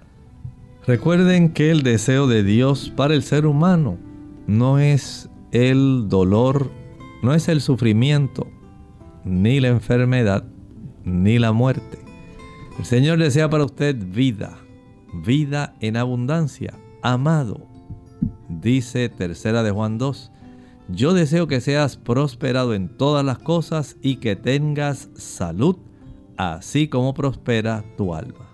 Recuerden 0.86 1.48
que 1.48 1.70
el 1.70 1.82
deseo 1.82 2.26
de 2.26 2.42
Dios 2.42 2.92
para 2.94 3.14
el 3.14 3.22
ser 3.22 3.46
humano 3.46 3.96
no 4.46 4.78
es 4.78 5.30
el 5.50 6.10
dolor, 6.10 6.83
no 7.24 7.32
es 7.32 7.48
el 7.48 7.62
sufrimiento, 7.62 8.46
ni 9.24 9.58
la 9.58 9.68
enfermedad, 9.68 10.44
ni 11.04 11.38
la 11.38 11.52
muerte. 11.52 11.98
El 12.78 12.84
Señor 12.84 13.18
desea 13.18 13.48
para 13.48 13.64
usted 13.64 13.96
vida, 13.96 14.58
vida 15.24 15.74
en 15.80 15.96
abundancia, 15.96 16.74
amado. 17.02 17.66
Dice 18.50 19.08
tercera 19.08 19.62
de 19.62 19.70
Juan 19.70 19.96
2, 19.96 20.32
yo 20.88 21.14
deseo 21.14 21.46
que 21.46 21.62
seas 21.62 21.96
prosperado 21.96 22.74
en 22.74 22.94
todas 22.94 23.24
las 23.24 23.38
cosas 23.38 23.96
y 24.02 24.16
que 24.16 24.36
tengas 24.36 25.08
salud, 25.14 25.76
así 26.36 26.88
como 26.88 27.14
prospera 27.14 27.86
tu 27.96 28.14
alma. 28.14 28.53